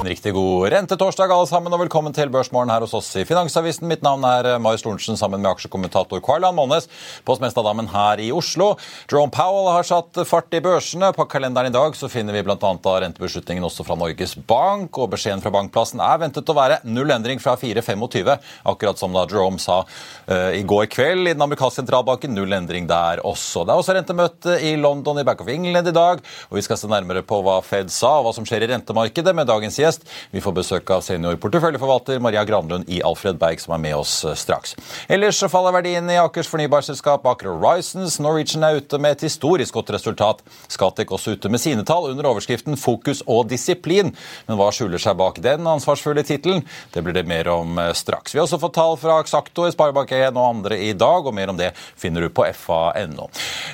En 0.00 0.06
riktig 0.08 0.32
god 0.32 0.70
rentetorsdag 0.72 1.28
alle 1.28 1.44
sammen, 1.44 1.74
og 1.76 1.82
velkommen 1.82 2.14
til 2.16 2.30
Børsmorgen 2.32 2.70
her 2.72 2.80
hos 2.80 2.94
oss 2.96 3.10
i 3.20 3.24
Finansavisen. 3.28 3.84
Mitt 3.84 4.00
navn 4.00 4.22
er 4.24 4.46
Marius 4.56 4.80
Lorentzen 4.86 5.18
sammen 5.20 5.42
med 5.42 5.50
aksjekommentator 5.50 6.22
Karlan 6.24 6.54
Månes 6.56 6.86
på 7.28 7.34
Smestadammen 7.36 7.90
her 7.92 8.22
i 8.24 8.30
Oslo. 8.32 8.70
Jerome 9.12 9.28
Powell 9.34 9.68
har 9.68 9.84
satt 9.84 10.22
fart 10.24 10.56
i 10.56 10.62
børsene. 10.64 11.10
På 11.12 11.26
kalenderen 11.28 11.68
i 11.68 11.74
dag 11.74 11.98
så 11.98 12.08
finner 12.08 12.32
vi 12.32 12.40
bl.a. 12.46 12.56
rentebeslutningen 12.56 13.66
også 13.68 13.84
fra 13.84 13.98
Norges 14.00 14.32
Bank, 14.48 14.96
og 14.96 15.10
beskjeden 15.12 15.44
fra 15.44 15.52
bankplassen 15.58 16.00
er 16.00 16.24
ventet 16.24 16.48
å 16.48 16.56
være 16.56 16.80
null 16.88 17.12
endring 17.12 17.44
fra 17.44 17.58
4,25, 17.60 18.32
akkurat 18.72 19.04
som 19.04 19.12
da 19.12 19.26
Jerome 19.28 19.60
sa 19.60 19.82
uh, 19.84 20.48
i 20.56 20.64
går 20.64 20.88
kveld 20.96 21.26
i 21.28 21.36
den 21.36 21.44
amerikanske 21.44 21.82
sentralbanken. 21.82 22.32
Null 22.32 22.56
endring 22.56 22.88
der 22.88 23.20
også. 23.20 23.66
Det 23.68 23.76
er 23.76 23.84
også 23.84 23.98
rentemøte 23.98 24.56
i 24.64 24.72
London 24.80 25.20
i 25.20 25.28
Back 25.28 25.44
of 25.44 25.52
England 25.52 25.92
i 25.92 25.96
dag, 26.00 26.24
og 26.48 26.56
vi 26.56 26.64
skal 26.64 26.80
se 26.80 26.88
nærmere 26.88 27.20
på 27.20 27.44
hva 27.44 27.60
Fed 27.68 27.92
sa 27.92 28.16
og 28.16 28.30
hva 28.30 28.36
som 28.40 28.48
skjer 28.48 28.64
i 28.64 28.72
rentemarkedet 28.72 29.36
med 29.36 29.52
dagens 29.52 29.76
gjest. 29.76 29.89
Vi 30.30 30.40
får 30.40 30.54
besøk 30.60 30.90
av 30.94 31.02
senior 31.02 31.36
porteføljeforvalter 31.42 32.20
Maria 32.22 32.44
Granlund 32.44 32.88
i 32.88 33.00
Alfred 33.02 33.38
Berg, 33.40 33.60
som 33.62 33.74
er 33.74 33.82
med 33.82 33.96
oss 33.98 34.20
eh, 34.24 34.36
straks. 34.38 34.76
Ellers 35.10 35.40
så 35.40 35.48
faller 35.50 35.74
verdien 35.74 36.10
i 36.10 36.18
Akers 36.20 36.50
fornybarselskap 36.50 37.26
Aker 37.26 37.50
Horizons. 37.50 38.18
Norwegian 38.22 38.64
er 38.66 38.80
ute 38.80 39.00
med 39.02 39.16
et 39.16 39.26
historisk 39.26 39.74
godt 39.74 39.92
resultat. 39.96 40.44
Skatek 40.70 41.10
også 41.16 41.34
ute 41.36 41.50
med 41.52 41.62
sine 41.62 41.84
tall 41.88 42.10
under 42.10 42.30
overskriften 42.30 42.78
'Fokus 42.78 43.22
og 43.26 43.48
disiplin'. 43.50 44.14
Men 44.46 44.60
hva 44.60 44.70
skjuler 44.74 45.00
seg 45.02 45.18
bak 45.18 45.40
den 45.42 45.66
ansvarsfulle 45.66 46.24
tittelen? 46.26 46.64
Det 46.92 47.02
blir 47.04 47.16
det 47.16 47.26
mer 47.26 47.48
om 47.52 47.78
eh, 47.78 47.92
straks. 47.96 48.34
Vi 48.34 48.40
har 48.40 48.46
også 48.46 48.60
fått 48.62 48.78
tall 48.78 48.96
fra 49.00 49.18
Axacto, 49.20 49.66
Sparebank1 49.70 50.36
og 50.36 50.44
andre 50.44 50.78
i 50.78 50.92
dag, 50.92 51.26
og 51.26 51.34
mer 51.34 51.50
om 51.52 51.58
det 51.58 51.72
finner 51.76 52.24
du 52.26 52.30
på 52.32 52.46
fa.no. 52.54 53.28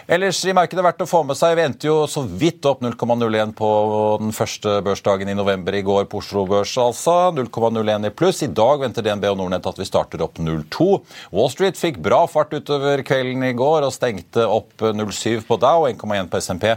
Ellers 0.08 0.42
i 0.47 0.55
markedet 0.56 0.84
verdt 0.84 1.05
å 1.05 1.08
få 1.11 1.23
med 1.27 1.39
seg. 1.39 1.56
Vi 1.58 1.67
endte 1.67 1.89
jo 1.89 1.97
så 2.11 2.23
vidt 2.27 2.67
opp 2.69 2.83
0,01 2.84 3.55
på 3.57 3.70
den 4.23 4.33
første 4.36 4.80
børsdagen 4.86 5.30
i 5.30 5.36
november 5.36 5.74
i 5.74 5.85
går 5.86 6.05
på 6.11 6.20
Oslo 6.22 6.46
Børs, 6.48 6.72
altså. 6.80 7.14
0,01 7.36 8.06
i 8.08 8.12
pluss. 8.14 8.42
I 8.46 8.50
dag 8.50 8.80
venter 8.83 9.05
DNB 9.05 9.28
og 9.30 9.39
Nordnett 9.40 9.67
at 9.68 9.80
vi 9.80 9.86
starter 9.89 10.22
opp 10.24 10.40
0,2. 10.42 10.89
Wall 11.34 11.50
Street 11.52 11.78
fikk 11.78 12.00
bra 12.05 12.22
fart 12.30 12.55
utover 12.55 13.02
kvelden 13.06 13.44
i 13.48 13.55
går 13.56 13.86
og 13.86 13.94
stengte 13.94 14.46
opp 14.46 14.83
0,7 14.83 15.44
på 15.48 15.58
Dow, 15.62 15.86
1,1 15.89 16.30
på 16.33 16.40
SMP 16.42 16.68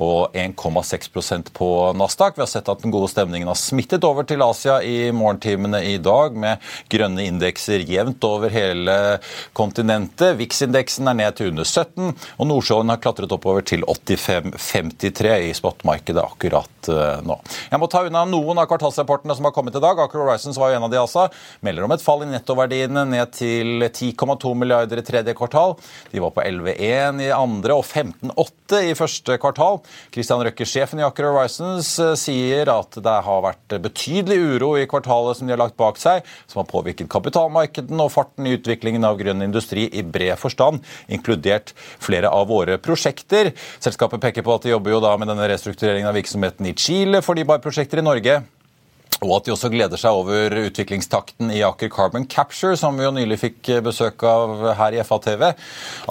og 0.00 0.34
1,6% 0.36 1.52
på 1.56 1.70
Nasdaq. 1.98 2.38
Vi 2.38 2.44
har 2.44 2.50
sett 2.50 2.70
at 2.70 2.82
den 2.84 2.94
gode 2.94 3.10
stemningen 3.12 3.50
har 3.50 3.58
smittet 3.58 4.04
over 4.06 4.26
til 4.28 4.44
Asia 4.44 4.80
i 4.84 5.10
morgentimene 5.14 5.82
i 5.88 5.96
dag, 6.02 6.36
med 6.38 6.62
grønne 6.92 7.26
indekser 7.28 7.84
jevnt 7.88 8.24
over 8.26 8.52
hele 8.52 8.96
kontinentet. 9.56 10.36
VIX-indeksen 10.38 11.10
er 11.10 11.18
ned 11.18 11.38
til 11.38 11.52
under 11.52 11.68
17, 11.68 12.12
og 12.38 12.50
Nordsjøen 12.50 12.92
har 12.92 13.02
klatret 13.02 13.32
oppover 13.34 13.64
til 13.66 13.84
85,53 13.88 15.34
i 15.48 15.52
spotmarkedet 15.56 16.22
akkurat 16.24 16.90
eh, 16.92 17.20
nå. 17.24 17.38
Jeg 17.70 17.80
må 17.82 17.88
ta 17.90 18.04
unna 18.06 18.24
noen 18.28 18.60
av 18.60 18.68
kvartalsrapportene 18.74 19.34
som 19.38 19.46
har 19.48 19.54
kommet 19.54 19.74
i 19.76 19.82
dag. 19.82 19.98
Aker 20.04 20.20
Horizons 20.20 20.58
var 20.58 20.72
jo 20.72 20.78
en 20.78 20.86
av 20.86 20.92
de 20.92 20.98
altså. 21.00 21.28
Melder 21.64 21.86
om 21.86 21.94
et 21.94 22.02
fall 22.02 22.24
i 22.24 22.30
nettoverdiene 22.30 23.04
ned 23.08 23.32
til 23.36 23.86
10,2 23.86 24.54
milliarder 24.58 25.00
i 25.00 25.06
tredje 25.06 25.34
kvartal. 25.38 25.76
De 26.12 26.22
var 26.22 26.34
på 26.34 26.42
11,1 26.44 27.22
i 27.24 27.30
andre 27.34 27.78
og 27.78 27.84
15,8 27.86 28.82
i 28.90 28.94
første 28.98 29.38
kvartal. 29.40 29.80
Christian 30.14 30.42
Røkke, 30.44 30.66
sjefen 30.68 31.02
i 31.02 31.06
Aker 31.06 31.28
Horizons, 31.30 31.92
eh, 32.02 32.14
sier 32.18 32.70
at 32.72 32.98
det 33.04 33.16
har 33.26 33.44
vært 33.44 33.76
betydelig 33.84 34.38
uro 34.56 34.74
i 34.80 34.88
kvartalet 34.90 35.38
som 35.38 35.48
de 35.48 35.54
har 35.54 35.62
lagt 35.62 35.78
bak 35.80 36.00
seg, 36.00 36.24
som 36.50 36.62
har 36.62 36.70
påvirket 36.70 37.10
kapitalmarkedene 37.12 38.04
og 38.04 38.12
farten 38.14 38.48
i 38.48 38.56
utviklingen 38.58 39.06
av 39.06 39.18
grønn 39.20 39.44
industri 39.44 39.86
i 39.92 40.02
bred 40.02 40.36
forstand, 40.40 40.82
inkludert 41.08 41.74
flere 42.02 42.30
av 42.32 42.48
våre 42.50 42.78
prosjekter. 42.82 43.52
Selskapet 43.78 44.22
peker 44.22 44.46
på 44.46 44.56
at 44.56 44.66
de 44.66 44.74
jobber 44.74 44.96
jo 44.96 45.02
da 45.04 45.14
med 45.20 45.30
denne 45.30 45.48
restruktureringen 45.50 46.10
av 46.10 46.18
virksomheten 46.18 46.70
i 46.70 46.76
Chile, 46.78 47.22
for 47.22 47.38
de 47.38 47.46
bare 47.48 47.62
prosjekter 47.64 48.00
i 48.00 48.06
Norge. 48.06 48.42
Og 49.24 49.38
at 49.38 49.46
de 49.46 49.54
også 49.54 49.70
gleder 49.72 50.00
seg 50.00 50.14
over 50.14 50.52
utviklingstakten 50.66 51.52
i 51.54 51.62
Aker 51.64 51.90
Carbon 51.92 52.26
Capture, 52.30 52.76
som 52.76 52.98
vi 52.98 53.06
jo 53.06 53.12
nylig 53.14 53.38
fikk 53.40 53.70
besøk 53.84 54.22
av 54.28 54.66
her 54.78 54.96
i 54.96 55.00
FA-TV. 55.04 55.46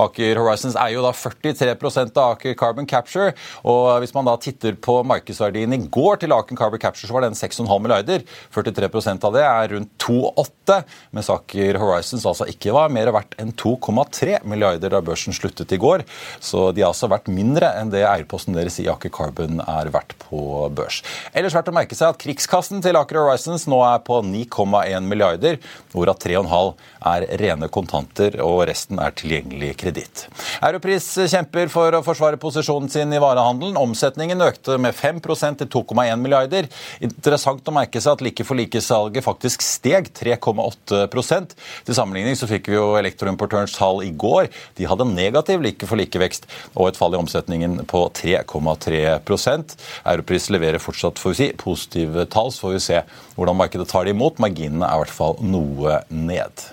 Aker 0.01 0.41
Horizons 0.41 0.77
er 0.79 0.95
jo 0.95 1.03
da 1.05 1.13
43% 1.13 2.17
av 2.17 2.35
Aker 2.35 2.57
Carbon 2.57 2.87
Capture. 2.89 3.35
Og 3.69 4.01
hvis 4.01 4.15
man 4.15 4.27
da 4.27 4.35
titter 4.41 4.77
på 4.81 4.99
markedsverdien 5.07 5.75
i 5.77 5.81
går 5.93 6.23
til 6.23 6.33
Aker 6.35 6.57
Carbon 6.57 6.81
Capture, 6.81 7.09
så 7.09 7.15
var 7.15 7.27
den 7.27 7.37
6,5 7.37 7.69
milliarder. 7.83 8.25
43% 8.55 9.27
av 9.29 9.37
det 9.37 9.45
er 9.45 9.75
rundt 9.75 9.93
2,8, 10.01 10.79
mens 11.13 11.29
Aker 11.33 11.79
Horizons 11.81 12.25
altså 12.29 12.49
ikke 12.49 12.73
var 12.75 12.91
mer 12.93 13.13
verdt 13.13 13.37
enn 13.41 13.53
2,3 13.59 14.41
milliarder 14.49 14.95
da 14.95 15.03
børsen 15.05 15.35
sluttet 15.37 15.75
i 15.75 15.81
går. 15.81 16.05
Så 16.41 16.71
de 16.73 16.83
har 16.83 16.93
altså 16.93 17.11
vært 17.11 17.29
mindre 17.31 17.69
enn 17.77 17.93
det 17.93 18.05
eierposten 18.07 18.57
deres 18.57 18.79
i 18.81 18.89
Aker 18.91 19.13
Carbon 19.13 19.61
er 19.61 19.93
verdt 19.93 20.17
på 20.25 20.65
børs. 20.73 21.03
Ellers 21.37 21.53
verdt 21.55 21.69
å 21.69 21.75
merke 21.75 21.97
seg 21.97 22.09
at 22.09 22.21
krigskassen 22.23 22.81
til 22.83 22.97
Aker 22.97 23.02
Horizons 23.11 23.65
nå 23.67 23.79
er 23.83 23.99
på 24.05 24.21
9,1 24.23 25.03
milliarder, 25.07 25.59
hvorav 25.91 26.19
3,5 26.23 26.73
er 27.13 27.25
rene 27.41 27.67
kontanter 27.73 28.37
og 28.43 28.63
resten 28.69 29.01
er 29.03 29.11
tilgjengelig 29.17 29.73
kreditt. 29.81 30.25
Europris 30.63 31.09
kjemper 31.31 31.71
for 31.73 31.97
å 31.97 32.03
forsvare 32.05 32.39
posisjonen 32.39 32.91
sin 32.91 33.11
i 33.13 33.19
varehandelen. 33.21 33.75
Omsetningen 33.79 34.45
økte 34.45 34.77
med 34.81 34.95
5% 34.95 35.63
til 35.63 35.71
2,1 35.73 36.21
milliarder. 36.23 36.69
Interessant 37.03 37.67
å 37.67 37.75
merke 37.75 38.01
seg 38.03 38.15
at 38.15 38.23
like 38.25 38.47
for 38.47 38.59
like-salget 38.59 39.25
faktisk 39.25 39.65
steg 39.65 40.09
3,8% 40.15 41.55
Til 41.83 41.97
sammenligning 41.97 42.37
så 42.39 42.47
fikk 42.49 42.71
vi 42.71 42.77
jo 42.77 42.93
elektroimportørens 42.99 43.75
tall 43.75 44.03
i 44.05 44.13
går. 44.15 44.47
De 44.79 44.87
hadde 44.87 45.09
negativ 45.11 45.63
like 45.63 45.89
for 45.89 45.99
like-vekst 45.99 46.47
og 46.73 46.89
et 46.89 46.99
fall 46.99 47.17
i 47.17 47.19
omsetningen 47.19 47.83
på 47.89 48.05
3,3% 48.23 49.73
Europris 50.05 50.49
leverer 50.53 50.81
fortsatt 50.81 51.19
får 51.21 51.33
vi 51.33 51.39
si, 51.39 51.49
positive 51.59 52.25
tall, 52.33 52.51
så 52.51 52.67
får 52.67 52.75
vi 52.75 52.82
se 52.83 53.01
hvordan 53.37 53.59
markedet 53.59 53.89
tar 53.91 54.07
det 54.07 54.15
imot. 54.15 54.41
Marginene 54.43 54.87
er 54.87 54.99
i 54.99 55.03
hvert 55.05 55.17
fall 55.21 55.37
noe 55.43 56.01
ned. 56.11 56.69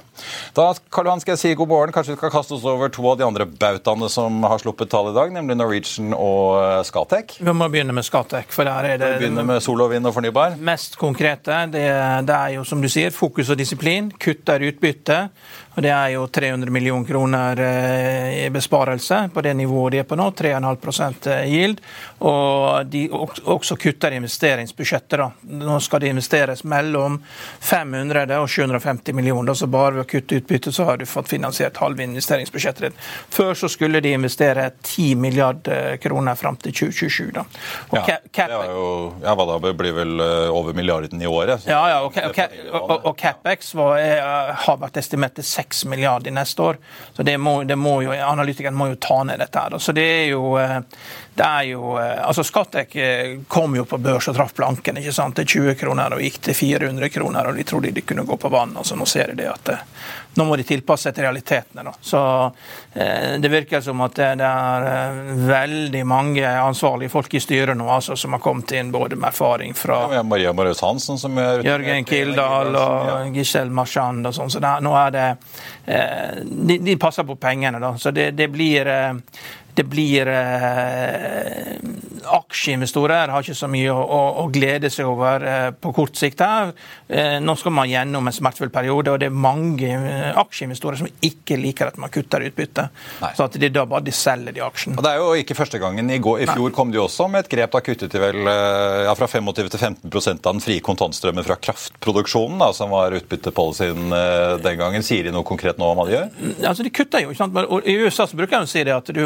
Da 0.57 0.67
Karl 0.93 1.09
Johan, 1.09 1.23
skal 1.23 1.33
jeg 1.33 1.41
si 1.41 1.53
god 1.59 1.71
morgen. 1.71 1.95
Kanskje 1.95 2.15
vi 2.15 2.19
skal 2.19 2.33
kaste 2.35 2.57
oss 2.57 2.67
over 2.69 2.91
to 2.93 3.05
av 3.09 3.19
de 3.21 3.27
andre 3.27 3.47
bautaene 3.49 4.11
som 4.13 4.43
har 4.45 4.61
sluppet 4.63 4.91
tall 4.93 5.11
i 5.13 5.15
dag, 5.17 5.33
nemlig 5.35 5.57
Norwegian 5.59 6.15
og 6.17 6.85
Scatec. 6.89 7.39
Vi 7.41 7.55
må 7.57 7.71
begynne 7.73 7.95
med 7.97 8.07
Scatec. 8.07 8.51
for 8.55 8.69
der 8.69 8.91
er 8.93 9.01
det... 9.01 9.13
Vi 9.15 9.25
begynner 9.25 9.49
med 9.49 9.63
sol 9.65 9.81
og 9.81 9.93
vind 9.95 10.07
og 10.11 10.17
fornybar. 10.17 10.59
mest 10.59 10.99
konkrete. 11.01 11.63
Det, 11.73 11.87
det 12.29 12.37
er 12.37 12.57
jo 12.59 12.67
som 12.69 12.83
du 12.83 12.91
sier, 12.93 13.15
fokus 13.15 13.51
og 13.51 13.61
disiplin. 13.61 14.13
Kutter 14.21 14.67
utbytte. 14.69 15.23
Og 15.75 15.83
Det 15.83 15.91
er 15.91 16.09
jo 16.17 16.27
300 16.27 16.71
millioner 16.71 17.07
kroner 17.07 17.61
eh, 17.63 18.47
i 18.47 18.51
besparelse 18.51 19.29
på 19.35 19.43
det 19.43 19.55
nivået 19.55 19.93
de 19.93 19.99
er 20.03 20.09
på 20.09 20.17
nå. 20.19 20.31
3,5% 20.37 21.29
yield. 21.47 21.81
Og 22.27 22.87
de 22.91 23.05
også 23.11 23.77
kutter 23.77 24.17
investeringsbudsjettet. 24.19 25.19
da. 25.19 25.31
Nå 25.63 25.79
skal 25.81 26.03
det 26.03 26.11
investeres 26.11 26.65
mellom 26.65 27.21
500 27.61 28.41
og 28.41 28.49
750 28.51 29.15
millioner, 29.15 29.55
så 29.55 29.67
bare 29.71 29.95
ved 29.95 30.05
å 30.05 30.09
kutte 30.11 30.41
utbyttet, 30.41 30.75
så 30.75 30.85
har 30.89 30.99
du 30.99 31.07
fått 31.07 31.31
finansiert 31.31 31.79
halve 31.81 32.03
investeringsbudsjettet 32.05 32.89
ditt. 32.89 32.99
Før 33.31 33.55
så 33.55 33.71
skulle 33.71 34.03
de 34.03 34.13
investere 34.17 34.71
10 34.83 35.15
milliarder 35.23 35.97
kroner 36.03 36.35
fram 36.35 36.59
til 36.61 36.75
2027. 36.75 37.31
da. 37.39 37.47
Og 37.95 37.99
ja, 38.01 38.19
det 38.27 38.49
er 38.49 38.75
jo, 38.75 38.91
ja, 39.23 39.37
hva 39.39 39.49
da, 39.53 39.59
blir 39.71 39.95
vel 39.97 40.27
eh, 40.27 40.51
over 40.51 40.75
milliarden 40.75 41.23
i 41.23 41.31
året. 41.31 41.65
Ja, 41.71 41.81
ja, 41.95 42.03
og, 42.03 42.19
og, 42.19 42.83
og, 42.83 42.97
og 43.13 43.17
CapEx 43.21 43.75
var, 43.79 44.03
har 44.67 44.83
vært 44.83 44.99
estimert 45.01 45.39
til 45.39 45.47
6 45.61 45.85
milliarder 45.93 46.35
neste 46.35 46.63
år. 46.73 46.81
Så 47.17 47.27
det 47.27 47.37
må, 47.39 47.61
det 47.69 47.77
må 47.77 48.01
jo, 48.05 48.15
Analytikeren 48.17 48.77
må 48.77 48.91
jo 48.93 49.01
ta 49.01 49.23
ned 49.29 49.43
dette. 49.43 49.67
her. 49.67 49.79
Så 49.79 49.95
det 49.97 50.07
er 50.09 50.27
jo 50.33 50.55
eh, 50.61 50.81
det 51.41 51.47
er 51.47 51.63
jo, 51.63 51.99
eh, 51.99 52.27
altså 52.29 52.45
Skattek 52.45 52.97
eh, 52.97 53.39
kom 53.49 53.77
jo 53.77 53.87
på 53.89 53.97
børs 53.99 54.29
og 54.29 54.35
traff 54.37 54.53
planken 54.53 54.99
ikke 55.01 55.13
sant, 55.17 55.39
til 55.39 55.47
20 55.73 55.79
kroner 55.81 56.13
og 56.13 56.21
gikk 56.21 56.37
til 56.45 56.57
400 56.59 57.09
kroner. 57.15 57.49
og 57.49 57.57
De 57.57 57.65
trodde 57.65 57.93
de 57.97 58.03
kunne 58.05 58.27
gå 58.29 58.37
på 58.37 58.51
vann. 58.53 58.75
altså 58.77 58.97
Nå 58.97 59.07
ser 59.09 59.33
de 59.33 59.39
det 59.39 59.47
at 59.49 59.71
eh, 59.73 59.87
nå 60.37 60.45
må 60.45 60.59
de 60.61 60.67
tilpasse 60.69 61.09
seg 61.09 61.17
til 61.17 61.25
realitetene. 61.25 61.87
da. 61.87 61.95
Så 62.01 62.21
Det 63.41 63.49
virker 63.51 63.81
som 63.81 64.01
at 64.05 64.15
det, 64.15 64.45
er 64.45 65.17
veldig 65.49 66.03
mange 66.07 66.45
ansvarlige 66.47 67.11
folk 67.11 67.35
i 67.35 67.41
styret 67.41 67.77
nå 67.77 67.89
altså, 67.91 68.17
som 68.17 68.37
har 68.37 68.43
kommet 68.45 68.71
inn 68.77 68.93
både 68.93 69.17
med 69.17 69.31
erfaring 69.33 69.75
fra 69.75 69.99
ja, 70.15 70.23
Maria 70.23 70.53
Marius 70.53 70.85
Hansen 70.85 71.19
som 71.19 71.39
er 71.39 71.65
Jørgen 71.67 72.05
Kildahl 72.05 72.77
og 72.77 73.35
Giselle 73.35 73.73
Marchand 73.75 74.29
og 74.29 74.37
sånn. 74.37 74.53
Så 74.53 74.63
det, 74.63 74.77
nå 74.85 74.95
er 75.01 75.17
det 75.17 75.27
de, 76.45 76.79
de, 76.79 76.97
passer 77.01 77.27
på 77.27 77.35
pengene, 77.41 77.81
da. 77.83 77.97
Så 77.99 78.13
det, 78.15 78.31
det 78.39 78.51
blir 78.53 78.87
det 79.79 79.85
blir 79.89 80.29
eh, 80.31 81.77
Aksjeinvestorer 82.31 83.31
har 83.33 83.43
ikke 83.43 83.57
så 83.57 83.69
mye 83.71 83.91
å, 83.93 83.99
å, 84.01 84.21
å 84.43 84.47
glede 84.53 84.91
seg 84.93 85.09
over 85.09 85.45
eh, 85.47 85.69
på 85.73 85.93
kort 85.97 86.19
sikt. 86.19 86.43
her. 86.45 86.73
Eh, 87.09 87.39
nå 87.43 87.55
skal 87.59 87.75
man 87.75 87.89
gjennom 87.91 88.29
en 88.29 88.35
smertefull 88.35 88.71
periode, 88.75 89.11
og 89.15 89.21
det 89.23 89.31
er 89.31 89.35
mange 89.35 89.89
eh, 89.91 90.29
aksjeinvestorer 90.39 91.01
som 91.01 91.09
ikke 91.27 91.59
liker 91.61 91.91
at 91.91 91.99
man 92.03 92.13
kutter 92.13 92.45
utbytte. 92.47 92.87
Nei. 93.23 93.33
Så 93.39 93.47
at 93.47 93.59
de 93.61 93.71
da 93.73 93.87
bare 93.89 94.05
de 94.07 94.15
selger 94.15 94.55
de 94.57 94.63
aksjene. 94.65 94.99
Og 95.01 95.07
Det 95.07 95.13
er 95.15 95.23
jo 95.23 95.33
ikke 95.43 95.57
første 95.59 95.81
gangen. 95.83 96.11
I, 96.11 96.21
går, 96.23 96.43
i 96.45 96.49
fjor 96.51 96.69
Nei. 96.69 96.75
kom 96.77 96.93
de 96.95 97.01
også 97.03 97.29
med 97.33 97.45
et 97.47 97.51
grep. 97.55 97.73
Da 97.75 97.83
kuttet 97.87 98.15
de 98.15 98.23
vel 98.23 98.41
eh, 98.53 99.01
ja, 99.09 99.15
fra 99.19 99.29
25 99.31 99.73
til 99.75 99.81
15 99.81 100.11
av 100.41 100.53
den 100.55 100.63
frie 100.65 100.85
kontantstrømmen 100.85 101.47
fra 101.47 101.57
kraftproduksjonen, 101.63 102.61
da, 102.63 102.71
som 102.77 102.93
var 102.95 103.17
utbyttepolicyen 103.19 104.15
eh, 104.17 104.55
den 104.65 104.79
gangen. 104.81 105.07
Sier 105.07 105.27
de 105.27 105.35
noe 105.35 105.47
konkret 105.47 105.81
nå 105.81 105.91
om 105.95 106.01
hva 106.03 106.07
de 106.09 106.17
gjør? 106.19 106.31
Altså, 106.69 106.87
De 106.87 106.95
kutter 106.95 107.25
jo. 107.25 107.33
ikke 107.35 107.43
sant? 107.43 107.59
I 107.91 107.97
USA 108.05 108.27
så 108.29 108.39
bruker 108.39 108.61
de 108.61 108.69
å 108.69 108.71
si 108.71 108.85
det 108.87 108.95
at 108.95 109.11
du, 109.15 109.23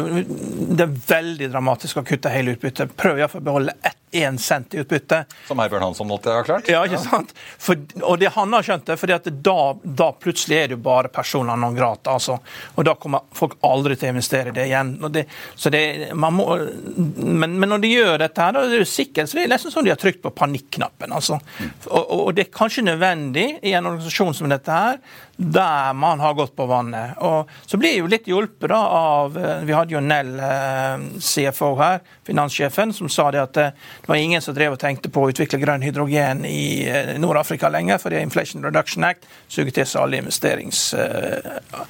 det 0.75 0.85
er 0.85 0.95
veldig 1.07 1.49
dramatisk 1.53 2.01
å 2.01 2.05
kutte 2.07 2.31
hele 2.33 2.55
utbyttet. 2.55 2.95
Prøv 2.97 3.19
iallfall 3.21 3.43
å 3.43 3.49
beholde 3.49 3.77
ett 3.81 3.99
én 4.15 4.37
cent 4.37 4.73
i 4.73 4.77
utbytte. 4.77 5.25
Som 5.47 5.59
Herbjørn 5.59 5.83
Hansson 5.83 6.07
måtte 6.07 6.31
ha 6.31 6.43
klart? 6.43 6.69
Ja, 6.71 6.85
ikke 6.87 7.01
sant? 7.03 7.33
For, 7.35 7.79
og 8.01 8.19
det 8.21 8.31
han 8.35 8.53
har 8.55 8.63
skjønt 8.63 8.87
det, 8.87 8.95
for 9.01 9.11
da, 9.11 9.57
da, 9.83 10.07
plutselig 10.21 10.57
er 10.57 10.69
det 10.71 10.77
jo 10.77 10.83
bare 10.85 11.11
personer 11.13 11.59
non 11.59 11.75
grata. 11.75 12.15
Altså. 12.15 12.37
Og 12.75 12.87
da 12.87 12.95
kommer 12.99 13.25
folk 13.35 13.57
aldri 13.67 13.97
til 13.99 14.09
å 14.09 14.15
investere 14.15 14.53
i 14.53 14.55
det 14.55 14.69
igjen. 14.69 14.93
Det, 15.11 15.25
så 15.59 15.71
det, 15.73 15.83
man 16.15 16.37
må, 16.37 16.47
men, 16.95 17.57
men, 17.59 17.69
når 17.73 17.83
de 17.83 17.91
gjør 17.91 18.23
dette, 18.23 18.41
her, 18.41 18.55
da 18.55 18.63
er 18.63 18.75
det 18.75 18.81
jo 18.85 18.89
sikkert, 18.93 19.31
så 19.31 19.39
det 19.39 19.45
er 19.45 19.53
nesten 19.55 19.75
som 19.75 19.85
de 19.85 19.91
har 19.91 19.99
trykt 19.99 20.23
på 20.23 20.31
panikknappen. 20.35 21.15
Altså. 21.15 21.41
Mm. 21.59 21.75
Og, 21.89 22.03
og, 22.19 22.33
det 22.37 22.47
er 22.47 22.55
kanskje 22.55 22.87
nødvendig 22.87 23.47
i 23.61 23.75
en 23.75 23.91
organisasjon 23.91 24.35
som 24.37 24.51
dette 24.51 24.79
her, 24.79 25.01
der 25.37 25.93
man 25.93 26.19
har 26.19 26.33
gått 26.33 26.55
på 26.55 26.65
vannet. 26.65 27.17
Og 27.17 27.49
så 27.65 27.77
blir 27.77 27.91
jeg 27.91 27.99
jo 28.03 28.09
litt 28.11 28.27
hjulpet 28.29 28.71
da 28.71 28.79
av 28.87 29.37
eh, 29.37 29.63
Vi 29.67 29.75
hadde 29.75 29.95
jo 29.95 30.01
Nell, 30.03 30.31
eh, 30.39 31.19
CFO 31.19 31.73
her, 31.79 31.99
finanssjefen, 32.27 32.93
som 32.95 33.09
sa 33.11 33.27
det 33.35 33.41
at 33.41 33.53
det 33.55 34.07
var 34.07 34.15
ingen 34.15 34.41
som 34.41 34.55
drev 34.55 34.77
og 34.77 34.79
tenkte 34.79 35.11
på 35.11 35.25
å 35.25 35.33
utvikle 35.33 35.59
grønn 35.59 35.83
hydrogen 35.83 36.45
i 36.47 36.87
eh, 36.87 37.13
Nord-Afrika 37.19 37.69
lenger, 37.73 37.99
fordi 37.99 38.23
Inflation 38.23 38.63
Reduction 38.63 39.03
Act 39.07 39.27
suger 39.47 39.75
til 39.75 39.89
seg 39.89 40.05
alle, 40.05 40.23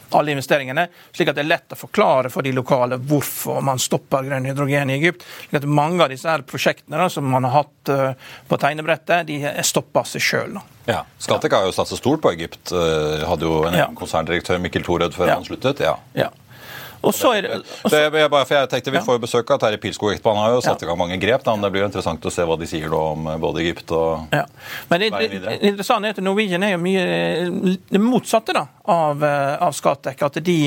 alle, 0.10 0.34
investeringene. 0.34 0.88
Slik 1.14 1.30
at 1.30 1.38
det 1.38 1.46
er 1.46 1.54
lett 1.54 1.76
å 1.78 1.80
forklare 1.80 2.34
for 2.34 2.46
de 2.46 2.54
lokale 2.56 2.98
hvorfor 2.98 3.62
man 3.66 3.82
stopper 3.82 4.26
grønn 4.26 4.50
hydrogen 4.50 4.90
i 4.90 4.98
Egypt. 4.98 5.26
Slik 5.46 5.62
at 5.62 5.70
mange 5.70 6.02
av 6.04 6.14
disse 6.14 6.30
her 6.30 6.46
prosjektene 6.48 6.98
da, 6.98 7.12
som 7.14 7.30
man 7.30 7.46
har 7.46 7.62
hatt 7.62 7.94
på 8.50 8.58
tegnebrettet, 8.62 9.30
de 9.30 9.44
stopper 9.66 10.08
seg 10.10 10.26
sjøl. 10.26 10.58
Ja. 10.86 11.04
Skatek 11.22 11.54
har 11.58 11.68
jo 11.68 11.76
satset 11.76 12.02
stort 12.02 12.22
på 12.22 12.32
Egypt. 12.36 12.72
Eh, 12.72 13.28
hadde 13.28 13.48
jo 13.48 13.62
en 13.70 13.78
ja. 13.78 13.90
konserndirektør, 13.98 14.62
Mikkel 14.62 14.86
Thorød, 14.86 15.16
før 15.18 15.32
ja. 15.32 15.40
han 15.40 15.48
sluttet. 15.48 15.84
ja. 15.86 15.98
ja. 16.18 16.32
Og 17.06 17.14
så 17.14 17.32
er 17.38 17.46
det, 17.46 17.58
det 17.92 18.00
jeg, 18.02 18.30
bare, 18.34 18.46
for 18.48 18.56
jeg 18.58 18.70
tenkte 18.72 18.94
Vi 18.96 19.02
får 19.06 19.18
jo 19.18 19.24
besøk 19.26 19.52
av 19.54 19.60
Terje 19.62 19.80
Pilskog. 19.82 20.16
Han 20.26 20.40
har 20.42 20.56
jo 20.56 20.64
satt 20.66 20.82
i 20.82 20.88
gang 20.90 20.98
mange 21.00 21.18
grep. 21.22 21.44
Da, 21.46 21.54
men 21.54 21.66
Det 21.66 21.72
blir 21.74 21.86
jo 21.86 21.90
interessant 21.90 22.26
å 22.26 22.34
se 22.34 22.46
hva 22.48 22.58
de 22.60 22.70
sier 22.70 22.90
da 22.92 23.02
om 23.14 23.30
eh, 23.30 23.38
både 23.42 23.62
Egypt 23.62 23.94
og 23.96 24.34
ja. 24.36 24.46
Men 24.90 25.04
det, 25.04 25.12
det, 25.14 25.42
det 25.44 25.56
interessante 25.70 26.10
er 26.10 26.18
at 26.18 26.24
Norwegian 26.26 26.66
er 26.66 26.76
jo 26.76 26.82
mye 26.82 27.76
det 27.92 28.02
motsatte 28.02 28.56
da, 28.58 28.66
av, 28.92 29.24
eh, 29.26 29.54
av 29.68 29.78
Skatek. 29.78 30.26
At 30.26 30.42
de 30.46 30.58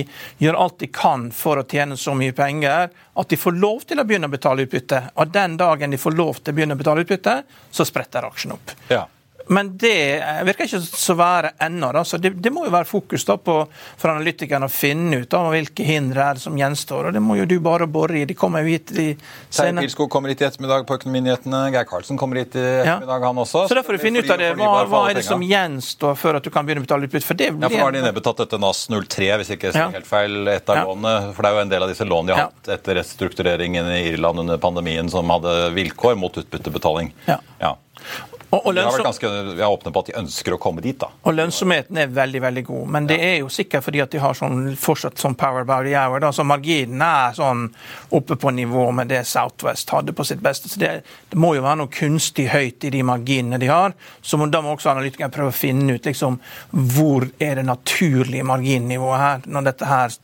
gjør 0.44 0.62
alt 0.62 0.78
de 0.84 0.90
kan 0.94 1.28
for 1.34 1.62
å 1.62 1.66
tjene 1.68 1.98
så 1.98 2.14
mye 2.18 2.36
penger 2.36 2.88
at 3.18 3.32
de 3.32 3.38
får 3.40 3.58
lov 3.58 3.82
til 3.88 3.98
å 3.98 4.06
begynne 4.06 4.30
å 4.30 4.32
betale 4.32 4.66
utbytte. 4.68 5.02
Og 5.18 5.34
den 5.34 5.58
dagen 5.58 5.94
de 5.94 6.00
får 6.00 6.18
lov 6.18 6.42
til 6.42 6.54
å 6.54 6.60
begynne 6.60 6.78
å 6.78 6.80
betale 6.80 7.02
utbytte, 7.02 7.40
så 7.74 7.86
spretter 7.88 8.26
aksjen 8.28 8.54
opp. 8.54 8.76
Ja. 8.92 9.06
Men 9.48 9.70
det 9.80 10.20
virker 10.44 10.68
ikke 10.68 10.80
så 10.84 11.14
være 11.18 11.52
ennå. 11.64 11.90
Altså, 11.96 12.18
det, 12.20 12.34
det, 12.42 12.52
må 12.52 12.66
jo 12.66 12.72
være 12.72 12.88
fokus 12.88 13.24
da 13.28 13.38
på 13.40 13.56
for 13.70 14.12
analytikerne 14.12 14.68
å 14.68 14.72
finne 14.72 15.22
ut 15.22 15.36
av 15.36 15.50
hvilke 15.54 15.86
hindre 15.86 16.24
er 16.24 16.38
det 16.38 16.44
som 16.44 16.56
gjenstår. 16.58 17.08
og 17.08 17.16
Det 17.16 17.22
må 17.24 17.38
jo 17.38 17.46
du 17.48 17.56
bare 17.64 17.88
bore 17.90 18.20
i. 18.20 18.26
De 18.28 18.36
kommer 18.38 18.66
jo 18.66 18.74
hit 18.74 18.92
de 18.94 19.08
senere. 19.48 19.86
Pilskog 19.86 20.10
kommer 20.12 20.32
hit 20.32 20.44
i 20.44 20.48
ettermiddag 20.48 20.84
på 20.88 20.98
Økonominyhetene. 21.00 21.62
Geir 21.74 21.88
Karlsen 21.88 22.20
kommer 22.20 22.42
hit 22.42 22.58
i 22.58 22.64
ettermiddag, 22.64 23.22
ja. 23.22 23.32
han 23.32 23.42
også. 23.44 23.64
Så 23.70 23.78
da 23.78 23.84
får 23.86 23.98
du 23.98 24.04
finne 24.04 24.24
ut 24.24 24.32
av 24.34 24.42
det. 24.42 24.52
Hva, 24.60 24.84
hva 24.90 25.02
er 25.10 25.20
det 25.20 25.24
som 25.26 25.42
gjenstår 25.44 26.18
før 26.20 26.40
at 26.40 26.46
du 26.46 26.52
kan 26.54 26.68
begynne 26.68 26.84
å 26.84 26.88
betale 26.88 27.08
utbytte? 27.08 27.26
For 27.28 27.38
det 27.38 27.50
blir... 27.56 27.68
Ja, 27.68 27.72
for 27.72 27.86
har 27.88 27.96
de 27.96 28.04
nedbetatt 28.04 28.44
dette 28.44 28.60
NAS 28.60 28.84
03, 28.92 29.32
hvis 29.40 29.54
ikke 29.56 29.70
jeg 29.70 29.80
ja. 29.80 29.88
helt 29.96 30.08
feil, 30.08 30.40
et 30.52 30.68
av 30.68 30.82
ja. 30.82 30.86
lånene. 30.88 31.32
For 31.36 31.44
det 31.44 31.50
er 31.50 31.58
jo 31.58 31.64
en 31.64 31.74
del 31.74 31.88
av 31.88 31.92
disse 31.92 32.08
lånene 32.08 32.32
de 32.32 32.36
har 32.36 32.50
hatt 32.50 32.72
etter 32.78 32.98
restruktureringen 33.00 33.92
i 33.96 34.00
Irland 34.12 34.44
under 34.44 34.60
pandemien 34.60 35.08
som 35.12 35.30
hadde 35.32 35.56
vilkår 35.76 36.18
mot 36.20 36.36
utbyttebetaling. 36.42 37.14
Ja. 37.28 37.40
Ja. 38.50 38.56
Og, 38.56 38.66
og 38.66 38.78
vært 38.78 39.04
ganske 39.04 39.28
jeg 39.28 39.58
er 39.60 39.68
åpne 39.68 39.92
på 39.92 40.02
at 40.02 40.08
de 40.08 40.16
ønsker 40.22 40.54
å 40.56 40.58
komme 40.60 40.82
dit. 40.84 40.96
da. 40.98 41.10
Og 41.28 41.34
Lønnsomheten 41.36 41.98
er 42.00 42.12
veldig 42.12 42.40
veldig 42.42 42.64
god, 42.64 42.86
men 42.94 43.08
det 43.10 43.18
er 43.20 43.34
jo 43.42 43.50
sikkert 43.52 43.84
fordi 43.84 44.00
at 44.00 44.12
de 44.14 44.22
har 44.22 44.36
sånn, 44.36 44.72
fortsatt 44.80 45.20
sånn 45.20 45.36
power 45.38 45.66
hour. 45.68 46.20
da, 46.20 46.32
så 46.32 46.46
Marginen 46.48 47.02
er 47.04 47.36
sånn 47.36 47.66
oppe 48.16 48.38
på 48.40 48.52
nivå 48.56 48.88
med 48.96 49.12
det 49.12 49.24
Southwest 49.28 49.90
hadde 49.92 50.14
på 50.16 50.24
sitt 50.24 50.40
beste. 50.40 50.68
så 50.68 50.80
Det, 50.80 50.92
det 51.28 51.38
må 51.38 51.54
jo 51.56 51.64
være 51.66 51.82
noe 51.82 51.92
kunstig 51.92 52.48
høyt 52.48 52.84
i 52.84 52.92
de 52.94 53.02
marginene 53.02 53.58
de 53.60 53.68
har. 53.68 53.92
så 54.22 54.40
Da 54.46 54.62
må 54.64 54.72
også 54.72 54.94
analytikerne 54.94 55.32
prøve 55.34 55.52
å 55.52 55.58
finne 55.58 55.98
ut 55.98 56.08
liksom, 56.08 56.40
hvor 56.70 57.28
er 57.38 57.60
det 57.60 57.66
naturlige 57.68 58.46
marginnivået 58.48 59.20
her, 59.20 59.44
når 59.44 59.68
dette 59.72 59.88
her 59.88 60.16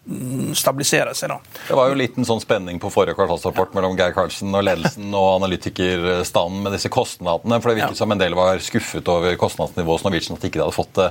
stabiliserer 0.55 1.13
seg. 1.13 1.35
da. 1.35 1.39
Det 1.69 1.77
var 1.77 1.93
jo 1.93 2.01
liten 2.01 2.25
sånn 2.25 2.41
spenning 2.41 2.81
på 2.81 2.93
forrige 2.95 3.19
kvartalsrapport 3.19 3.77
mellom 3.77 3.99
Geir 3.99 4.17
Karlsen 4.17 4.55
og 4.55 4.65
ledelsen 4.65 5.13
og 5.13 5.29
analytikerstanden 5.43 6.65
med 6.65 6.77
disse 6.79 6.89
kostnadene. 6.89 7.61
for 7.61 7.71
det 7.71 7.83
virket 7.83 7.99
ja. 7.99 8.01
som 8.01 8.14
en 8.15 8.23
del 8.23 8.37
var 8.39 8.63
skuffet 8.65 9.09
over 9.11 9.37
kostnadsnivået 9.41 9.99
hos 9.99 10.07
Norwegian, 10.07 10.39
at 10.39 10.45
de 10.45 10.51
ikke 10.51 10.63
hadde 10.63 10.77
fått 10.77 10.95
det 10.99 11.11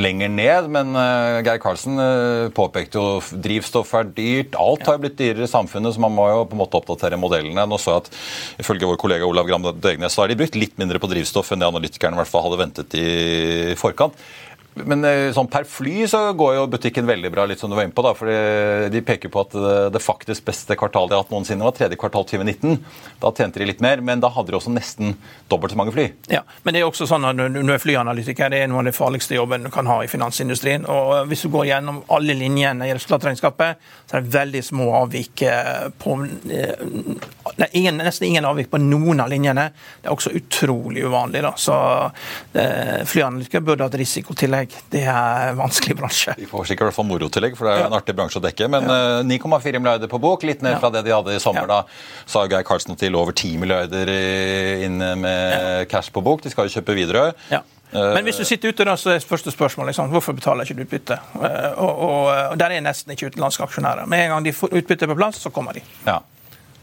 lenger 0.00 0.32
ned. 0.32 0.70
Men 0.74 0.92
uh, 0.96 1.38
Geir 1.46 1.60
Karlsen 1.62 2.00
uh, 2.00 2.48
påpekte 2.54 3.00
jo 3.00 3.38
drivstoff 3.44 3.94
er 3.98 4.10
dyrt. 4.16 4.58
Alt 4.58 4.86
har 4.88 4.98
jo 4.98 5.04
blitt 5.04 5.18
dyrere 5.20 5.46
i 5.46 5.50
samfunnet, 5.50 5.94
så 5.94 6.02
man 6.04 6.16
må 6.16 6.28
jo 6.32 6.44
på 6.48 6.58
en 6.58 6.62
måte 6.64 6.80
oppdatere 6.80 7.20
modellene. 7.20 7.68
Nå 7.68 7.80
så 7.80 7.96
jeg 7.96 8.04
at 8.04 8.12
Ifølge 8.58 8.88
vår 8.88 8.98
kollega 9.00 9.26
Olav 9.28 9.46
Gram 9.48 9.64
Døgnes 9.78 10.14
så 10.14 10.24
har 10.24 10.30
de 10.30 10.38
brukt 10.38 10.56
litt 10.58 10.76
mindre 10.80 11.00
på 11.02 11.10
drivstoff 11.10 11.52
enn 11.52 11.62
det 11.62 11.68
analytikerne 11.68 12.16
i 12.16 12.20
hvert 12.22 12.30
fall 12.30 12.46
hadde 12.46 12.60
ventet 12.60 12.96
i 12.98 13.08
forkant. 13.78 14.16
Men 14.74 15.04
eh, 15.04 15.30
sånn 15.34 15.48
per 15.50 15.66
fly 15.68 16.06
så 16.10 16.20
går 16.38 16.54
jo 16.58 16.66
butikken 16.70 17.08
veldig 17.08 17.30
bra, 17.34 17.46
litt 17.48 17.62
som 17.62 17.70
du 17.70 17.76
var 17.76 17.86
inne 17.88 17.96
på. 17.96 18.04
da, 18.06 18.14
for 18.18 18.30
De 18.92 19.02
peker 19.04 19.32
på 19.32 19.42
at 19.42 19.56
det 19.92 20.02
faktisk 20.02 20.46
beste 20.46 20.76
kvartalet 20.78 21.12
de 21.12 21.18
har 21.18 21.24
hatt 21.24 21.32
noensinne, 21.34 21.64
var 21.64 21.74
tredje 21.76 21.98
kvartal 21.98 22.26
2019. 22.28 22.78
Da 23.22 23.32
tjente 23.34 23.58
de 23.58 23.66
litt 23.68 23.82
mer, 23.84 24.02
men 24.04 24.22
da 24.22 24.30
hadde 24.34 24.52
de 24.52 24.58
også 24.58 24.72
nesten 24.74 25.16
dobbelt 25.50 25.74
så 25.74 25.80
mange 25.80 25.94
fly. 25.94 26.06
Ja, 26.30 26.44
men 26.62 26.74
det 26.76 26.82
er 26.82 26.88
også 26.88 27.08
sånn 27.08 27.26
at 27.26 27.38
du 27.38 27.72
er 27.72 27.82
flyanalytiker. 27.82 28.52
Det 28.52 28.62
er 28.62 28.70
noe 28.70 28.82
av 28.82 28.90
de 28.90 28.94
farligste 28.96 29.36
jobben 29.36 29.66
du 29.66 29.72
kan 29.74 29.88
ha 29.90 29.98
i 30.04 30.10
finansindustrien. 30.10 30.86
og 30.86 31.28
Hvis 31.30 31.46
du 31.46 31.50
går 31.52 31.70
gjennom 31.72 32.02
alle 32.14 32.36
linjene 32.38 32.88
i 32.88 32.94
resultatregnskapet, 32.94 33.82
så 34.08 34.18
er 34.18 34.24
det 34.24 34.34
veldig 34.36 34.64
små 34.64 34.90
avvik 35.02 35.42
eh, 35.48 35.88
på 35.98 36.18
Nei, 37.58 37.66
ingen, 37.80 37.96
nesten 37.98 38.28
ingen 38.28 38.46
avvik 38.46 38.68
på 38.70 38.78
noen 38.78 39.22
av 39.24 39.30
linjene. 39.32 39.68
Det 40.02 40.10
er 40.10 40.14
også 40.14 40.34
utrolig 40.36 41.02
uvanlig. 41.06 41.42
da, 41.42 41.52
så 41.58 41.76
eh, 42.52 43.04
Flyanalytikere 43.08 43.64
burde 43.64 43.88
hatt 43.88 43.96
risikotillegg 43.98 44.67
motortillegg. 44.68 44.90
Det 44.92 45.04
er 45.04 45.52
en 45.52 45.58
vanskelig 45.58 45.96
bransje. 45.98 46.34
De 46.38 46.46
får 46.46 46.68
sikkert 46.70 46.86
i 46.86 46.88
hvert 46.90 46.98
fall 46.98 47.08
morotillegg, 47.08 47.56
for 47.58 47.68
det 47.68 47.74
er 47.74 47.82
jo 47.82 47.88
en 47.88 47.96
artig 47.98 48.16
bransje 48.18 48.40
å 48.40 48.44
dekke. 48.44 48.68
Men 48.68 48.84
ja. 48.84 49.00
9,4 49.24 49.74
eh, 49.74 49.80
milliarder 49.80 50.12
på 50.12 50.20
bok, 50.22 50.44
litt 50.48 50.62
ned 50.62 50.78
fra 50.82 50.92
det 50.94 51.04
de 51.06 51.14
hadde 51.14 51.36
i 51.36 51.40
sommer. 51.42 51.66
Da 51.70 51.82
sa 52.26 52.44
Geir 52.46 52.66
Karlsen 52.66 52.98
til 52.98 53.16
over 53.18 53.32
10 53.32 53.58
milliarder 53.62 54.12
inne 54.84 55.14
med 55.18 55.88
cash 55.88 56.12
på 56.12 56.24
bok. 56.24 56.44
De 56.44 56.52
skal 56.52 56.68
jo 56.68 56.78
kjøpe 56.78 56.96
Widerøe. 56.98 57.32
Ja. 57.52 57.64
Eh, 57.92 58.14
Men 58.14 58.24
hvis 58.24 58.36
du 58.36 58.44
sitter 58.44 58.68
ute, 58.68 58.84
da, 58.84 58.96
så 59.00 59.14
er 59.14 59.24
første 59.24 59.52
spørsmål 59.52 59.88
liksom, 59.90 60.10
hvorfor 60.12 60.36
betaler 60.36 60.66
ikke 60.66 60.76
du 60.76 60.84
utbytte? 60.84 61.20
Eh, 61.40 61.70
og, 61.80 61.92
og, 61.92 62.26
og, 62.50 62.58
Der 62.60 62.74
er 62.76 62.84
nesten 62.84 63.14
ikke 63.14 63.32
utenlandske 63.32 63.64
aksjonærer. 63.64 64.06
Med 64.06 64.26
en 64.26 64.34
gang 64.34 64.48
de 64.48 64.52
får 64.52 64.74
utbytte 64.82 65.08
på 65.08 65.16
plass, 65.16 65.40
så 65.44 65.52
kommer 65.54 65.78
de. 65.78 65.84
Ja. 66.06 66.20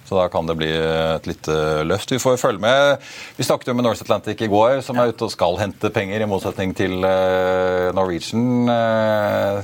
Så 0.05 0.17
da 0.19 0.27
kan 0.29 0.45
det 0.45 0.57
bli 0.59 0.69
et 0.69 1.27
lite 1.27 1.55
løft. 1.88 2.12
Vi 2.13 2.21
får 2.21 2.38
følge 2.38 2.62
med. 2.62 3.05
Vi 3.38 3.45
snakket 3.45 3.71
jo 3.71 3.77
med 3.77 3.88
North 3.88 4.03
Atlantic 4.05 4.41
i 4.45 4.50
går, 4.51 4.81
som 4.85 5.00
er 5.01 5.09
ute 5.09 5.25
og 5.25 5.33
skal 5.33 5.57
hente 5.57 5.89
penger, 5.93 6.21
i 6.21 6.29
motsetning 6.29 6.75
til 6.77 7.00
eh, 7.01 7.89
Norwegian. 7.97 8.69
Eh, 8.69 9.63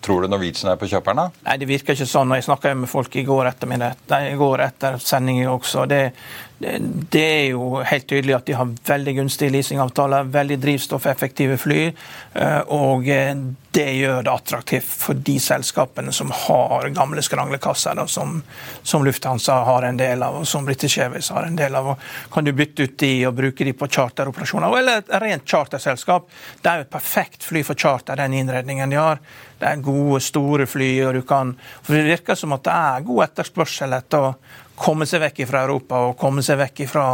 tror 0.00 0.22
du 0.22 0.30
Norwegian 0.30 0.70
er 0.72 0.78
på 0.78 0.88
kjøperne? 0.90 1.26
Nei, 1.46 1.58
det 1.58 1.68
virker 1.70 1.98
ikke 1.98 2.06
sånn. 2.08 2.36
Jeg 2.38 2.46
snakka 2.46 2.74
med 2.78 2.90
folk 2.90 3.18
i 3.18 3.26
går 3.26 3.50
ettermiddag, 3.50 3.98
i 4.30 4.38
går 4.38 4.64
etter 4.68 5.02
sendingen 5.02 5.50
også. 5.56 5.88
Det, 5.90 6.04
det 6.60 7.20
er 7.24 7.46
jo 7.54 7.80
helt 7.80 8.04
tydelig 8.08 8.34
at 8.36 8.48
de 8.50 8.52
har 8.58 8.72
veldig 8.86 9.14
gunstige 9.16 9.52
leasingavtaler, 9.54 10.26
veldig 10.28 10.58
drivstoffeffektive 10.60 11.56
fly. 11.56 11.86
Eh, 12.36 12.60
og 12.76 13.08
eh, 13.08 13.32
det 13.72 13.86
gjør 13.96 14.26
det 14.26 14.34
attraktivt 14.34 14.90
for 15.00 15.16
de 15.24 15.38
selskapene 15.40 16.12
som 16.12 16.32
har 16.34 16.90
gamle 16.92 17.24
skranglekasser, 17.24 17.96
da, 17.96 18.04
som, 18.10 18.42
som, 18.82 19.06
Lufthansa 19.06 19.56
har 19.64 19.88
en 19.88 19.96
del 19.96 20.20
av, 20.26 20.42
og 20.42 20.48
som 20.48 20.68
British 20.68 21.00
Airways 21.00 21.32
har 21.32 21.48
en 21.48 21.56
del 21.56 21.80
av. 21.80 21.94
Og 21.94 22.32
kan 22.34 22.44
du 22.44 22.52
bytte 22.52 22.84
ut 22.84 22.98
de 23.00 23.12
og 23.30 23.38
bruke 23.40 23.64
de 23.64 23.72
på 23.72 23.88
charteroperasjoner, 23.88 24.78
eller 24.82 25.00
et 25.00 25.14
rent 25.24 25.48
charterselskap? 25.48 26.28
Det 26.60 26.68
er 26.68 26.82
jo 26.82 26.88
et 26.90 26.96
perfekt 26.98 27.46
fly 27.46 27.64
for 27.64 27.78
charter, 27.78 28.20
den 28.20 28.36
innredningen 28.42 28.92
de 28.92 29.00
har. 29.00 29.24
Det 29.60 29.68
er 29.68 29.84
gode, 29.84 30.20
store 30.24 30.68
fly, 30.68 30.92
og 31.06 31.16
du 31.16 31.22
kan 31.28 31.56
For 31.84 31.96
det 31.96 32.08
virker 32.08 32.36
som 32.36 32.52
at 32.56 32.68
det 32.68 32.74
er 32.74 33.06
god 33.08 33.30
etterspørsel 33.30 33.96
etter 33.96 34.34
komme 34.80 35.06
seg 35.08 35.20
vekk 35.24 35.44
fra 35.48 35.64
Europa 35.66 36.00
og 36.08 36.16
komme 36.18 36.42
seg 36.44 36.58
vekk 36.60 36.84
fra 36.88 37.06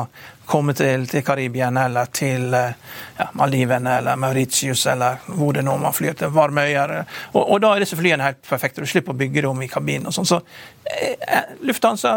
komme 0.47 0.75
til, 0.79 1.09
til 1.11 1.25
Karibien 1.27 1.77
eller 1.81 2.11
til 2.15 2.55
ja, 2.55 3.27
Maldivene 3.39 3.97
eller 3.99 4.19
Mauritius 4.21 4.87
eller 4.93 5.25
hvor 5.27 5.57
det 5.57 5.65
nå 5.67 5.75
man 5.83 5.95
flyr 5.95 6.15
til. 6.15 6.31
Varme 6.35 6.63
øyer. 6.69 6.95
Og, 7.33 7.43
og, 7.43 7.59
da 7.65 7.73
er 7.75 7.83
disse 7.83 7.99
flyene 7.99 8.29
helt 8.29 8.43
perfekte. 8.47 8.85
Du 8.85 8.91
slipper 8.91 9.15
å 9.15 9.19
bygge 9.19 9.43
det 9.43 9.55
i 9.67 9.71
kabinen. 9.73 10.07
og 10.07 10.15
sånn. 10.15 10.29
Så 10.31 10.41
eh, 10.87 11.57
Lufthansa, 11.67 12.15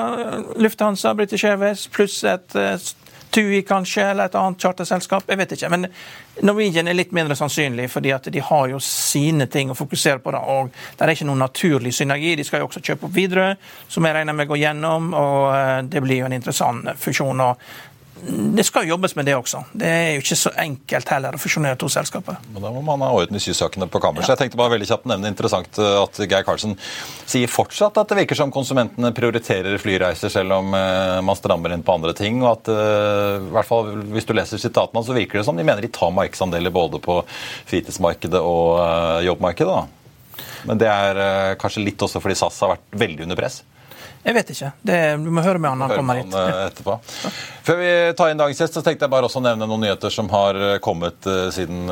Lufthansa, 0.61 1.15
British 1.17 1.45
Airways 1.49 1.87
pluss 1.89 2.21
et 2.23 2.55
eh, 2.55 2.77
TUI 3.31 3.61
kanskje, 3.67 4.03
eller 4.11 4.29
et 4.29 4.35
annet 4.35 4.61
charterselskap. 4.61 5.27
Jeg 5.29 5.37
vet 5.37 5.51
ikke. 5.55 5.69
Men 5.69 5.87
Norwegian 6.45 6.87
er 6.87 6.97
litt 6.97 7.11
mindre 7.15 7.35
sannsynlig, 7.37 7.89
fordi 7.91 8.13
at 8.15 8.29
de 8.33 8.41
har 8.43 8.69
jo 8.71 8.79
sine 8.83 9.45
ting 9.51 9.69
å 9.69 9.77
fokusere 9.77 10.21
på. 10.23 10.33
Da, 10.33 10.39
og 10.39 10.71
Det 10.97 11.05
er 11.05 11.13
ikke 11.13 11.29
noen 11.29 11.43
naturlig 11.45 11.93
synergi. 11.93 12.35
De 12.35 12.47
skal 12.47 12.63
jo 12.63 12.69
også 12.69 12.81
kjøpe 12.81 13.09
opp 13.09 13.15
videre, 13.15 13.51
som 13.87 14.05
jeg 14.05 14.15
regner 14.15 14.33
med 14.33 14.49
går 14.49 14.61
gjennom. 14.63 15.13
og 15.13 15.55
eh, 15.55 15.81
Det 15.83 16.03
blir 16.03 16.23
jo 16.23 16.29
en 16.29 16.37
interessant 16.39 16.89
fusjon. 16.97 17.39
og 17.39 17.57
det 18.27 18.63
skal 18.67 18.87
jobbes 18.87 19.15
med 19.15 19.25
det 19.25 19.35
også. 19.37 19.61
Det 19.71 19.87
er 19.87 20.09
jo 20.15 20.23
ikke 20.23 20.37
så 20.37 20.51
enkelt 20.59 21.11
heller 21.13 21.35
å 21.35 21.39
fusjonere 21.41 21.77
to 21.79 21.87
selskaper. 21.91 22.39
Men 22.53 22.63
Da 22.65 22.71
må 22.73 22.81
man 22.85 23.03
ha 23.05 23.09
orden 23.15 23.37
i 23.37 23.41
sysakene 23.43 23.87
på 23.91 24.01
kammerset. 24.03 24.29
Ja. 24.29 24.35
Jeg 24.35 24.41
tenkte 24.43 24.59
bare 24.59 24.73
veldig 24.75 24.89
kjapt 24.89 25.07
nevne 25.09 25.31
interessant 25.31 25.79
eh, 25.79 25.95
at 26.01 26.19
Geir 26.23 26.45
Karlsen 26.47 26.75
sier 27.29 27.51
fortsatt 27.51 27.97
at 28.01 28.11
det 28.11 28.19
virker 28.21 28.39
som 28.39 28.53
konsumentene 28.53 29.13
prioriterer 29.15 29.79
flyreiser 29.81 30.33
selv 30.33 30.57
om 30.57 30.75
eh, 30.75 31.19
man 31.25 31.39
strammer 31.39 31.75
inn 31.75 31.85
på 31.85 31.95
andre 31.95 32.15
ting. 32.17 32.43
og 32.43 32.57
at 32.57 32.71
eh, 32.73 33.37
i 33.39 33.53
hvert 33.55 33.69
fall 33.69 33.93
Hvis 34.13 34.27
du 34.27 34.35
leser 34.35 34.61
sitatene, 34.61 35.05
så 35.05 35.15
virker 35.15 35.39
det 35.39 35.47
som 35.47 35.57
de 35.57 35.65
mener 35.65 35.85
de 35.85 35.91
tar 35.93 36.13
markedsandeler 36.15 36.73
både 36.75 37.01
på 37.03 37.21
fritidsmarkedet 37.69 38.43
og 38.43 39.23
jobbmarkedet. 39.25 39.79
da. 39.79 40.45
Men 40.67 40.79
det 40.81 40.87
er 40.91 41.55
kanskje 41.59 41.83
litt 41.85 42.01
også 42.03 42.19
fordi 42.23 42.35
SAS 42.39 42.59
har 42.63 42.75
vært 42.75 42.97
veldig 42.99 43.27
under 43.27 43.39
press? 43.39 43.61
Jeg 44.19 44.35
vet 44.35 44.49
ikke. 44.51 44.69
Det, 44.83 44.97
du 45.23 45.29
må 45.31 45.41
høre 45.45 45.61
med 45.63 45.71
han 45.71 45.79
når 45.79 45.93
han 45.93 45.99
kommer 46.01 46.17
hit. 46.19 46.33
Etterpå. 46.35 46.97
Før 47.69 47.77
vi 47.79 47.91
tar 48.19 48.31
inn 48.33 48.39
dagens 48.39 48.59
gjest, 48.59 48.75
så 48.75 48.81
tenkte 48.83 49.05
jeg 49.05 49.13
bare 49.13 49.27
også 49.29 49.39
å 49.39 49.43
nevne 49.45 49.67
noen 49.69 49.85
nyheter 49.85 50.11
som 50.11 50.27
har 50.33 50.57
eh, 50.59 50.75
kommet 50.83 51.23
uh, 51.29 51.47
siden 51.53 51.87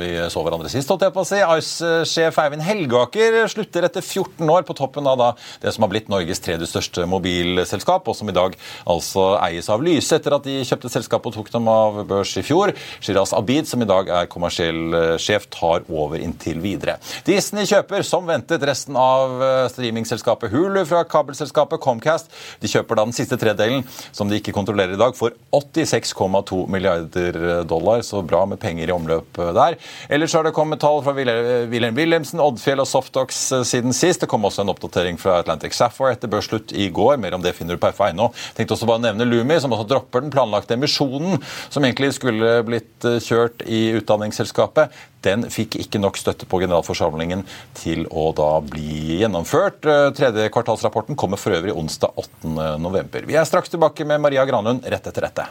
vi 0.00 0.10
så 0.30 0.42
hverandre 0.44 0.68
sist. 0.70 0.90
holdt 0.90 1.06
jeg 1.06 1.14
på 1.14 1.22
å 1.22 1.28
si. 1.28 1.38
Ice-sjef 1.40 2.40
Eivind 2.42 2.64
Helgaker 2.66 3.38
slutter 3.50 3.86
etter 3.88 4.04
14 4.04 4.50
år 4.52 4.66
på 4.68 4.76
toppen 4.76 5.08
av 5.08 5.18
da, 5.20 5.30
det 5.62 5.72
som 5.72 5.86
har 5.86 5.92
blitt 5.94 6.10
Norges 6.12 6.42
tredje 6.44 6.68
største 6.68 7.06
mobilselskap, 7.08 8.08
og 8.08 8.18
som 8.18 8.28
i 8.28 8.36
dag 8.36 8.56
altså 8.84 9.26
eies 9.40 9.70
av 9.72 9.84
Lyse 9.84 10.18
etter 10.18 10.36
at 10.36 10.46
de 10.46 10.58
kjøpte 10.68 10.92
selskapet 10.92 11.32
og 11.32 11.38
tok 11.38 11.52
dem 11.54 11.70
av 11.72 12.02
børs 12.08 12.34
i 12.36 12.44
fjor. 12.46 12.74
Shiraz 13.00 13.32
Abid, 13.36 13.70
som 13.70 13.82
i 13.82 13.88
dag 13.88 14.12
er 14.12 14.30
kommersiell 14.32 15.16
sjef, 15.22 15.48
tar 15.54 15.86
over 15.88 16.20
inntil 16.20 16.60
videre. 16.62 16.98
Disney 17.26 17.68
kjøper, 17.70 18.04
som 18.06 18.28
ventet, 18.28 18.62
resten 18.68 18.98
av 18.98 19.40
streamingselskapet 19.72 20.52
Hulu 20.52 20.82
fra 20.88 21.04
kabelselskapet 21.08 21.61
Comcast. 21.82 22.32
De 22.62 22.70
kjøper 22.70 22.98
da 22.98 23.06
den 23.06 23.16
siste 23.16 23.38
tredelen, 23.40 23.84
som 24.12 24.30
de 24.30 24.40
ikke 24.40 24.54
kontrollerer 24.54 24.96
i 24.96 25.00
dag 25.00 25.16
for 25.18 25.34
86,2 25.54 26.64
milliarder 26.72 27.64
dollar. 27.68 28.02
Så 28.06 28.22
bra 28.26 28.44
med 28.48 28.60
penger 28.62 28.90
i 28.90 28.94
omløp 28.94 29.38
der. 29.56 29.78
Ellers 30.12 30.34
har 30.34 30.46
det 30.46 30.54
kommet 30.56 30.82
tall 30.82 31.02
fra 31.04 31.14
Wilhelm 31.16 31.96
Wilhelmsen, 31.96 32.40
Oddfjell 32.42 32.82
og 32.82 32.88
Softox 32.88 33.40
eh, 33.52 33.64
siden 33.66 33.94
sist. 33.96 34.22
Det 34.22 34.30
kom 34.30 34.44
også 34.44 34.64
en 34.64 34.72
oppdatering 34.72 35.18
fra 35.20 35.38
Atlantic 35.40 35.76
Sapphire 35.76 36.16
etter 36.16 36.30
børsslutt 36.32 36.74
i 36.74 36.88
går. 36.94 37.16
Mer 37.22 37.36
om 37.36 37.44
det 37.44 37.54
finner 37.56 37.76
du 37.76 37.82
på 37.82 37.92
FA.no. 37.96 38.30
Tenkte 38.56 38.76
også 38.76 38.88
bare 38.88 39.00
å 39.00 39.06
nevne 39.06 39.28
Lumi, 39.28 39.58
som 39.62 39.74
også 39.74 39.88
dropper 39.94 40.24
den 40.24 40.34
planlagte 40.34 40.76
emisjonen 40.76 41.40
som 41.72 41.84
egentlig 41.84 42.12
skulle 42.18 42.58
blitt 42.66 43.08
eh, 43.08 43.20
kjørt 43.22 43.64
i 43.66 43.84
utdanningsselskapet. 44.00 44.92
Den 45.22 45.46
fikk 45.52 45.78
ikke 45.84 46.00
nok 46.02 46.18
støtte 46.20 46.48
på 46.50 46.62
generalforsamlingen 46.62 47.44
til 47.78 48.06
å 48.10 48.30
da 48.36 48.52
bli 48.66 49.20
gjennomført. 49.22 49.82
Tredje 50.18 50.48
kvartalsrapporten 50.52 51.18
kommer 51.18 51.40
for 51.40 51.54
øvrig 51.56 51.74
onsdag 51.76 52.16
8.11. 52.44 53.28
Vi 53.28 53.38
er 53.38 53.48
straks 53.48 53.72
tilbake 53.72 54.06
med 54.08 54.22
Maria 54.22 54.46
Granlund 54.48 54.86
rett 54.86 55.06
etter 55.12 55.28
dette. 55.28 55.50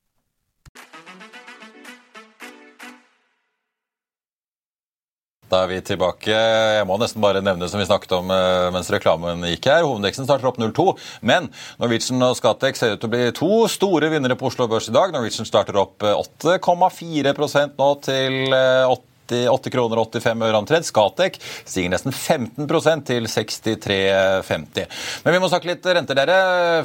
Da 5.51 5.65
er 5.65 5.71
vi 5.73 5.81
tilbake. 5.83 6.31
Jeg 6.31 6.87
må 6.87 6.95
nesten 7.01 7.23
bare 7.23 7.43
nevne 7.43 7.67
som 7.67 7.81
vi 7.81 7.87
snakket 7.89 8.13
om 8.15 8.31
eh, 8.31 8.69
mens 8.71 8.91
reklamen 8.93 9.43
gikk 9.49 9.67
her. 9.67 9.83
Hovedindeksen 9.83 10.27
starter 10.27 10.47
opp 10.47 10.61
0,2. 10.61 10.95
Men 11.27 11.51
Norwegian 11.81 12.23
og 12.23 12.37
Scatec 12.39 12.79
ser 12.79 12.95
ut 12.95 13.03
til 13.03 13.11
å 13.11 13.13
bli 13.13 13.27
to 13.35 13.51
store 13.71 14.11
vinnere 14.13 14.39
på 14.39 14.47
Oslo 14.47 14.69
Børs 14.71 14.87
i 14.87 14.95
dag. 14.95 15.11
Norwegian 15.11 15.49
starter 15.49 15.79
opp 15.81 16.07
8,4% 16.07 17.75
nå 17.81 17.93
til 18.07 18.55
8 18.55 19.10
88 19.31 19.73
kroner 19.73 20.01
og 20.01 20.11
85 20.11 20.45
øre 20.47 20.59
omtrent. 20.59 20.87
Scatec 20.87 21.39
stiger 21.41 21.93
nesten 21.93 22.13
15% 22.15 23.05
til 23.07 23.27
63,50. 23.31 24.87
Men 25.25 25.35
vi 25.35 25.41
må 25.41 25.49
snakke 25.51 25.71
litt 25.71 25.85
renter, 25.85 26.17
dere. 26.17 26.37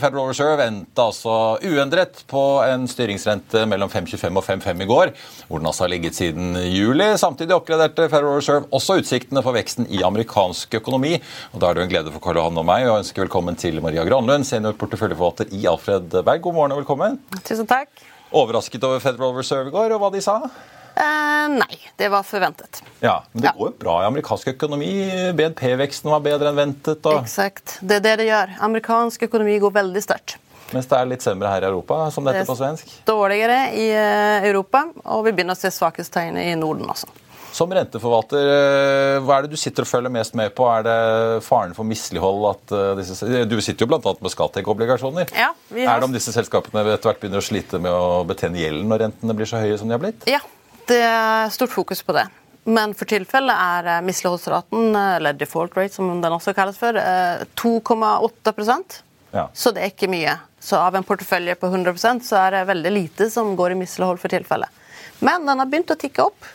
Federal 0.02 0.30
Reserve 0.30 0.66
endte 0.66 1.04
altså 1.04 1.36
uendret 1.66 2.22
på 2.30 2.44
en 2.66 2.86
styringsrente 2.90 3.66
mellom 3.70 3.90
5,25 3.92 4.40
og 4.40 4.46
5,5 4.46 4.84
i 4.84 4.88
går, 4.90 5.12
hvor 5.48 5.62
den 5.62 5.70
altså 5.70 5.86
har 5.86 5.92
ligget 5.92 6.18
siden 6.18 6.56
juli. 6.70 7.08
Samtidig 7.20 7.56
oppgraderte 7.56 8.08
Federal 8.08 8.38
Reserve 8.38 8.70
også 8.76 8.98
utsiktene 9.02 9.42
for 9.44 9.56
veksten 9.56 9.88
i 9.92 10.02
amerikansk 10.06 10.78
økonomi. 10.80 11.16
Og 11.52 11.60
Da 11.62 11.70
er 11.70 11.78
det 11.78 11.86
en 11.86 11.94
glede 11.94 12.12
for 12.14 12.22
Karl 12.24 12.40
Johan 12.40 12.62
og 12.62 12.68
meg 12.68 12.88
å 12.88 12.98
ønske 13.00 13.24
velkommen 13.24 13.58
til 13.58 13.80
Maria 13.84 14.04
Granlund, 14.06 14.46
seniorporteføljeforvalter 14.48 15.52
i 15.56 15.66
Alfred 15.70 16.20
Berg. 16.22 16.44
God 16.44 16.56
morgen 16.58 16.76
og 16.76 16.84
velkommen. 16.84 17.20
Tusen 17.42 17.68
takk. 17.68 17.90
Overrasket 18.36 18.82
over 18.84 19.02
Federal 19.02 19.36
Reserve 19.36 19.70
i 19.70 19.74
går, 19.74 19.94
og 19.94 20.02
hva 20.02 20.10
de 20.14 20.22
sa? 20.24 20.40
Eh, 20.96 21.48
nei, 21.52 21.76
det 22.00 22.08
var 22.08 22.22
forventet. 22.24 22.80
Ja, 23.04 23.22
Men 23.32 23.42
det 23.42 23.50
Ja. 23.50 23.52
går 23.58 23.68
jo 23.72 23.74
bra 23.78 23.98
i 24.02 24.06
amerikansk 24.06 24.48
økonomi. 24.54 24.90
BNP-veksten 25.36 26.10
var 26.10 26.20
bedre 26.24 26.48
enn 26.48 26.56
ventet. 26.56 27.04
Og, 27.04 27.20
Exakt. 27.22 27.78
Det 27.82 27.96
er 27.98 28.00
det 28.00 28.16
det 28.22 28.26
gjør. 28.30 28.54
Amerikansk 28.60 29.22
økonomi 29.28 29.58
går 29.60 29.72
veldig 29.72 30.02
sterkt. 30.02 30.36
mens 30.72 30.86
det 30.86 30.98
er 30.98 31.04
litt 31.06 31.22
semre 31.22 31.46
her 31.48 31.62
i 31.62 31.66
Europa, 31.68 32.10
som 32.10 32.24
dette 32.24 32.40
Det 32.40 32.48
er 32.48 32.52
på 32.52 32.56
svensk. 32.58 32.88
Dårligere 33.06 33.72
i 33.76 33.90
eh, 33.92 34.48
Europa, 34.48 34.86
og 35.04 35.24
vi 35.24 35.32
begynner 35.32 35.54
å 35.54 35.56
se 35.56 35.68
svakhetstegn 35.70 36.36
i 36.38 36.54
Norden 36.56 36.88
også. 36.88 37.06
Som 37.52 37.70
renteforvalter, 37.70 38.36
eh, 38.36 39.20
hva 39.20 39.38
er 39.38 39.42
det 39.42 39.50
du 39.52 39.56
sitter 39.56 39.82
og 39.82 39.88
følger 39.88 40.10
mest 40.10 40.34
med 40.34 40.54
på? 40.56 40.66
Er 40.66 40.82
det 40.82 41.42
faren 41.44 41.72
for 41.74 41.84
mislighold 41.84 42.50
at 42.50 42.72
eh, 42.72 42.94
disse 42.96 43.46
Du 43.48 43.60
sitter 43.60 43.86
jo 43.86 43.92
bl.a. 43.96 44.14
med 44.20 44.30
Scatec-obligasjoner. 44.32 45.28
Ja, 45.32 45.52
Er 45.70 46.00
det 46.00 46.04
om 46.04 46.12
disse 46.12 46.32
selskapene 46.34 46.82
etter 46.94 47.12
hvert 47.12 47.20
begynner 47.20 47.38
å 47.38 47.46
slite 47.46 47.78
med 47.80 47.92
å 47.92 48.24
betjene 48.26 48.58
gjelden 48.58 48.88
når 48.88 48.98
rentene 49.06 49.36
blir 49.36 49.46
så 49.46 49.60
høye 49.62 49.78
som 49.78 49.86
de 49.88 49.92
har 49.94 50.00
blitt? 50.02 50.26
Ja, 50.26 50.40
det 50.86 51.00
er 51.02 51.50
stort 51.54 51.72
fokus 51.74 52.02
på 52.06 52.14
det. 52.16 52.26
Men 52.66 52.94
for 52.98 53.06
tilfellet 53.06 53.54
er 53.54 53.88
eh, 53.92 54.02
misligholdsraten, 54.06 54.88
eh, 54.98 55.16
eller 55.20 55.36
default 55.38 55.76
rate 55.78 55.94
som 55.94 56.08
den 56.22 56.34
også 56.34 56.54
kalles 56.56 56.78
for, 56.80 56.96
eh, 56.98 57.44
2,8 57.54 59.02
Ja. 59.32 59.48
Så 59.54 59.72
det 59.74 59.82
er 59.82 59.90
ikke 59.92 60.10
mye. 60.10 60.38
Så 60.60 60.76
av 60.80 60.94
en 60.96 61.04
portefølje 61.04 61.54
på 61.60 61.68
100% 61.70 62.24
så 62.26 62.38
er 62.40 62.50
det 62.56 62.66
veldig 62.66 62.92
lite 62.92 63.30
som 63.30 63.54
går 63.56 63.72
i 63.72 63.80
mislighold 63.84 64.18
for 64.18 64.28
tilfellet. 64.32 64.68
Men 65.20 65.46
den 65.46 65.58
har 65.58 65.66
begynt 65.66 65.92
å 65.94 65.98
tikke 65.98 66.24
opp. 66.26 66.48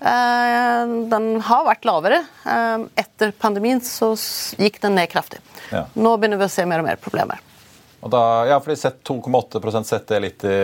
Eh, 0.00 0.86
Den 1.08 1.40
har 1.40 1.64
vært 1.64 1.86
lavere. 1.88 2.20
Eh, 2.44 2.84
Etter 3.00 3.32
pandemien 3.32 3.80
så 3.80 4.12
gikk 4.60 4.80
den 4.82 4.94
ned 4.98 5.08
kraftig. 5.08 5.40
Ja. 5.72 5.86
Nå 5.96 6.18
begynner 6.18 6.38
vi 6.38 6.44
å 6.44 6.52
se 6.52 6.66
mer 6.68 6.82
og 6.82 6.84
mer 6.90 6.96
problemer. 7.00 7.40
Og 8.04 8.10
da, 8.12 8.22
ja, 8.46 8.58
fordi 8.60 8.76
2,8 9.08 9.84
setter 9.84 10.20
det 10.20 10.22
litt 10.26 10.44
i 10.44 10.56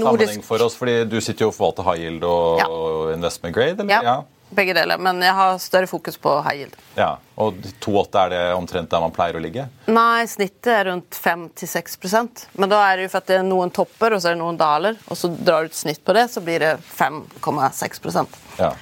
sammenheng 0.00 0.42
for 0.42 0.62
oss. 0.64 0.74
fordi 0.76 1.04
Du 1.08 1.20
sitter 1.20 1.44
jo 1.46 1.48
og 1.52 1.54
forvalter 1.54 1.84
high 1.84 2.00
yield 2.06 2.24
og 2.24 2.58
Ja. 2.58 3.14
investment 3.14 3.54
grade, 3.54 3.80
eller? 3.80 3.92
Ja, 3.92 4.02
ja. 4.02 4.22
Begge 4.54 4.74
deler. 4.74 4.98
Men 4.98 5.20
jeg 5.20 5.32
har 5.34 5.58
større 5.58 5.86
fokus 5.86 6.16
på 6.16 6.42
high 6.44 6.60
yield. 6.62 6.74
Ja, 6.96 7.16
Og 7.36 7.54
2,8 7.80 8.14
er 8.26 8.28
det 8.30 8.42
omtrent 8.54 8.88
der 8.90 9.00
man 9.00 9.10
pleier 9.10 9.34
å 9.34 9.42
ligge? 9.42 9.68
Nei, 9.88 10.24
snittet 10.26 10.66
er 10.70 10.84
rundt 10.84 11.10
5-6% 11.10 12.46
Men 12.58 12.68
da 12.68 12.92
er 12.92 12.96
det 12.96 13.02
jo 13.08 13.08
for 13.08 13.18
at 13.18 13.26
det 13.26 13.38
er 13.40 13.42
noen 13.42 13.72
topper 13.74 14.14
og 14.14 14.20
så 14.22 14.30
er 14.30 14.36
det 14.36 14.42
noen 14.42 14.56
daler, 14.60 14.96
og 15.10 15.16
så 15.16 15.28
drar 15.34 15.62
du 15.66 15.72
et 15.72 15.74
snitt 15.74 16.04
på 16.04 16.14
det, 16.14 16.28
så 16.30 16.40
blir 16.44 16.60
det 16.60 16.78
5,6 16.96 18.26
Ja. 18.58 18.72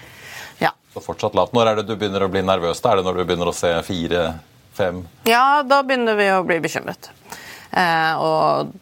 Ja. 0.61 0.71
Så 0.95 1.01
fortsatt 1.01 1.35
lavt. 1.35 1.53
Når 1.53 1.67
er 1.67 1.77
det 1.77 1.87
du 1.87 1.97
begynner 1.97 2.27
å 2.27 2.31
bli 2.31 2.43
nervøs? 2.43 2.81
da? 2.83 2.93
Er 2.93 2.97
det 2.97 3.05
når 3.07 3.17
du 3.17 3.25
begynner 3.25 3.49
å 3.49 3.55
se 3.57 3.73
fire, 3.83 4.35
fem 4.75 5.07
ja, 5.25 5.63
da 5.63 5.83
begynner 5.83 6.17
vi 6.17 6.29
å 6.33 6.45
bli 6.45 6.61
bekymret. 6.61 7.09
Eh, 7.73 8.15
og 8.21 8.73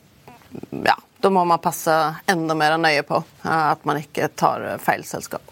ja, 0.87 0.97
da 1.20 1.30
må 1.30 1.44
man 1.47 1.62
passe 1.62 1.94
enda 2.30 2.56
mer 2.59 2.78
nøye 2.80 3.04
på 3.06 3.20
eh, 3.20 3.66
at 3.70 3.85
man 3.88 4.00
ikke 4.02 4.30
tar 4.35 4.66
feil 4.82 5.04
selskap. 5.06 5.44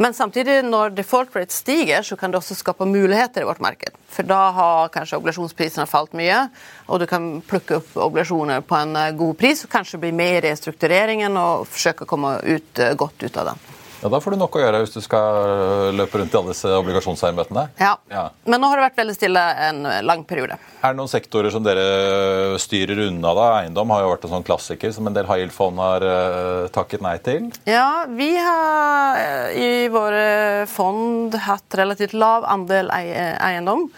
Men 0.00 0.14
samtidig, 0.16 0.62
når 0.64 0.94
default 0.96 1.34
rate 1.36 1.52
stiger, 1.52 2.02
så 2.06 2.16
kan 2.16 2.32
det 2.32 2.38
også 2.38 2.56
skape 2.56 2.86
muligheter 2.88 3.44
i 3.44 3.48
vårt 3.48 3.60
marked. 3.60 3.98
For 4.08 4.24
da 4.24 4.38
har 4.56 4.92
kanskje 4.94 5.18
obligasjonsprisene 5.18 5.84
falt 5.90 6.14
mye, 6.16 6.46
og 6.88 7.02
du 7.02 7.06
kan 7.10 7.26
plukke 7.46 7.82
opp 7.82 7.98
obligasjoner 8.08 8.64
på 8.64 8.78
en 8.80 8.96
eh, 8.96 9.12
god 9.18 9.36
pris, 9.42 9.66
og 9.66 9.74
kanskje 9.74 10.00
bli 10.02 10.14
med 10.16 10.38
i 10.38 10.46
restruktureringen 10.48 11.36
og 11.38 11.68
forsøke 11.68 12.06
å 12.06 12.10
komme 12.14 12.38
ut, 12.46 12.86
godt 12.98 13.28
ut 13.28 13.42
av 13.42 13.52
den. 13.52 13.68
Ja, 14.00 14.08
Da 14.08 14.20
får 14.20 14.32
du 14.32 14.38
nok 14.40 14.54
å 14.56 14.60
gjøre 14.62 14.78
hvis 14.80 14.94
du 14.94 15.00
skal 15.04 15.92
løpe 15.92 16.20
rundt 16.20 16.32
i 16.32 16.38
alle 16.38 16.54
disse 16.54 16.70
obligasjonseienbøttene. 16.80 17.66
Ja. 17.80 17.90
Ja. 18.08 18.22
Men 18.48 18.62
nå 18.62 18.70
har 18.70 18.80
det 18.80 18.86
vært 18.86 19.00
veldig 19.02 19.16
stille 19.16 19.42
en 19.68 19.82
eh, 19.90 19.98
lang 20.06 20.22
periode. 20.28 20.56
Er 20.80 20.94
det 20.94 20.98
noen 21.00 21.10
sektorer 21.12 21.52
som 21.52 21.64
dere 21.66 22.56
styrer 22.62 23.02
unna? 23.08 23.34
da? 23.36 23.48
Eiendom 23.60 23.92
har 23.92 24.04
jo 24.06 24.12
vært 24.14 24.24
en 24.24 24.34
sånn 24.38 24.46
klassiker 24.46 24.94
som 24.96 25.10
en 25.10 25.16
del 25.16 25.28
high 25.28 25.42
yield-fond 25.44 25.82
har 25.82 26.06
uh, 26.06 26.70
takket 26.72 27.04
nei 27.04 27.16
til. 27.24 27.50
Ja, 27.68 28.06
vi 28.08 28.30
har 28.40 29.52
i 29.52 29.88
våre 29.92 30.64
fond 30.70 31.36
hatt 31.44 31.76
relativt 31.76 32.16
lav 32.16 32.48
andel 32.48 32.88
eiendom. 32.94 33.90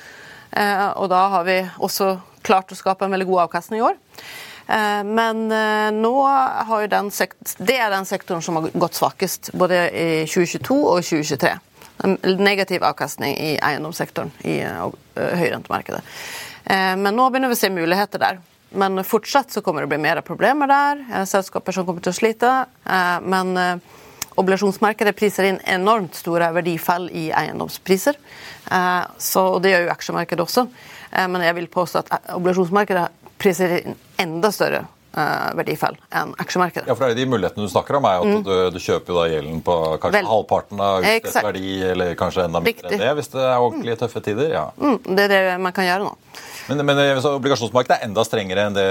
Uh, 0.53 0.88
Og 1.01 1.09
da 1.15 1.27
har 1.37 1.47
vi 1.47 1.61
også 1.79 2.17
klart 2.43 2.75
å 2.75 2.77
skape 2.79 3.07
en 3.07 3.15
veldig 3.15 3.29
god 3.31 3.47
avkastning 3.47 3.81
i 3.81 3.87
år. 3.87 3.95
Eh, 4.66 5.05
Men 5.05 5.53
eh, 5.53 5.90
nå 5.92 6.14
har 6.66 6.81
jo 6.85 6.90
den 6.90 7.11
det 7.59 7.77
er 7.79 7.90
den 7.90 8.07
sektoren 8.07 8.42
som 8.42 8.57
har 8.57 8.70
gått 8.75 8.94
svakest, 8.94 9.51
både 9.53 9.85
i 9.90 10.09
2022 10.27 10.79
og 10.79 11.03
2023. 11.03 11.53
En 12.03 12.16
negativ 12.38 12.83
avkastning 12.83 13.37
i 13.38 13.57
eiendomssektoren 13.62 14.33
i 14.48 14.61
eh, 14.64 14.87
høyrentemarkedet. 15.16 16.03
Men 16.62 17.16
nå 17.18 17.25
begynner 17.29 17.51
vi 17.51 17.57
å 17.57 17.59
se 17.59 17.68
muligheter 17.75 18.20
der. 18.22 18.37
Men 18.79 19.03
fortsatt 19.05 19.51
så 19.51 19.61
kommer 19.66 19.83
det 19.83 19.88
å 19.88 19.90
bli 19.90 19.98
mer 20.01 20.20
problemer 20.25 20.70
der. 20.70 21.01
Selskaper 21.27 21.75
som 21.75 21.85
kommer 21.85 22.05
til 22.05 22.12
å 22.12 22.16
slite. 22.16 22.51
Men 23.27 23.51
obligasjonsmarkedet 24.38 25.16
priser 25.18 25.48
inn 25.51 25.59
enormt 25.66 26.14
store 26.16 26.53
verdifall 26.55 27.09
i 27.11 27.27
eiendomspriser. 27.35 28.16
Så, 29.18 29.42
og 29.42 29.59
det 29.66 29.75
gjør 29.75 29.88
jo 29.88 29.92
aksjemarkedet 29.96 30.46
også. 30.46 30.64
Men 31.35 31.44
jeg 31.48 31.59
vil 31.59 31.68
påstå 31.75 32.05
at 32.05 32.31
obligasjonsmarkedet 32.38 33.09
priser 33.43 33.79
inn 33.83 33.97
enda 34.23 34.51
større 34.55 34.85
eh, 35.13 35.49
verdifall 35.59 35.97
enn 36.15 36.31
aksjemarkedet. 36.41 36.87
Ja, 36.89 36.95
for 36.97 37.05
det 37.11 37.17
er 37.17 37.21
De 37.25 37.27
mulighetene 37.35 37.67
du 37.67 37.73
snakker 37.73 37.99
om, 37.99 38.07
er 38.09 38.23
at 38.23 38.31
at 38.39 38.47
du, 38.47 38.55
du 38.73 38.79
kjøper 38.81 39.13
jo 39.13 39.19
da 39.19 39.27
gjelden 39.35 39.61
på 39.67 39.77
kanskje 40.01 40.13
Mm. 40.13 40.19
Vel. 40.23 40.31
halvparten 40.33 40.81
av 40.81 41.03
utstedt 41.05 41.45
verdi, 41.51 41.75
eller 41.93 42.15
kanskje 42.17 42.47
enda 42.49 42.63
mindre 42.65 42.89
enn 42.95 43.03
det, 43.03 43.11
hvis 43.19 43.29
det 43.35 43.43
er 43.45 43.59
ordentlig 43.67 43.99
tøffe 44.01 44.23
tider. 44.25 44.53
ja. 44.55 44.65
Mm, 44.81 44.99
det 45.17 45.27
er 45.27 45.35
det 45.35 45.61
man 45.61 45.73
kan 45.77 45.85
gjøre 45.91 46.07
nå. 46.07 46.15
Men, 46.71 46.79
men 46.87 46.99
eh, 47.03 47.19
obligasjonsmarkedet 47.27 47.97
er 47.99 48.07
enda 48.07 48.23
strengere 48.25 48.69
enn 48.71 48.77
det 48.79 48.87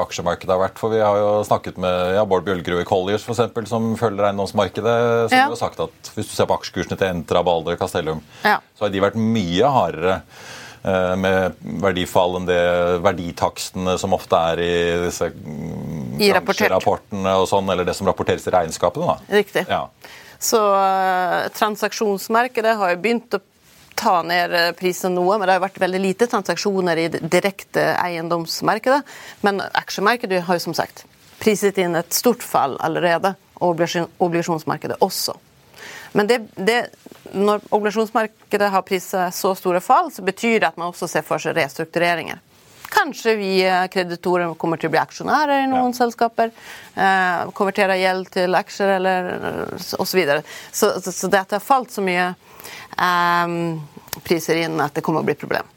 aksjemarkedet 0.00 0.48
har 0.54 0.62
vært. 0.64 0.78
For 0.80 0.90
vi 0.94 1.02
har 1.04 1.18
jo 1.20 1.28
snakket 1.46 1.76
med 1.82 2.14
ja, 2.16 2.24
Bård 2.26 2.46
Bjølgerud 2.46 2.80
i 2.82 2.86
Colliers, 2.88 3.22
for 3.26 3.36
eksempel, 3.36 3.68
som 3.68 3.92
følger 4.00 4.30
eiendomsmarkedet. 4.30 4.96
Som 5.28 5.36
Ja. 5.38 5.44
har 5.52 5.60
sagt 5.60 5.78
at 5.84 6.10
hvis 6.16 6.30
du 6.30 6.34
ser 6.34 6.48
på 6.48 6.56
aksjekursene 6.58 6.96
til 6.98 7.06
Entra, 7.12 7.44
Balder, 7.44 7.76
Castellum, 7.76 8.22
Ja. 8.42 8.58
så 8.74 8.86
har 8.88 8.90
de 8.96 9.04
vært 9.04 9.14
mye 9.20 9.68
hardere 9.76 10.22
med 10.82 11.60
verdifall 11.82 12.40
enn 12.40 12.46
det 12.48 12.62
verditakstene 13.04 13.94
som 14.02 14.16
ofte 14.16 14.38
er 14.50 14.62
i 14.64 14.72
disse 15.04 15.28
mm, 15.30 16.16
I 16.18 16.32
bransjerapportene 16.34 17.36
og 17.38 17.46
sånn, 17.46 17.70
eller 17.70 17.86
det 17.86 17.94
som 17.94 18.08
rapporteres 18.10 18.48
i 18.50 18.54
regnskapene. 18.54 19.14
da. 19.14 19.36
Riktig. 19.38 19.62
Ja. 19.70 19.84
Så 20.42 20.58
eh, 20.74 21.48
transaksjonsmarkedet 21.54 22.74
har 22.78 22.94
jo 22.94 23.00
begynt 23.04 23.36
å 23.36 23.40
ta 23.94 24.16
ned 24.26 24.54
eh, 24.58 24.72
prisen 24.74 25.14
noe, 25.14 25.36
men 25.38 25.46
det 25.46 25.54
har 25.54 25.60
jo 25.60 25.66
vært 25.68 25.80
veldig 25.84 26.00
lite 26.02 26.26
transaksjoner 26.30 26.98
i 26.98 27.06
direkte 27.12 27.92
eiendomsmarkedet. 28.02 29.00
Men 29.46 29.62
aksjemarkedet 29.62 30.42
har 30.48 30.58
jo 30.58 30.64
som 30.66 30.74
sagt 30.74 31.04
priset 31.42 31.78
inn 31.82 31.94
et 31.98 32.14
stort 32.14 32.42
fall 32.42 32.74
allerede, 32.82 33.36
og 33.62 33.78
obligasjonsmarkedet 33.78 34.98
også. 35.04 35.36
Men 36.12 36.28
det, 36.28 36.38
det, 36.54 36.78
når 37.32 37.60
obligasjonsmarkedet 37.70 38.70
har 38.70 38.84
priset 38.86 39.34
så 39.34 39.54
store 39.56 39.80
fall, 39.80 40.12
så 40.12 40.24
betyr 40.24 40.60
det 40.60 40.72
at 40.72 40.80
man 40.80 40.92
også 40.92 41.08
ser 41.08 41.24
for 41.26 41.42
seg 41.42 41.56
restruktureringer. 41.56 42.40
Kanskje 42.92 43.34
vi 43.38 43.52
eh, 43.64 43.86
kreditorer 43.88 44.52
kommer 44.60 44.76
til 44.76 44.90
å 44.90 44.92
bli 44.92 45.00
aksjonærer 45.00 45.62
i 45.62 45.70
noen 45.70 45.94
selskaper. 45.96 46.52
Eh, 46.92 47.52
konvertere 47.56 47.96
gjeld 47.96 48.28
til 48.34 48.58
aksjer 48.58 48.96
eller 48.98 49.30
eh, 49.38 49.86
osv. 49.96 50.20
Så, 50.70 50.92
så, 51.00 51.12
så 51.12 51.32
det 51.32 51.40
at 51.40 51.54
det 51.54 51.60
har 51.60 51.64
falt 51.64 51.94
så 51.94 52.04
mye 52.04 52.28
eh, 52.28 53.56
priser 54.28 54.60
inn 54.66 54.76
at 54.84 54.92
det 54.92 55.04
kommer 55.06 55.24
å 55.24 55.28
bli 55.28 55.38
et 55.38 55.40
problem. 55.40 55.72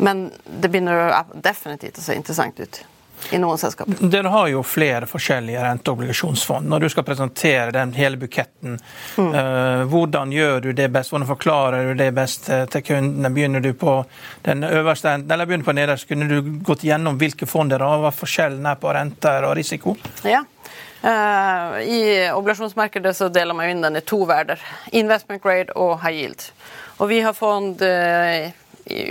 Men 0.00 0.28
det 0.46 0.70
begynner 0.70 1.18
definitivt 1.34 1.98
å 1.98 2.06
se 2.06 2.14
interessant 2.16 2.62
ut 2.62 2.84
i 3.30 3.38
noen 3.38 3.58
selskaper. 3.58 3.98
Dere 4.10 4.28
har 4.28 4.48
jo 4.50 4.62
flere 4.66 5.06
forskjellige 5.10 5.62
renteobligasjonsfond. 5.64 6.68
Når 6.68 6.80
du 6.80 6.88
skal 6.92 7.06
presentere 7.06 7.70
den 7.74 7.92
hele 7.92 8.18
buketten, 8.20 8.78
eh, 9.18 9.82
hvordan 9.90 10.32
gjør 10.32 10.60
du 10.60 10.72
det 10.72 10.88
best? 10.92 11.12
Hvordan 11.12 11.28
forklarer 11.28 11.90
du 11.90 11.94
det 11.94 12.10
best 12.16 12.48
eh, 12.50 12.64
til 12.72 12.84
kundene? 12.86 13.30
Begynner 13.34 13.60
du 13.60 13.72
på 13.74 14.04
den 14.46 14.64
øverste 14.64 15.14
enden, 15.14 15.30
eller 15.30 15.46
begynner 15.46 15.64
du 15.64 15.70
på 15.70 15.76
nederst? 15.78 16.08
Kunne 16.08 16.28
du 16.30 16.52
gått 16.66 16.84
gjennom 16.84 17.18
hvilke 17.20 17.46
fond 17.46 17.70
dere 17.70 17.88
har, 17.88 18.02
hva 18.04 18.14
forskjellen 18.14 18.66
er 18.66 18.80
på 18.80 18.94
renter 18.96 19.48
og 19.48 19.56
risiko? 19.58 19.96
Ja. 20.24 20.44
Eh, 21.02 21.80
I 21.86 22.00
obligasjonsmarkedet 22.34 23.16
så 23.16 23.28
deler 23.32 23.56
man 23.56 23.70
inn 23.70 23.84
den 23.84 24.00
i 24.00 24.04
to 24.04 24.24
verder. 24.28 24.60
Investment 24.92 25.42
grade 25.42 25.76
og 25.76 26.00
high 26.02 26.16
yield. 26.24 26.50
Og 26.98 27.08
vi 27.08 27.22
har 27.24 27.32
fond 27.32 27.80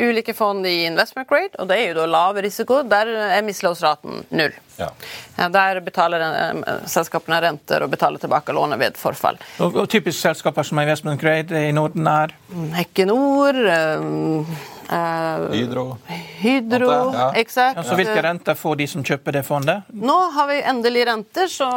ulike 0.10 0.34
fond 0.34 0.68
i 0.68 0.86
investment 0.86 1.30
grade, 1.30 1.56
og 1.60 1.68
det 1.70 1.78
er 1.78 1.92
jo 1.92 2.00
da 2.02 2.08
lav 2.10 2.40
risiko. 2.44 2.82
Der 2.88 3.12
er 3.38 3.46
misligholdsraten 3.46 4.24
null. 4.30 4.56
Ja. 4.80 4.90
Der 5.52 5.82
betaler 5.84 6.24
eh, 6.24 6.74
selskapene 6.88 7.42
renter 7.44 7.84
og 7.84 7.92
betaler 7.92 8.22
tilbake 8.22 8.56
lånet 8.56 8.80
ved 8.80 9.00
forfall. 9.00 9.40
Og, 9.60 9.76
og 9.76 9.90
typisk 9.92 10.20
selskaper 10.22 10.68
som 10.68 10.80
er 10.80 10.88
investment 10.88 11.22
grade 11.22 11.64
i 11.68 11.72
Norden 11.76 12.08
er 12.08 12.36
Hekkenor. 12.78 13.60
eh, 13.76 14.66
eh, 14.96 15.46
Hydro. 15.58 15.86
Hydro, 16.40 16.92
ja. 17.14 17.32
exakt. 17.36 17.78
ja, 17.78 17.84
så 17.84 18.00
Hvilke 18.00 18.24
renter 18.24 18.56
får 18.60 18.80
de 18.80 18.88
som 18.88 19.04
kjøper 19.06 19.40
det 19.40 19.46
fondet? 19.48 19.90
Nå 19.94 20.20
har 20.38 20.48
vi 20.52 20.62
endelig 20.62 21.08
renter, 21.12 21.52
så 21.52 21.70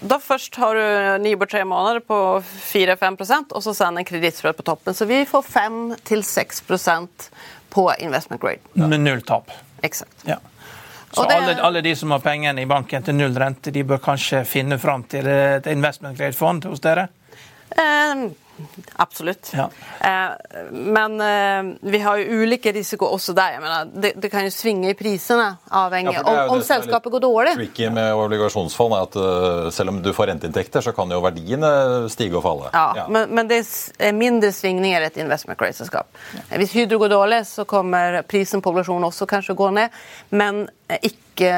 da 0.00 0.18
først 0.20 0.54
har 0.60 0.74
du 0.76 1.22
Nibor 1.24 1.46
tre 1.48 1.64
måneder 1.64 2.00
på 2.04 2.16
4-5% 2.44 3.52
og 3.56 3.62
så 3.64 3.72
sender 3.74 4.02
en 4.02 4.08
kredittspread 4.08 4.56
på 4.58 4.62
toppen. 4.66 4.94
Så 4.94 5.06
vi 5.08 5.22
får 5.28 5.42
5-6% 5.42 7.30
på 7.72 7.86
investment 7.98 8.42
grade. 8.42 8.60
Med 8.74 9.00
null 9.00 9.22
tap. 9.22 9.50
Exakt. 9.82 10.24
Ja. 10.24 10.36
Så 11.12 11.24
det- 11.24 11.34
alle, 11.34 11.62
alle 11.62 11.80
de 11.80 11.96
som 11.96 12.10
har 12.10 12.18
pengene 12.18 12.60
i 12.62 12.66
banken 12.66 13.02
til 13.02 13.14
null 13.14 13.34
rente, 13.38 13.70
de 13.72 13.82
bør 13.84 13.98
kanskje 13.98 14.44
finne 14.44 14.78
fram 14.78 15.02
til 15.04 15.26
et 15.26 15.66
investment 15.66 16.18
grade-fond 16.18 16.64
hos 16.64 16.80
dere? 16.80 17.08
Eh, 17.70 18.28
absolutt. 18.96 19.52
Ja. 19.54 19.68
Eh, 20.00 20.70
men 20.70 21.20
eh, 21.20 21.76
vi 21.80 21.98
har 21.98 22.20
jo 22.20 22.42
ulike 22.42 22.72
risiko 22.72 23.08
også 23.14 23.34
der. 23.36 23.56
Jeg 23.56 23.62
mener, 23.64 23.90
det, 23.92 24.12
det 24.22 24.30
kan 24.32 24.46
jo 24.46 24.52
svinge 24.54 24.90
i 24.90 24.96
prisene, 24.98 25.48
avhengig 25.70 26.14
Ja, 26.16 26.22
det 26.22 26.32
om, 26.32 26.54
om 26.56 26.62
det 26.62 26.68
selskapet 26.68 27.12
går 27.12 27.24
dårlig. 27.26 27.54
Tricky 27.58 27.90
med 27.92 28.14
obligasjonsfond 28.14 28.96
er 28.96 29.06
at 29.08 29.18
uh, 29.20 29.68
selv 29.74 29.94
om 29.94 30.00
du 30.04 30.12
får 30.16 30.30
renteinntekter, 30.32 30.84
så 30.84 30.94
kan 30.96 31.12
jo 31.12 31.20
verdiene 31.24 31.70
stige 32.12 32.38
og 32.38 32.44
falle. 32.46 32.72
Ja, 32.74 33.06
Men, 33.12 33.34
men 33.36 33.50
det 33.50 33.62
er 33.98 34.16
mindre 34.16 34.52
svingninger 34.54 35.04
i 35.04 35.10
et 35.10 35.20
investment 35.22 35.58
grade-selskap. 35.60 36.08
Hvis 36.54 36.74
Hydro 36.76 37.00
går 37.02 37.12
dårlig, 37.12 37.42
så 37.48 37.66
kommer 37.68 38.22
prisen 38.28 38.62
på 38.62 38.72
obligasjoner 38.72 39.10
også 39.10 39.28
kanskje 39.30 39.56
å 39.56 39.60
gå 39.60 39.70
ned, 39.76 40.00
men 40.30 40.66
ikke, 41.02 41.52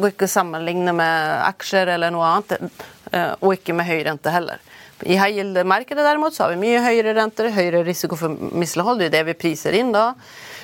går 0.00 0.14
ikke 0.14 0.28
å 0.28 0.32
sammenligne 0.32 0.94
med 0.96 1.46
aksjer 1.46 1.94
eller 1.94 2.12
noe 2.14 2.28
annet, 2.28 2.70
eh, 3.12 3.32
og 3.40 3.56
ikke 3.58 3.76
med 3.76 3.88
høy 3.88 4.00
rente 4.08 4.32
heller. 4.32 4.62
I 5.06 5.16
high 5.18 5.36
yield-markedet 5.38 6.04
derimot 6.04 6.34
så 6.34 6.44
har 6.44 6.54
vi 6.54 6.60
mye 6.62 6.82
høyere 6.84 7.14
renter, 7.16 7.50
høyere 7.54 7.84
risiko 7.86 8.18
for 8.18 8.34
mislighold. 8.54 9.00
Det 9.02 9.10
er 9.10 9.16
det 9.18 9.22
vi 9.32 9.38
priser 9.38 9.74
inn 9.78 9.92
da. 9.94 10.12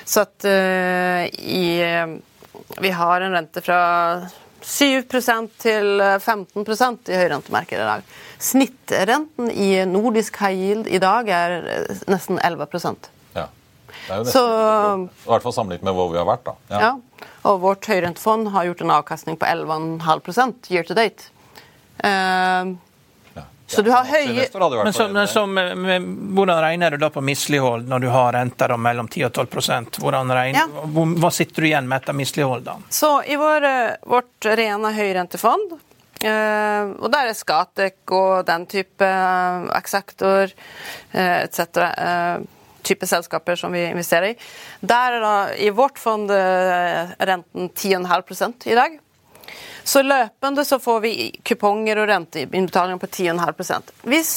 Så 0.07 0.23
at 0.25 0.45
uh, 0.47 1.25
i, 1.27 1.65
vi 2.79 2.91
har 2.95 3.25
en 3.25 3.35
rente 3.35 3.61
fra 3.65 3.81
7% 4.63 5.53
til 5.61 6.01
15% 6.01 7.11
i 7.11 7.19
høyrentemarkedet 7.19 7.83
i 7.83 7.89
dag. 7.89 8.09
Snittrenten 8.39 9.51
i 9.51 9.69
nordisk 9.87 10.39
high 10.41 10.57
yield 10.57 10.89
i 10.91 10.99
dag 11.01 11.29
er 11.31 11.55
eh, 11.59 12.03
nesten 12.11 12.39
11% 12.39 13.09
Ja. 13.35 13.47
Det 14.07 14.13
er 14.13 14.19
jo 14.19 14.25
nesten 14.25 14.33
Så 14.33 14.43
I 14.43 15.31
hvert 15.31 15.45
fall 15.47 15.55
sammenlignet 15.55 15.87
med 15.87 15.97
hvor 15.97 16.11
vi 16.11 16.19
har 16.19 16.27
vært. 16.27 16.45
da. 16.47 16.55
ja. 16.75 16.91
Og 17.49 17.61
vårt 17.63 17.87
høyrentefond 17.87 18.51
har 18.51 18.67
gjort 18.67 18.83
en 18.83 18.95
avkastning 18.97 19.39
på 19.39 19.47
11,5% 19.47 20.71
year 20.73 20.83
to 20.87 20.95
date. 20.97 21.31
Eh, 22.03 22.75
så 23.69 23.83
du 23.85 23.91
har 23.93 24.05
høye 24.09 24.33
Men, 24.33 24.93
så, 24.93 25.05
fornøyd 25.05 25.13
men 25.13 25.27
så, 25.29 25.43
med- 25.47 25.77
med- 25.77 26.07
hvordan 26.35 26.61
regner 26.63 26.91
du 26.91 26.97
da 26.97 27.09
på 27.13 27.21
mislighold 27.23 27.85
når 27.89 28.01
du 28.01 28.07
har 28.09 28.33
renter 28.33 28.73
mellom 28.81 29.07
10 29.07 29.23
og 29.27 29.33
12 29.33 29.99
hvordan 30.01 30.31
regner, 30.33 30.59
Ja. 30.59 30.65
hvor- 30.93 31.15
Hva 31.19 31.31
sitter 31.31 31.61
du 31.61 31.67
igjen 31.67 31.87
med 31.87 32.01
etter 32.01 32.13
mislighold? 32.13 32.63
da? 32.65 32.75
Så 32.89 33.11
i 33.27 33.35
vår, 33.35 33.63
eh, 33.63 33.95
vårt 34.07 34.45
rene 34.57 34.91
høyrentefond, 34.95 35.77
eh, 36.23 36.83
og 36.99 37.11
der 37.11 37.29
er 37.29 37.33
Skatek 37.37 38.11
og 38.11 38.45
den 38.45 38.65
type 38.65 39.01
eh, 39.05 39.67
Axactor 39.77 40.49
eh, 41.13 41.43
etc. 41.43 41.59
Eh, 41.77 42.37
type 42.81 43.05
selskaper 43.05 43.55
som 43.59 43.71
vi 43.71 43.83
investerer 43.91 44.31
i. 44.31 44.35
Der 44.81 45.13
er 45.13 45.19
da 45.21 45.33
i 45.59 45.69
vårt 45.69 45.99
fond 45.99 46.31
eh, 46.31 47.07
renten 47.19 47.69
10,5 47.69 48.65
i 48.71 48.75
dag. 48.75 48.99
Så 49.83 50.03
løpende 50.05 50.65
så 50.65 50.79
får 50.79 50.99
vi 51.03 51.13
kuponger 51.43 52.01
og 52.01 52.09
renteinnbetalinger 52.11 53.01
på 53.01 53.07
10,5% 53.07 53.93
Hvis 54.09 54.33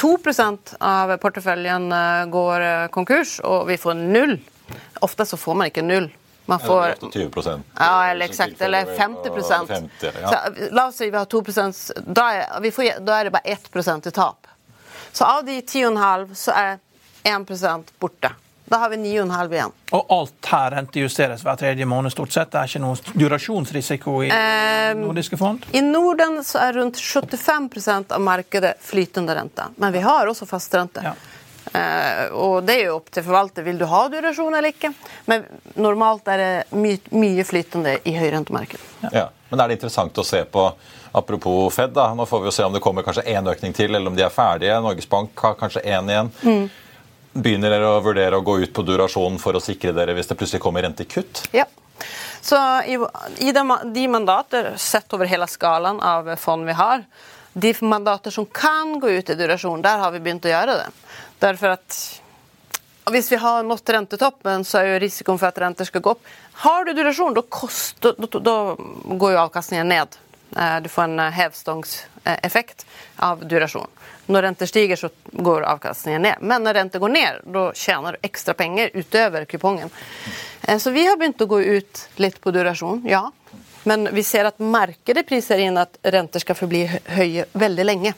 2% 0.00 0.74
av 0.80 1.16
porteføljen 1.22 1.92
eh, 1.92 2.26
går 2.32 2.66
eh, 2.66 2.86
konkurs, 2.94 3.38
og 3.44 3.68
vi 3.70 3.78
får 3.78 3.94
null 4.00 4.36
Ofte 5.04 5.26
så 5.28 5.36
får 5.36 5.54
man 5.54 5.68
ikke 5.68 5.82
null. 5.84 6.06
Man 6.48 6.60
får 6.60 6.80
det 6.82 6.88
er 6.88 7.04
ofte 7.06 7.18
20% 7.20 7.62
ja, 7.78 8.10
eller 8.10 8.26
exakt. 8.26 8.60
Eller 8.60 8.96
50 8.96 9.30
50, 9.68 10.08
ja. 10.22 10.30
Så, 10.30 10.68
La 10.70 10.86
oss 10.86 10.96
si 10.96 11.10
vi 11.10 11.16
har 11.16 11.24
2 11.24 11.42
da 12.06 12.24
er, 12.32 12.60
vi 12.64 12.70
får, 12.70 13.04
da 13.04 13.18
er 13.18 13.28
det 13.28 13.34
bare 13.36 13.56
1 13.56 14.06
i 14.06 14.10
tap. 14.10 14.46
Så 15.12 15.24
av 15.24 15.44
de 15.44 15.60
10,5 15.60 16.34
så 16.34 16.52
er 16.52 16.78
1% 17.24 17.92
borte. 17.98 18.32
Da 18.64 18.76
har 18.80 18.90
vi 18.90 18.96
9,5 18.96 19.52
igjen. 19.52 19.72
Og 19.92 20.12
alt 20.12 20.48
her 20.48 20.70
rentejusteres 20.70 21.44
hver 21.44 21.58
tredje 21.60 21.84
måned 21.86 22.12
stort 22.12 22.32
sett? 22.32 22.50
Det 22.52 22.62
er 22.62 22.70
ikke 22.70 22.80
noen 22.80 23.20
durasjonsrisiko 23.20 24.22
i 24.24 24.30
Eh, 24.32 24.94
nordiske 24.96 25.36
fond? 25.36 25.66
I 25.72 25.82
Norden 25.84 26.40
så 26.44 26.62
er 26.64 26.72
rundt 26.78 26.96
75% 26.96 28.12
av 28.12 28.20
markedet 28.20 28.74
flytende 28.80 29.36
rente. 29.36 29.68
Men 29.76 29.92
vi 29.92 30.00
har 30.00 30.26
også 30.26 30.46
fastrente. 30.48 31.04
Ja. 31.04 31.14
Eh, 31.74 32.32
og 32.32 32.64
det 32.64 32.74
er 32.80 32.84
jo 32.88 32.96
opp 32.96 33.10
til 33.12 33.24
forvalter. 33.26 33.62
Vil 33.66 33.78
du 33.78 33.84
ha 33.90 34.02
durasjon 34.08 34.54
eller 34.54 34.72
ikke? 34.72 34.92
Men 35.26 35.44
normalt 35.76 36.28
er 36.28 36.38
det 36.42 36.52
my 36.76 36.96
mye 37.10 37.44
flytende 37.44 37.98
i 38.04 38.16
høyrentemarkedet. 38.16 39.12
Ja. 39.12 39.28
Men 39.50 39.60
er 39.60 39.68
det 39.68 39.78
interessant 39.78 40.18
å 40.18 40.24
se 40.26 40.44
på 40.44 40.70
Apropos 41.14 41.70
Fed, 41.74 41.92
da. 41.94 42.08
Nå 42.14 42.24
får 42.26 42.40
vi 42.40 42.48
jo 42.48 42.52
se 42.56 42.64
om 42.66 42.72
det 42.74 42.80
kommer 42.82 43.04
kanskje 43.06 43.22
én 43.30 43.46
økning 43.46 43.74
til, 43.76 43.94
eller 43.94 44.10
om 44.10 44.16
de 44.16 44.24
er 44.26 44.32
ferdige. 44.34 44.80
Norges 44.82 45.06
Bank 45.06 45.38
har 45.38 45.54
kanskje 45.54 45.84
én 45.86 46.08
igjen. 46.10 46.30
Mm. 46.42 46.64
Begynner 47.34 47.72
dere 47.74 47.90
å 47.90 48.02
vurdere 48.02 48.38
å 48.38 48.44
gå 48.46 48.60
ut 48.62 48.72
på 48.74 48.84
durasjon 48.86 49.40
for 49.42 49.58
å 49.58 49.62
sikre 49.62 49.94
dere 49.96 50.14
hvis 50.14 50.30
det 50.30 50.36
plutselig 50.38 50.62
kommer 50.62 50.84
rentekutt? 50.86 51.48
Ja. 51.54 51.66
Så 52.44 52.58
i, 52.86 52.98
i 53.42 53.52
de, 53.56 53.62
de 53.94 54.08
mandater, 54.08 54.74
sett 54.78 55.14
over 55.16 55.26
hele 55.26 55.48
skalaen 55.50 55.98
av 56.04 56.28
fond 56.38 56.66
vi 56.68 56.76
har, 56.78 57.02
de 57.54 57.72
mandater 57.80 58.34
som 58.34 58.46
kan 58.46 58.98
gå 59.00 59.10
ut 59.10 59.30
i 59.30 59.38
durasjon, 59.38 59.82
der 59.82 60.02
har 60.02 60.12
vi 60.14 60.20
begynt 60.22 60.46
å 60.46 60.52
gjøre 60.52 60.76
det. 60.82 60.88
Derfor 61.42 61.76
at 61.76 61.98
hvis 63.10 63.30
vi 63.32 63.36
har 63.36 63.62
nådd 63.66 63.90
rentetoppen, 63.96 64.64
så 64.64 64.80
er 64.80 64.92
jo 64.92 65.00
risikoen 65.02 65.38
for 65.40 65.50
at 65.50 65.58
renter 65.60 65.88
skal 65.88 66.02
gå 66.04 66.14
opp. 66.14 66.22
Har 66.64 66.86
du 66.86 66.94
durasjon, 66.96 67.34
da 67.34 68.58
går 69.18 69.34
jo 69.34 69.42
avkastningen 69.42 69.90
ned. 69.92 70.16
Eh, 70.56 70.80
Du 70.80 70.88
får 70.88 71.02
en 71.02 71.18
eh, 71.20 71.30
hevstångseffekt 71.30 72.84
av 73.16 73.46
durasjon. 73.48 73.88
Når 74.26 74.42
renter 74.42 74.66
stiger, 74.66 74.96
så 74.96 75.08
går 75.32 75.62
avkastningen 75.68 76.22
ned. 76.22 76.36
Men 76.40 76.62
når 76.64 76.74
renter 76.78 76.98
går 77.02 77.08
ned, 77.12 77.40
da 77.44 77.64
tjener 77.76 78.12
du 78.12 78.18
ekstra 78.28 78.54
penger 78.54 78.90
utover 78.94 79.44
kupongen. 79.44 79.90
Eh, 80.62 80.78
Så 80.78 80.90
vi 80.90 81.06
har 81.06 81.16
begynt 81.16 81.40
å 81.42 81.46
gå 81.46 81.60
ut 81.62 82.08
litt 82.16 82.40
på 82.40 82.50
durasjon, 82.52 83.02
ja. 83.04 83.30
Men 83.84 84.08
vi 84.14 84.22
ser 84.24 84.44
at 84.48 84.58
markedet 84.58 85.26
priser 85.28 85.58
inn 85.60 85.76
at 85.76 85.98
renter 86.02 86.40
skal 86.40 86.56
forbli 86.56 86.86
hø- 86.88 87.02
høye 87.18 87.44
veldig 87.52 87.84
lenge. 87.84 88.14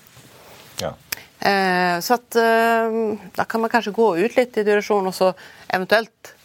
Ja. 0.80 0.92
Eh, 1.40 1.98
Så 2.00 2.14
at 2.14 2.36
eh, 2.36 3.18
da 3.34 3.44
kan 3.44 3.60
man 3.60 3.70
kanskje 3.70 3.92
gå 3.96 4.12
ut 4.18 4.36
litt 4.36 4.56
i 4.58 4.62
durasjon, 4.62 5.06
og 5.10 5.14
så 5.14 5.32
eventuelt 5.68 6.36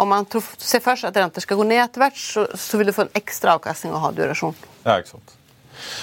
Om 0.00 0.08
man 0.08 0.26
tror, 0.30 0.46
ser 0.58 0.82
for 0.84 0.98
seg 0.98 1.12
at 1.12 1.20
renter 1.20 1.44
skal 1.44 1.60
gå 1.60 1.66
ned 1.68 1.82
etter 1.84 2.04
hvert, 2.04 2.18
så, 2.18 2.46
så 2.56 2.80
vil 2.80 2.88
du 2.88 2.96
få 2.96 3.06
en 3.06 3.14
ekstra 3.18 3.58
avkastning 3.58 3.94
å 3.96 4.02
ha 4.02 4.12
durasjon. 4.16 4.56
Ja, 4.86 4.98
ikke 4.98 5.14
sant. 5.14 5.38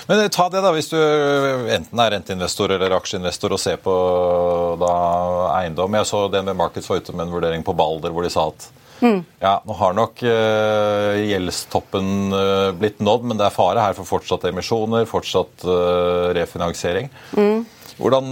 Men 0.10 0.25
ta 0.34 0.49
det 0.52 0.62
da, 0.65 0.73
hvis 0.75 0.89
du 0.91 0.97
enten 0.99 2.02
er 2.04 2.12
renteinvestor 2.15 2.73
eller 2.75 2.97
aksjeinvestor 2.97 3.56
og 3.56 3.62
ser 3.62 3.80
på 3.82 3.93
da, 4.82 4.91
eiendom. 5.62 5.95
Jeg 5.99 6.10
så 6.10 6.25
DNB 6.32 6.52
Markets 6.58 6.89
var 6.89 6.99
ute 6.99 7.15
med 7.15 7.28
en 7.28 7.34
vurdering 7.38 7.65
på 7.65 7.78
Balder 7.78 8.13
hvor 8.13 8.25
de 8.25 8.34
sa 8.34 8.49
at 8.52 8.69
ja, 8.99 9.54
nå 9.63 9.75
har 9.80 9.93
nok 9.95 10.21
uh, 10.28 11.15
gjeldstoppen 11.23 12.34
uh, 12.36 12.69
blitt 12.75 12.99
nådd, 12.99 13.30
men 13.30 13.39
det 13.39 13.45
er 13.47 13.56
fare 13.56 13.84
her 13.86 13.95
for 13.95 14.08
fortsatte 14.10 14.52
emisjoner, 14.52 15.08
fortsatt 15.08 15.63
uh, 15.63 16.32
refinansiering. 16.36 17.08
Hvordan, 17.99 18.27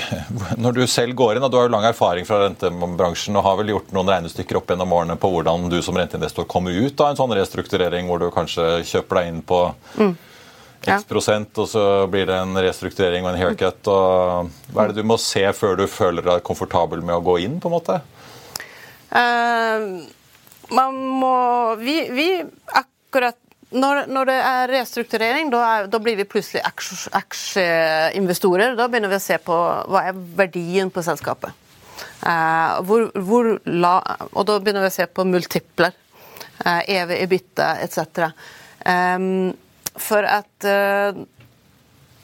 når 0.62 0.76
du 0.76 0.82
selv 0.86 1.16
går 1.18 1.36
inn, 1.36 1.42
og 1.46 1.50
du 1.50 1.56
har 1.58 1.66
jo 1.66 1.72
lang 1.74 1.86
erfaring 1.88 2.26
fra 2.28 2.44
rentebransjen 2.44 3.34
og 3.36 3.42
har 3.46 3.56
vel 3.58 3.72
gjort 3.74 3.90
noen 3.96 4.10
regnestykker 4.12 4.60
opp 4.60 4.70
gjennom 4.70 4.92
årene 4.94 5.16
på 5.18 5.30
hvordan 5.34 5.66
du 5.72 5.80
som 5.82 5.98
renteinvestor 5.98 6.46
kommer 6.50 6.76
ut 6.78 7.00
av 7.02 7.10
en 7.12 7.18
sånn 7.18 7.34
restrukturering 7.34 8.06
hvor 8.06 8.22
du 8.22 8.28
kanskje 8.34 8.68
kjøper 8.86 9.20
deg 9.20 9.32
inn 9.32 9.40
på 9.42 9.60
Ja. 10.86 10.94
x 10.96 11.04
prosent, 11.04 11.58
og 11.60 11.66
så 11.68 11.82
blir 12.08 12.24
det 12.30 12.38
en 12.40 12.54
restrukturering 12.56 13.26
og 13.26 13.34
en 13.34 13.40
haircut. 13.42 13.90
og 13.92 14.48
Hva 14.72 14.84
er 14.86 14.94
det 14.94 15.02
du 15.02 15.08
må 15.10 15.18
se 15.20 15.42
før 15.52 15.76
du 15.76 15.84
føler 15.90 16.24
deg 16.24 16.46
komfortabel 16.46 17.02
med 17.04 17.18
å 17.18 17.24
gå 17.26 17.34
inn? 17.44 17.58
på 17.60 17.68
en 17.68 17.74
måte? 17.74 17.98
Uh, 19.10 20.06
man 20.70 20.94
må 21.20 21.34
Vi, 21.82 21.96
vi 22.14 22.28
akkurat 22.78 23.36
når, 23.70 24.04
når 24.10 24.30
det 24.30 24.36
er 24.50 24.72
restrukturering, 24.74 25.50
da, 25.52 25.62
er, 25.66 25.88
da 25.90 26.00
blir 26.02 26.18
vi 26.18 26.26
plutselig 26.28 26.62
aksjeinvestorer. 27.20 28.74
Da 28.78 28.88
begynner 28.90 29.12
vi 29.12 29.18
å 29.20 29.22
se 29.22 29.38
på 29.42 29.56
hva 29.86 30.04
er 30.10 30.22
verdien 30.38 30.90
på 30.90 31.04
selskapet. 31.06 31.54
Eh, 32.26 32.80
hvor, 32.88 33.10
hvor 33.14 33.52
la, 33.70 33.94
og 34.32 34.46
da 34.48 34.58
begynner 34.58 34.86
vi 34.86 34.92
å 34.92 34.98
se 35.00 35.06
på 35.06 35.26
multipler. 35.28 35.96
Uh, 36.60 36.82
EV, 36.92 37.14
EBITDA 37.24 37.70
etc. 37.80 38.26
Eh, 38.84 39.18
for 39.96 40.26
at 40.28 40.66
eh, 40.68 41.20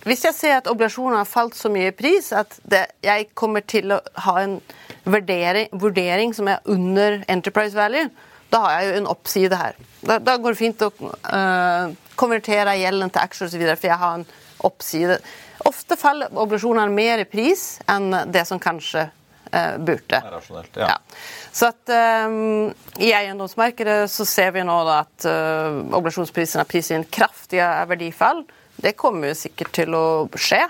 hvis 0.06 0.22
jeg 0.22 0.36
ser 0.36 0.58
at 0.60 0.68
obligasjoner 0.70 1.18
har 1.18 1.28
falt 1.28 1.56
så 1.58 1.70
mye 1.72 1.90
i 1.90 1.96
pris 1.96 2.28
at 2.36 2.52
det, 2.68 2.84
jeg 3.02 3.30
kommer 3.34 3.64
til 3.66 3.96
å 3.96 3.98
ha 4.26 4.36
en 4.44 4.60
vurdering, 5.02 5.72
vurdering, 5.74 6.34
som 6.36 6.50
er 6.52 6.62
under 6.70 7.24
enterprise 7.32 7.74
value, 7.74 8.06
da 8.52 8.62
har 8.62 8.74
jeg 8.76 8.88
jo 8.88 8.98
en 9.00 9.10
oppside 9.10 9.58
her. 9.58 9.78
Da, 10.06 10.18
da 10.22 10.36
går 10.38 10.54
det 10.54 10.60
fint 10.60 10.84
å 10.86 10.90
uh, 10.92 11.92
konvertere 12.18 12.76
gjelden 12.78 13.12
til 13.12 13.22
aksjer 13.24 13.50
osv., 13.50 13.66
for 13.74 13.90
jeg 13.90 14.00
har 14.02 14.20
en 14.20 14.26
oppside. 14.66 15.18
Ofte 15.66 15.98
faller 15.98 16.32
obligasjonene 16.32 16.94
mer 16.94 17.22
i 17.24 17.28
pris 17.28 17.76
enn 17.90 18.10
det 18.32 18.44
som 18.48 18.60
kanskje 18.62 19.08
uh, 19.08 19.76
burde. 19.82 20.20
Rasjonelt, 20.32 20.78
ja. 20.78 20.94
Ja. 20.94 21.20
Så 21.52 21.70
at 21.72 21.94
um, 22.28 22.70
I 23.02 23.12
eiendomsmarkedet 23.16 24.04
så 24.12 24.26
ser 24.28 24.54
vi 24.56 24.64
nå 24.66 24.78
da 24.88 25.00
at 25.04 25.28
uh, 25.28 25.82
obligasjonsprisene 25.96 26.66
priset 26.68 26.98
inn 26.98 27.08
kraftige 27.10 27.68
verdifall. 27.90 28.44
Det 28.76 28.96
kommer 29.00 29.32
jo 29.32 29.40
sikkert 29.46 29.72
til 29.78 29.96
å 29.96 30.06
skje, 30.36 30.62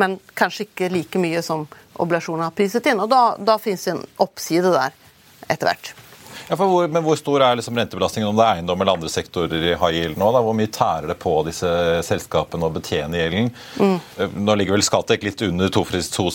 men 0.00 0.16
kanskje 0.38 0.66
ikke 0.66 0.92
like 0.92 1.20
mye 1.20 1.42
som 1.44 1.66
obligasjoner 2.00 2.48
har 2.48 2.56
priset 2.56 2.88
inn. 2.88 3.02
Og 3.04 3.10
da, 3.12 3.24
da 3.38 3.58
finnes 3.60 3.84
det 3.84 3.94
en 3.94 4.06
oppside 4.24 4.72
der 4.72 4.96
etter 5.52 5.68
hvert. 5.68 5.92
Ja, 6.52 6.56
hvor, 6.60 6.84
men 6.84 7.00
hvor 7.00 7.16
stor 7.16 7.40
er 7.40 7.56
liksom 7.56 7.78
rentebelastningen 7.80 8.28
om 8.28 8.36
det 8.36 8.44
er 8.44 8.58
eiendom 8.58 8.82
eller 8.82 8.98
andre 8.98 9.08
sektorer 9.08 9.54
i 9.56 9.70
high 9.72 9.94
yield 9.96 10.18
nå? 10.20 10.26
Da? 10.34 10.42
Hvor 10.44 10.52
mye 10.58 10.68
tærer 10.68 11.08
det 11.08 11.14
på 11.22 11.32
disse 11.46 11.70
selskapene 12.04 12.68
å 12.68 12.74
betjene 12.74 13.16
gjelden? 13.16 13.48
Mm. 13.80 14.34
Nå 14.44 14.56
ligger 14.60 14.76
vel 14.76 14.84
Skatek 14.84 15.24
litt 15.24 15.40
under 15.46 15.72
tosifret 15.72 16.12
to 16.12 16.26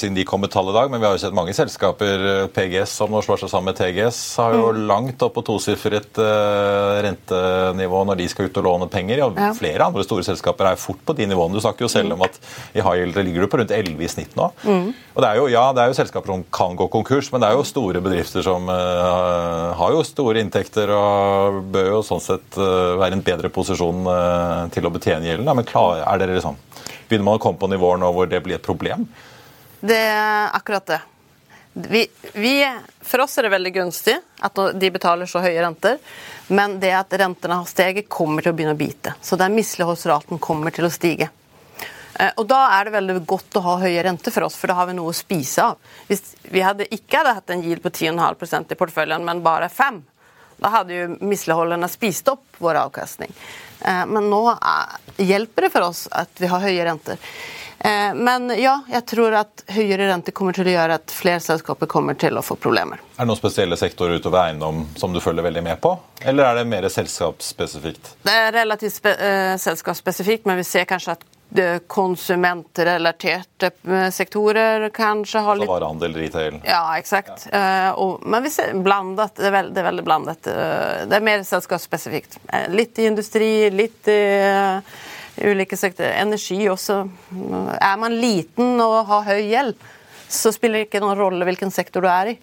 siden 0.00 0.16
de 0.16 0.24
kom 0.24 0.40
med 0.40 0.52
tall 0.54 0.70
i 0.72 0.76
dag, 0.76 0.88
men 0.88 1.02
vi 1.02 1.08
har 1.10 1.18
jo 1.18 1.20
sett 1.26 1.36
mange 1.36 1.52
selskaper, 1.52 2.24
eh, 2.30 2.46
PGS 2.56 2.94
som 3.02 3.12
nå 3.12 3.20
slår 3.26 3.42
seg 3.42 3.52
sammen 3.52 3.68
med 3.74 3.82
TGS, 3.82 4.22
har 4.40 4.56
jo 4.56 4.70
langt 4.88 5.20
opp 5.26 5.36
på 5.36 5.44
tosifret 5.50 6.22
eh, 6.24 7.02
rentenivå 7.04 8.00
når 8.08 8.22
de 8.22 8.30
skal 8.32 8.48
ut 8.48 8.62
og 8.62 8.68
låne 8.70 8.88
penger. 8.96 9.20
Ja, 9.26 9.28
Ja. 9.34 9.52
Flere 9.52 9.90
andre 9.90 10.06
store 10.08 10.24
selskaper 10.24 10.70
er 10.70 10.80
fort 10.80 11.04
på 11.04 11.12
de 11.18 11.28
nivåene. 11.28 11.52
Du 11.52 11.60
snakker 11.60 11.84
jo 11.84 11.92
selv 11.92 12.16
om 12.16 12.24
at 12.24 12.40
i 12.72 12.80
high 12.80 13.02
yield 13.02 13.20
ligger 13.20 13.44
du 13.44 13.52
på 13.52 13.60
rundt 13.60 13.76
11 13.76 14.00
i 14.00 14.08
snitt 14.08 14.36
nå. 14.40 14.48
Og 14.64 15.20
det 15.20 15.28
er 15.28 15.36
jo, 15.38 15.46
ja, 15.52 15.68
det 15.76 15.82
er 15.84 15.92
jo 15.92 15.96
selskaper 16.00 16.32
som 16.32 16.44
kan 16.54 16.74
gå 16.78 16.88
konkurs, 16.88 17.28
men 17.32 17.44
det 17.44 17.50
er 17.50 17.58
jo 17.58 17.66
store 17.68 18.00
bedrifter 18.04 18.42
som 18.46 18.72
eh, 18.72 19.33
har 19.78 19.94
jo 19.94 20.04
store 20.06 20.42
inntekter 20.42 20.90
og 20.94 21.60
bør 21.74 21.90
jo 21.92 22.02
sånn 22.06 22.22
sett 22.22 22.58
eh, 22.58 22.94
være 23.00 23.14
i 23.14 23.18
en 23.18 23.24
bedre 23.26 23.50
posisjon 23.54 24.06
eh, 24.10 24.60
til 24.74 24.86
å 24.86 24.92
betjene 24.94 25.28
gjelden. 25.28 25.50
Men 25.50 25.68
klar, 25.68 26.02
er 26.02 26.20
dere 26.22 26.36
liksom, 26.38 26.58
begynner 27.08 27.28
man 27.28 27.40
å 27.40 27.42
komme 27.42 27.60
på 27.60 27.70
nivåer 27.72 28.00
nå 28.02 28.12
hvor 28.14 28.30
det 28.30 28.42
blir 28.44 28.58
et 28.58 28.66
problem? 28.66 29.06
Det 29.84 30.00
er 30.00 30.54
akkurat 30.56 30.94
det. 30.94 31.00
Vi, 31.74 32.04
vi, 32.38 32.54
for 33.02 33.24
oss 33.24 33.38
er 33.38 33.48
det 33.48 33.54
veldig 33.56 33.72
gunstig 33.74 34.14
at 34.46 34.60
de 34.78 34.90
betaler 34.94 35.26
så 35.26 35.42
høye 35.42 35.58
renter, 35.58 35.98
men 36.54 36.78
det 36.80 36.92
at 36.94 37.16
rentene 37.18 37.58
har 37.58 37.66
steget, 37.66 38.06
kommer 38.08 38.44
til 38.44 38.54
å 38.54 38.56
begynne 38.56 38.76
å 38.76 38.78
bite. 38.78 39.16
Så 39.20 39.34
den 39.40 39.56
misligholdsraten 39.58 40.38
kommer 40.42 40.74
til 40.74 40.86
å 40.86 40.92
stige. 40.94 41.32
Eh, 42.20 42.30
Og 42.36 42.46
Da 42.48 42.80
er 42.80 42.84
det 42.84 42.94
veldig 42.94 43.26
godt 43.26 43.58
å 43.58 43.62
ha 43.62 43.76
høye 43.82 44.02
renter 44.04 44.30
for 44.34 44.44
oss, 44.46 44.56
for 44.56 44.68
da 44.68 44.74
har 44.74 44.86
vi 44.86 44.94
noe 44.98 45.10
å 45.12 45.16
spise 45.16 45.62
av. 45.62 45.76
Hvis 46.08 46.34
vi 46.50 46.60
hadde 46.62 46.86
ikke 46.90 47.18
hadde 47.22 47.34
hatt 47.40 47.50
en 47.50 47.62
yield 47.62 47.82
på 47.82 47.90
10,5% 47.90 48.72
i 48.72 48.78
porteføljen, 48.78 49.24
men 49.24 49.42
bare 49.42 49.68
5 49.68 50.02
da 50.64 50.70
hadde 50.70 50.94
jo 50.94 51.16
misligholdene 51.26 51.88
spist 51.90 52.28
opp 52.30 52.44
vår 52.62 52.78
avkastning. 52.86 53.32
Eh, 53.84 54.04
Men 54.06 54.30
nå 54.30 54.44
er, 54.54 54.94
hjelper 55.18 55.66
det 55.66 55.72
for 55.74 55.82
oss 55.90 56.06
at 56.12 56.30
vi 56.40 56.46
har 56.46 56.60
høye 56.62 56.84
renter. 56.86 57.18
Eh, 57.84 58.14
Men 58.14 58.48
ja, 58.56 58.78
jeg 58.88 59.04
tror 59.10 59.34
at 59.34 59.64
høyere 59.74 60.06
renter 60.08 60.32
kommer 60.32 60.54
til 60.56 60.70
å 60.70 60.76
gjøre 60.76 60.94
at 60.94 61.10
flere 61.12 61.40
selskaper 61.42 61.86
kommer 61.90 62.14
til 62.16 62.38
å 62.38 62.42
få 62.46 62.56
problemer. 62.56 63.02
Er 63.18 63.24
det 63.26 63.28
noen 63.32 63.36
spesielle 63.42 63.76
sektorer 63.76 64.22
utover 64.22 64.46
eiendom 64.46 64.86
som 64.96 65.12
du 65.12 65.20
følger 65.20 65.42
veldig 65.50 65.62
med 65.66 65.80
på? 65.82 65.98
Eller 66.22 66.44
er 66.44 66.54
det 66.62 66.66
mer 66.70 66.86
selskapsspesifikt? 66.88 68.14
Det 68.24 68.32
er 68.32 68.52
relativt 68.52 68.94
spe 69.02 69.10
eh, 69.18 69.56
selskapsspesifikt, 69.60 70.46
men 70.46 70.56
vi 70.62 70.64
ser 70.64 70.86
kanskje 70.88 71.18
at 71.18 71.26
konsumentrelaterte 71.86 73.70
eh, 73.88 74.10
sektorer 74.10 74.88
kanskje 74.88 75.38
har 75.40 75.56
Så 75.56 75.60
litt 75.60 75.68
varehandel, 75.70 76.14
retail? 76.14 76.60
Ja, 76.66 76.98
exakt. 76.98 77.46
Uh, 77.52 77.90
og, 77.94 78.26
men 78.26 78.42
vi 78.42 78.50
ser 78.50 78.74
blandet. 78.74 79.36
Det 79.36 79.46
er, 79.46 79.54
veld, 79.54 79.74
det 79.74 79.82
er 79.82 79.88
veldig 79.88 80.04
blandet. 80.06 80.48
Uh, 80.48 81.04
det 81.06 81.18
er 81.18 81.26
mer 81.26 81.44
selskapsspesifikt. 81.46 82.38
Uh, 82.50 82.66
litt 82.74 82.98
industri, 82.98 83.70
litt 83.70 84.08
i 84.10 84.18
ulike 85.44 85.76
sektorer. 85.78 86.16
Energi 86.22 86.58
også. 86.70 87.08
Er 87.78 87.96
man 88.02 88.18
liten 88.18 88.80
og 88.82 89.06
har 89.10 89.24
høy 89.30 89.42
gjeld, 89.50 89.74
så 90.30 90.52
spiller 90.54 90.82
det 90.82 90.88
ikke 90.88 91.02
noen 91.04 91.18
rolle 91.18 91.46
hvilken 91.46 91.70
sektor 91.74 92.02
du 92.02 92.10
er 92.10 92.34
i. 92.34 92.36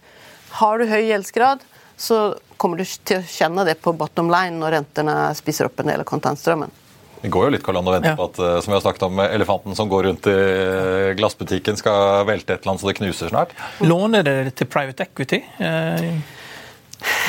Har 0.59 0.79
du 0.79 0.87
høy 0.87 1.01
gjeldsgrad, 1.07 1.63
så 1.99 2.35
kommer 2.59 2.81
du 2.81 2.85
til 2.85 3.19
å 3.21 3.27
kjenne 3.27 3.63
det 3.67 3.79
på 3.83 3.93
bottom 3.97 4.31
line 4.31 4.59
når 4.59 4.77
rentene 4.77 5.15
spiser 5.37 5.67
opp 5.67 5.79
en 5.81 5.91
del 5.91 6.03
av 6.03 6.07
kontantstrømmen. 6.09 6.80
Vi 7.21 7.29
går 7.29 7.45
jo 7.47 7.53
litt 7.53 7.63
Karl 7.63 7.77
og 7.77 7.85
venter 7.93 8.11
Ja. 8.11 8.17
på 8.17 8.25
at 8.31 8.39
eh, 8.39 8.59
som 8.61 8.71
vi 8.71 8.77
har 8.79 8.81
snakket 8.85 9.03
om, 9.07 9.19
elefanten 9.19 9.75
som 9.77 9.89
går 9.89 10.03
rundt 10.09 10.27
i 10.27 10.35
eh, 10.35 11.13
glassbutikken 11.19 11.77
skal 11.77 12.25
velte 12.25 12.53
et 12.55 12.61
eller 12.63 12.73
annet 12.73 12.81
så 12.81 12.87
det 12.91 12.97
knuser 12.97 13.29
snart. 13.29 13.53
Låner 13.85 14.23
dere 14.25 14.51
til 14.51 14.67
private 14.67 15.05
equity? 15.09 15.41
Eh, 15.59 16.15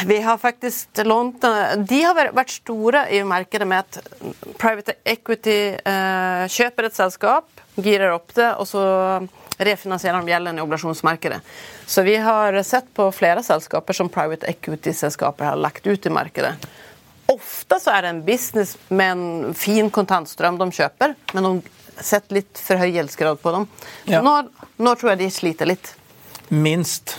Vi 0.04 0.18
har 0.20 0.36
faktisk 0.38 1.00
lånt 1.04 1.40
De 1.88 2.02
har 2.02 2.14
vært- 2.34 2.50
store 2.50 3.06
i 3.10 3.22
markedet 3.24 3.66
med 3.66 3.78
at 3.78 4.00
private 4.58 4.94
equity 5.04 5.76
eh, 5.84 6.44
kjøper 6.48 6.84
et 6.90 6.94
selskap, 6.94 7.44
girer 7.80 8.12
opp 8.12 8.34
det, 8.34 8.50
og 8.58 8.66
så 8.66 8.82
refinansierer 9.62 10.20
de 10.24 10.32
gjelden 10.32 10.58
i 10.58 10.62
obligasjonsmarkedet. 10.62 11.40
Så 11.86 12.02
vi 12.04 12.16
har 12.16 12.52
sett 12.62 12.92
på 12.94 13.10
flere 13.14 13.42
selskaper 13.42 13.94
som 13.94 14.08
private 14.08 14.44
equity-selskaper 14.50 15.44
har 15.44 15.56
lagt 15.56 15.86
ut 15.86 16.06
i 16.06 16.10
markedet. 16.10 16.54
Ofte 17.32 17.78
så 17.80 17.92
er 17.96 18.04
det 18.06 18.12
en 18.12 18.22
business 18.26 18.76
med 18.88 19.12
en 19.14 19.54
fin 19.56 19.88
kontantstrøm 19.94 20.58
de 20.60 20.68
kjøper, 20.74 21.14
men 21.36 21.48
de 21.48 22.02
setter 22.02 22.38
litt 22.40 22.60
for 22.60 22.80
høy 22.80 22.88
gjeldsgrad 22.94 23.40
på 23.42 23.52
dem. 23.54 23.66
Ja. 24.10 24.22
Nå, 24.24 24.36
nå 24.82 24.94
tror 25.00 25.12
jeg 25.14 25.22
de 25.24 25.30
sliter 25.34 25.68
litt. 25.72 25.94
minst. 26.48 27.16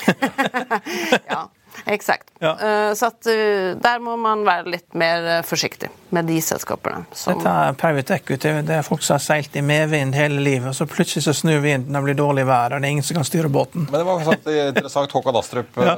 Ja, 1.30 1.44
exakt. 1.86 2.28
Ja. 2.40 2.52
Eh, 2.60 2.94
Så 2.94 3.06
at 3.06 3.26
eh, 3.26 3.74
der 3.80 3.98
må 4.02 4.16
man 4.18 4.44
være 4.46 4.70
litt 4.72 4.94
mer 4.98 5.26
eh, 5.38 5.42
forsiktig 5.46 5.88
med 6.10 6.26
de 6.26 6.40
selskapene. 6.42 7.04
Som, 7.14 7.38
Dette 7.38 7.50
er 7.50 7.76
private 7.78 8.14
equity. 8.16 8.52
Det 8.66 8.74
er 8.80 8.82
folk 8.86 9.02
som 9.06 9.14
har 9.14 9.22
seilt 9.22 9.54
i 9.56 9.62
medvind 9.62 10.14
hele 10.18 10.40
livet, 10.42 10.68
og 10.72 10.74
så 10.74 10.86
plutselig 10.90 11.22
så 11.26 11.34
snur 11.36 11.60
vinden 11.62 11.94
og 11.96 12.06
blir 12.08 12.16
dårlig 12.18 12.46
vær, 12.48 12.74
og 12.74 12.80
det 12.82 12.88
er 12.88 12.94
ingen 12.96 13.06
som 13.06 13.20
kan 13.20 13.28
styre 13.28 13.50
båten. 13.52 13.86
Men 13.90 14.00
det 14.00 14.06
var 14.08 14.24
sagt 14.26 14.48
interessant. 14.50 15.12
Håkon 15.14 15.36
Astrup, 15.38 15.76
Ja. 15.80 15.94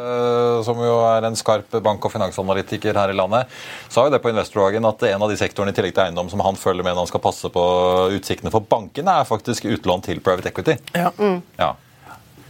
som 0.65 0.77
jo 0.85 0.99
er 1.09 1.25
en 1.27 1.37
skarp 1.37 1.71
bank- 1.83 2.05
og 2.05 2.13
finansanalytiker 2.13 2.95
her 2.99 3.11
i 3.11 3.17
landet, 3.17 3.47
sa 3.89 4.05
jo 4.05 4.11
det 4.13 4.21
på 4.23 4.31
Investordagen 4.33 4.85
at 4.89 5.03
en 5.03 5.23
av 5.23 5.31
de 5.33 5.37
sektorene 5.41 5.73
i 5.73 5.77
tillegg 5.77 5.95
til 5.95 6.05
eiendom 6.05 6.29
som 6.31 6.41
han 6.41 6.57
følger 6.61 6.85
med 6.85 6.95
når 6.95 7.07
han 7.07 7.13
skal 7.13 7.21
passe 7.25 7.49
på 7.53 7.65
utsiktene 8.19 8.53
for 8.53 8.61
bankene, 8.61 9.17
er 9.21 9.25
faktisk 9.29 9.65
utlån 9.65 10.03
til 10.05 10.21
private 10.21 10.49
equity. 10.53 10.77
Ja. 10.95 11.11
Ja. 11.59 11.73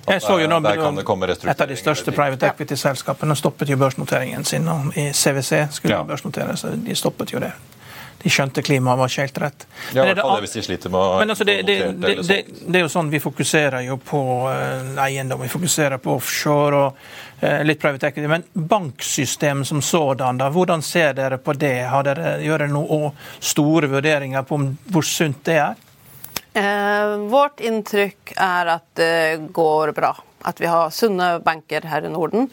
Jeg 0.06 0.22
så 0.22 0.38
jo 0.40 0.48
nå 0.50 0.60
Der 0.64 0.80
kan 0.80 0.96
det 0.98 1.04
komme 1.06 1.28
Et 1.30 1.60
av 1.60 1.68
de 1.68 1.76
største 1.76 2.12
private 2.12 2.48
equity-selskapene 2.48 3.36
stoppet 3.38 3.68
jo 3.68 3.76
børsnoteringen 3.76 4.44
sin. 4.44 4.68
I 4.94 5.12
CWC 5.12 5.68
skulle 5.70 5.94
Ja. 5.94 6.56
så 6.56 6.74
de 6.76 6.94
stoppet 6.94 7.32
jo 7.32 7.38
det. 7.38 7.52
De 8.22 8.30
skjønte 8.30 8.62
klimaet 8.62 8.98
var 8.98 9.10
ikke 9.10 9.24
helt 9.24 9.38
rett. 9.42 9.64
Ja, 9.92 10.04
i 10.04 10.10
er 10.10 10.14
hvert 10.14 10.22
fall 10.22 10.42
hvis 10.44 10.54
de 10.54 10.62
sliter 10.62 10.92
med 10.94 11.00
å 11.00 11.18
Men 11.18 11.34
altså, 11.34 11.44
det, 11.44 11.56
det, 11.66 11.76
det, 11.98 12.36
det, 12.68 12.76
er 12.78 12.84
jo 12.84 12.90
sånn, 12.92 13.10
Vi 13.10 13.18
fokuserer 13.22 13.82
jo 13.82 13.98
på 13.98 14.22
eh, 14.52 14.92
eiendom, 15.02 15.42
vi 15.42 15.50
fokuserer 15.50 15.98
på 16.02 16.14
offshore 16.20 16.82
og 16.86 17.00
eh, 17.40 17.64
litt 17.66 17.80
private 17.82 18.12
equity. 18.12 18.28
Men 18.30 18.46
banksystem 18.52 19.64
som 19.66 19.82
sådan, 19.82 20.38
da, 20.38 20.50
hvordan 20.54 20.84
ser 20.86 21.16
dere 21.18 21.40
på 21.42 21.56
det? 21.58 21.88
Har 21.90 22.06
dere, 22.06 22.36
gjør 22.44 22.66
dere 22.66 22.74
noen 22.74 23.10
store 23.40 23.90
vurderinger 23.90 24.46
på 24.46 24.60
om, 24.60 24.68
hvor 24.94 25.06
sunt 25.06 25.42
det 25.48 25.58
er? 25.58 25.88
Eh, 26.54 27.16
vårt 27.32 27.60
inntrykk 27.60 28.34
er 28.36 28.66
at 28.74 28.84
det 28.98 29.52
går 29.56 29.92
bra. 29.96 30.12
At 30.42 30.60
vi 30.60 30.66
har 30.66 30.90
sunne 30.90 31.38
banker 31.44 31.86
her 31.88 32.04
i 32.04 32.10
Norden. 32.12 32.48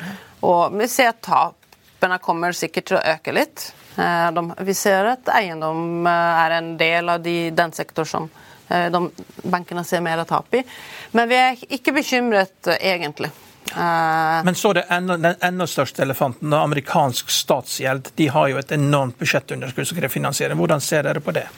Og 0.45 0.77
vi 0.79 0.88
ser 0.88 1.12
at 1.12 1.21
tapene 1.25 2.19
kommer 2.23 2.55
sikkert 2.55 2.88
til 2.88 2.99
å 2.99 3.03
øke 3.15 3.33
litt. 3.35 3.71
Eh, 3.99 4.29
de, 4.35 4.45
vi 4.63 4.77
ser 4.77 5.12
at 5.15 5.33
eiendom 5.35 6.07
eh, 6.07 6.45
er 6.45 6.57
en 6.62 6.71
del 6.79 7.12
av 7.12 7.25
de, 7.25 7.49
den 7.51 7.75
sektor 7.75 8.07
som 8.07 8.29
eh, 8.69 8.88
de, 8.93 9.03
bankene 9.43 9.83
ser 9.83 10.05
mer 10.05 10.23
tap 10.29 10.55
i. 10.55 10.63
Men 11.12 11.29
vi 11.29 11.39
er 11.41 11.67
ikke 11.67 11.95
bekymret, 11.99 12.55
eh, 12.71 12.79
egentlig. 12.93 13.33
Eh, 13.75 14.43
Men 14.45 14.55
så 14.55 14.73
det 14.73 14.85
enda, 14.89 15.17
den 15.17 15.35
enda 15.41 15.67
største 15.67 16.01
elefanten, 16.01 16.53
amerikansk 16.53 17.29
statsgjeld. 17.29 18.13
De 18.15 18.27
har 18.31 18.47
jo 18.47 18.57
et 18.57 18.71
enormt 18.71 19.19
budsjettunderskudd 19.19 19.91
som 19.91 19.99
krever 19.99 20.13
finansiering. 20.13 20.57
Hvordan 20.57 20.81
ser 20.81 21.03
dere 21.03 21.19
på 21.19 21.35
det? 21.35 21.49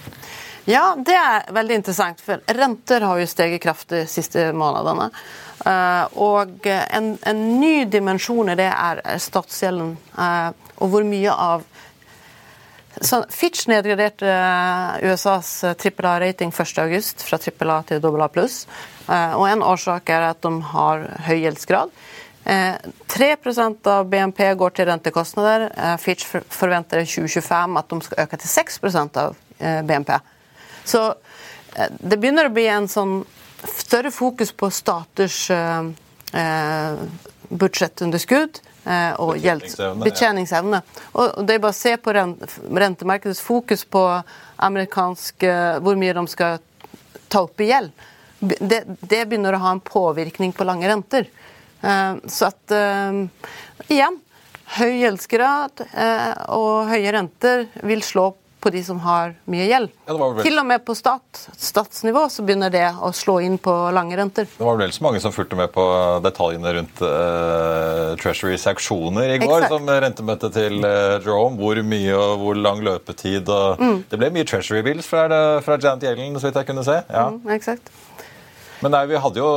Ja, 0.69 0.93
det 0.97 1.15
er 1.17 1.47
veldig 1.53 1.79
interessant, 1.79 2.19
for 2.21 2.41
renter 2.53 3.01
har 3.01 3.17
jo 3.17 3.29
steget 3.29 3.63
kraftig 3.63 4.03
de 4.03 4.09
siste 4.09 4.51
månedene. 4.53 5.07
Eh, 5.65 6.17
og 6.21 6.67
en, 6.69 7.15
en 7.17 7.41
ny 7.61 7.85
dimensjon 7.89 8.51
i 8.53 8.57
det 8.59 8.69
er 8.69 9.01
statsgjelden, 9.21 9.95
eh, 10.21 10.49
og 10.77 10.91
hvor 10.93 11.05
mye 11.07 11.33
av 11.33 11.65
så 13.01 13.21
Fitch 13.31 13.69
nedgraderte 13.71 14.27
eh, 14.27 15.09
USAs 15.09 15.49
trippel 15.79 16.05
A-rating 16.11 16.51
1.8 16.53 17.23
fra 17.25 17.39
trippel 17.41 17.71
A 17.73 17.79
til 17.87 18.01
dobbel 18.03 18.21
A 18.21 18.27
pluss. 18.29 18.65
Og 19.11 19.43
en 19.47 19.63
årsak 19.65 20.07
er 20.13 20.23
at 20.29 20.43
de 20.43 20.51
har 20.71 21.01
høy 21.25 21.39
gjeldsgrad. 21.41 21.89
Eh, 22.45 22.75
3 23.11 23.29
av 23.89 24.05
BNP 24.11 24.43
går 24.59 24.75
til 24.77 24.87
rentekostnader. 24.91 25.65
Fitch 26.03 26.27
forventer 26.27 27.01
i 27.01 27.07
2025 27.09 27.81
at 27.81 27.89
de 27.89 27.99
skal 28.05 28.23
øke 28.25 28.39
til 28.43 28.53
6% 28.53 29.19
av 29.23 29.41
BNP. 29.87 30.13
Så 30.91 31.03
eh, 31.11 31.91
det 31.99 32.17
begynner 32.19 32.49
å 32.49 32.53
bli 32.55 32.67
en 32.71 32.89
sånn 32.91 33.21
større 33.77 34.11
fokus 34.13 34.51
på 34.57 34.69
staters 34.73 35.43
eh, 35.53 35.91
eh, 36.41 37.03
budsjettunderskudd 37.51 38.61
eh, 38.85 39.13
og 39.21 39.35
betjeningsevne. 39.35 40.05
Betjeningsevne, 40.07 40.81
ja. 40.81 41.03
Og 41.19 41.43
det 41.45 41.57
er 41.57 41.63
bare 41.63 41.75
å 41.75 41.81
se 41.81 41.93
på 42.01 42.15
rentemarkedets 42.15 43.43
fokus 43.43 43.85
på 43.85 44.05
amerikansk 44.67 45.45
eh, 45.47 45.77
hvor 45.83 45.99
mye 45.99 46.15
de 46.17 46.25
skal 46.31 46.59
ta 47.31 47.45
opp 47.45 47.61
i 47.63 47.69
gjeld. 47.71 47.93
Det, 48.41 48.81
det 48.87 49.21
begynner 49.29 49.53
å 49.53 49.61
ha 49.61 49.75
en 49.75 49.83
påvirkning 49.85 50.55
på 50.57 50.65
lange 50.65 50.89
renter. 50.89 51.29
Eh, 51.81 52.13
Så 52.25 52.49
at 52.49 52.75
Igjen, 53.91 54.17
høy 54.77 54.91
gjeldsgrad 55.01 55.83
eh, 55.91 56.31
og 56.55 56.87
høye 56.91 57.11
renter 57.11 57.65
vil 57.83 58.03
slå 58.05 58.29
på 58.61 58.69
de 58.73 58.83
som 58.85 58.99
har 59.03 59.33
mye 59.49 59.65
gjeld. 59.67 59.89
Ja, 60.07 60.15
Til 60.45 60.59
og 60.61 60.65
med 60.69 60.83
på 60.85 60.93
stat, 60.95 61.41
statsnivå 61.57 62.27
så 62.29 62.43
begynner 62.45 62.69
det 62.73 62.83
å 63.01 63.09
slå 63.15 63.39
inn 63.41 63.57
på 63.61 63.73
lange 63.95 64.15
renter. 64.19 64.45
Det 64.45 64.67
var 64.67 64.77
vel 64.79 64.93
så 64.93 65.03
mange 65.07 65.19
som 65.23 65.33
fulgte 65.33 65.57
med 65.59 65.71
på 65.73 65.83
detaljene 66.25 66.73
rundt 66.77 67.01
uh, 67.01 68.13
Treasurys 68.21 68.67
auksjoner 68.71 69.33
i 69.35 69.39
går, 69.41 69.65
Exakt. 69.65 69.73
som 69.73 69.89
rentemøtet 70.05 70.53
til 70.55 70.77
uh, 70.85 71.17
Jerome. 71.25 71.57
Hvor 71.61 71.81
mye 71.83 72.13
og 72.17 72.37
hvor 72.45 72.61
lang 72.61 72.83
løpetid. 72.85 73.49
og 73.49 73.81
Mm. 73.81 74.03
Det 74.11 74.19
ble 74.21 74.29
mye 74.35 74.45
Treasury 74.45 74.81
bills 74.85 75.07
fra, 75.09 75.25
fra 75.65 75.77
Janet 75.81 76.03
Yellen, 76.09 76.37
så 76.39 76.49
vidt 76.49 76.59
jeg 76.61 76.67
kunne 76.69 76.83
se. 76.85 76.99
Ja. 77.09 77.27
Mm, 77.33 77.49
exakt. 77.55 77.89
Men 78.81 78.91
nei, 78.95 79.03
vi 79.09 79.19
hadde 79.21 79.37
jo 79.37 79.49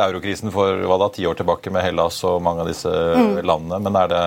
eurokrisen 0.00 0.52
for 0.52 0.78
hva 0.88 0.96
da, 1.02 1.08
ti 1.12 1.26
år 1.28 1.36
tilbake 1.36 1.72
med 1.72 1.84
Hellas 1.84 2.22
og 2.24 2.40
mange 2.44 2.64
av 2.64 2.68
disse 2.70 2.88
Mm. 2.90 3.40
landene. 3.44 3.80
Men 3.84 3.96
er 3.96 4.08
det 4.12 4.22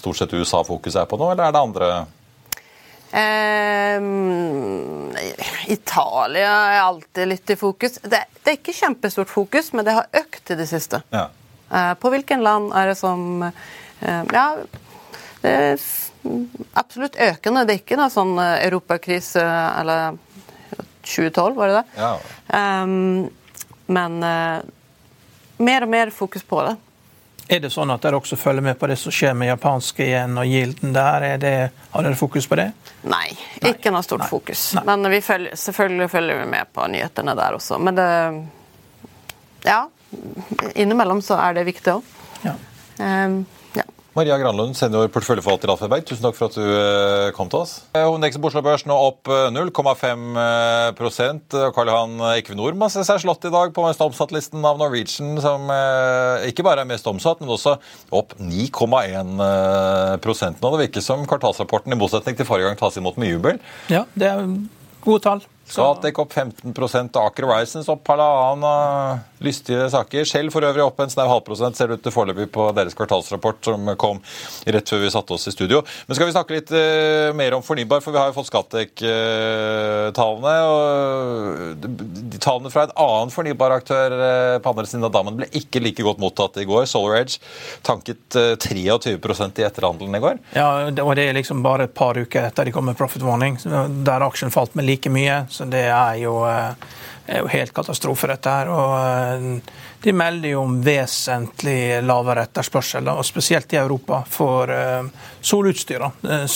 stort 0.00 0.16
sett 0.16 0.32
USA 0.36 0.62
fokuset 0.64 1.02
er 1.02 1.08
på 1.10 1.16
nå, 1.20 1.30
eller 1.32 1.48
er 1.48 1.52
det 1.56 1.60
andre 1.60 1.88
Ehm, 3.12 5.10
Italia 5.66 6.52
er 6.72 6.80
alltid 6.80 7.28
litt 7.28 7.50
i 7.50 7.56
fokus. 7.56 7.98
Det, 8.02 8.24
det 8.42 8.52
er 8.52 8.58
ikke 8.58 8.76
kjempestort 8.76 9.30
fokus, 9.30 9.72
men 9.72 9.84
det 9.86 9.96
har 9.96 10.22
økt 10.22 10.50
i 10.50 10.58
det 10.58 10.68
siste. 10.70 11.02
Ja. 11.14 11.28
Eh, 11.70 11.94
på 11.98 12.10
hvilken 12.12 12.42
land 12.46 12.72
er 12.74 12.92
det 12.92 12.98
som 12.98 13.42
eh, 13.42 14.22
Ja, 14.32 14.46
det 15.42 15.50
er 15.50 15.84
absolutt 16.78 17.18
økende. 17.18 17.64
Det 17.66 17.74
er 17.74 17.82
ikke 17.82 17.98
noe 18.00 18.10
sånn 18.12 18.36
eh, 18.38 18.58
europakrise 18.68 19.42
eller 19.80 20.18
2012, 21.02 21.56
var 21.56 21.70
det 21.70 21.78
det? 21.80 21.86
ja. 21.98 22.12
Ehm, 22.58 23.28
men 23.90 24.22
eh, 24.22 24.60
mer 25.58 25.82
og 25.82 25.90
mer 25.90 26.12
fokus 26.14 26.44
på 26.46 26.60
det. 26.62 26.76
Er 27.50 27.58
det 27.64 27.72
sånn 27.74 27.90
at 27.90 28.02
dere 28.04 28.18
også 28.20 28.36
følger 28.38 28.62
med 28.62 28.78
på 28.78 28.86
det 28.86 28.94
som 29.00 29.10
skjer 29.14 29.32
med 29.34 29.48
japanske 29.50 30.04
igjen 30.04 30.38
og 30.38 30.46
gilden 30.46 30.92
der? 30.94 31.24
Er 31.32 31.40
det, 31.42 31.54
har 31.90 32.06
dere 32.06 32.18
fokus 32.18 32.46
på 32.46 32.58
det? 32.60 32.68
Nei, 33.10 33.32
ikke 33.66 33.90
noe 33.90 34.04
stort 34.06 34.22
Nei. 34.22 34.28
fokus. 34.30 34.64
Nei. 34.78 34.84
Men 34.86 35.10
vi 35.10 35.18
følger, 35.24 35.56
selvfølgelig 35.58 36.10
følger 36.12 36.38
vi 36.44 36.50
med 36.52 36.70
på 36.76 36.86
nyhetene 36.92 37.34
der 37.38 37.58
også. 37.58 37.80
Men 37.82 37.98
det 37.98 38.10
Ja. 39.66 39.80
Innimellom 40.74 41.20
så 41.22 41.36
er 41.38 41.54
det 41.58 41.66
viktig 41.66 41.92
òg. 41.92 42.14
Ja. 42.46 42.54
Maria 44.20 44.36
Granlund, 44.36 44.76
senior 44.76 45.08
porteføljeforvalter 45.14 45.70
i 45.70 45.72
Alfaberg, 45.72 46.02
tusen 46.04 46.26
takk 46.26 46.36
for 46.36 46.50
at 46.50 46.56
du 46.58 46.64
eh, 46.66 47.30
kom 47.32 47.48
til 47.48 47.62
oss. 47.62 47.70
Eh, 47.94 48.02
Hovedindeksen 48.04 48.42
på 48.42 48.50
Oslo 48.50 48.60
Børs 48.66 48.82
nå 48.84 48.96
opp 49.00 49.30
eh, 49.32 49.46
0,5 49.54 50.34
prosent. 50.98 51.56
Karl 51.72 51.88
Johan 51.88 52.18
Equinor 52.34 52.76
må 52.76 52.90
se 52.92 53.00
seg 53.06 53.22
slått 53.22 53.46
i 53.48 53.52
dag 53.54 53.72
på 53.72 53.84
mest 53.86 54.02
omsatt-listen 54.04 54.60
av 54.66 54.76
Norwegian, 54.82 55.38
som 55.40 55.64
eh, 55.72 56.50
ikke 56.50 56.66
bare 56.66 56.84
er 56.84 56.90
mest 56.90 57.08
omsatt, 57.08 57.40
men 57.40 57.54
også 57.54 57.78
opp 58.12 58.36
9,1 58.36 59.40
prosent 60.20 60.60
nå. 60.60 60.74
Det 60.74 60.82
virker 60.84 61.06
som 61.06 61.24
kvartalsrapporten, 61.30 61.96
i 61.96 62.00
motsetning 62.02 62.36
til 62.36 62.48
forrige 62.48 62.68
gang, 62.68 62.80
tas 62.82 63.00
imot 63.00 63.16
med 63.16 63.32
jubel. 63.32 63.64
ja, 63.88 64.04
det 64.20 64.28
er 64.28 64.44
gode 65.00 65.24
tall. 65.24 65.48
Scatec 65.70 66.18
opp 66.20 66.36
15 66.36 66.74
Aker 67.24 67.48
Horizons 67.48 67.88
opp 67.88 68.04
halvannen. 68.10 69.29
Lystige 69.40 69.86
saker. 69.92 70.24
Selv 70.28 70.52
for 70.52 70.64
øvrig 70.66 70.82
opp 70.84 71.00
en 71.00 71.10
snau 71.12 71.28
halvprosent, 71.30 71.76
ser 71.76 71.86
det 71.88 71.94
ut 71.98 72.02
til 72.04 72.12
foreløpig 72.12 72.46
på 72.52 72.72
deres 72.76 72.96
kvartalsrapport 72.98 73.58
som 73.70 73.80
kom 74.00 74.18
rett 74.68 74.92
før 74.92 75.00
vi 75.04 75.12
satte 75.12 75.34
oss 75.36 75.48
i 75.48 75.54
studio. 75.54 75.78
Men 76.06 76.14
skal 76.18 76.28
vi 76.28 76.34
snakke 76.34 76.56
litt 76.58 76.70
uh, 76.74 77.36
mer 77.36 77.52
om 77.56 77.62
fornybar, 77.64 78.00
for 78.04 78.10
vi 78.12 78.20
har 78.20 78.28
jo 78.30 78.36
fått 78.36 78.50
Skatek-tallene. 78.50 80.56
og 80.68 80.82
Tallene 82.42 82.74
fra 82.74 82.82
en 82.84 82.96
annen 83.06 83.30
fornybaraktør 83.32 84.08
uh, 84.20 84.56
på 84.60 84.70
andre 84.74 84.86
siden 84.90 85.08
av 85.08 85.14
dammen 85.16 85.38
ble 85.40 85.46
ikke 85.56 85.84
like 85.84 86.02
godt 86.04 86.22
mottatt 86.22 86.54
i 86.60 86.68
går. 86.68 86.84
Solar 86.90 87.14
Edge 87.22 87.36
tanket 87.86 88.24
uh, 88.36 88.54
23 88.60 89.16
i 89.16 89.64
etterhandelen 89.64 90.16
i 90.16 90.22
går. 90.22 90.36
Ja, 90.56 90.90
og 90.90 91.14
det 91.16 91.24
er 91.24 91.36
liksom 91.36 91.62
bare 91.64 91.84
et 91.88 91.96
par 91.96 92.18
uker 92.18 92.50
etter 92.50 92.64
de 92.68 92.72
kom 92.74 92.86
med 92.90 92.98
profit 92.98 93.24
warning, 93.24 93.56
der 94.04 94.26
aksjen 94.26 94.52
falt 94.52 94.74
med 94.76 94.84
like 94.88 95.10
mye. 95.12 95.44
Så 95.52 95.64
det 95.70 95.86
er 95.88 96.14
jo, 96.20 96.34
eh, 97.26 97.34
er 97.34 97.40
jo 97.42 97.50
helt 97.52 97.72
katastrofe, 97.74 98.28
dette 98.30 98.50
her. 98.50 98.70
Og 98.72 98.94
eh, 98.98 99.74
de 100.02 100.14
melder 100.16 100.54
jo 100.54 100.62
om 100.64 100.78
vesentlig 100.84 102.00
lavere 102.04 102.46
etterspørsel, 102.48 103.08
og 103.12 103.24
spesielt 103.26 103.72
i 103.74 103.80
Europa, 103.80 104.22
for 104.28 104.72
eh, 104.74 105.10
solutstyr. 105.40 106.06
Eh, 106.06 106.46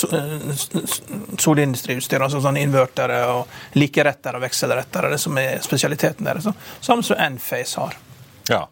Solindustriutstyr, 1.38 2.22
altså 2.22 2.40
sånn 2.44 2.60
invertere 2.62 3.20
og 3.32 3.78
likerettere 3.78 4.40
og 4.40 4.46
vekselrettere, 4.46 5.12
det 5.12 5.20
som 5.22 5.38
er 5.40 5.60
spesialiteten 5.64 6.26
deres. 6.26 6.48
Samme 6.80 7.06
som 7.06 7.20
Enphase 7.20 7.80
har. 7.80 8.00
Ja. 8.48 8.64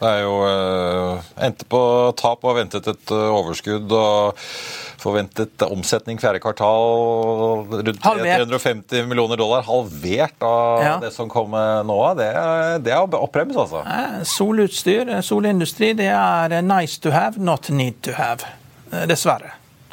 Det 0.00 0.08
er 0.08 0.20
jo 0.24 0.36
øh, 0.48 1.44
endte 1.44 1.66
på 1.68 1.80
tap 2.16 2.44
og 2.48 2.54
ventet 2.56 2.86
et 2.88 3.10
øh, 3.12 3.26
overskudd 3.36 3.92
og 3.92 4.38
forventet 5.00 5.62
omsetning 5.66 6.20
fjerde 6.20 6.40
kvartal 6.40 6.88
rundt 7.68 8.00
Halvert. 8.04 8.46
350 8.48 9.06
millioner 9.08 9.36
dollar. 9.40 9.62
Halvert 9.68 10.40
av 10.44 10.82
Ja. 10.84 10.94
det 11.04 11.12
som 11.12 11.28
kom 11.28 11.52
øh, 11.54 11.84
nå. 11.88 11.98
Det, 12.16 12.30
det 12.84 12.92
er 12.96 13.16
opprems, 13.20 13.56
altså. 13.60 13.84
Eh, 13.84 14.20
Solutstyr, 14.24 15.04
eh, 15.08 15.20
solindustri, 15.24 15.92
det 16.00 16.08
er 16.16 16.56
eh, 16.58 16.64
nice 16.64 17.00
to 17.00 17.12
have, 17.12 17.36
not 17.38 17.68
need 17.70 18.00
to 18.02 18.16
have. 18.16 18.44
Eh, 18.92 19.04
Dessverre. 19.08 19.52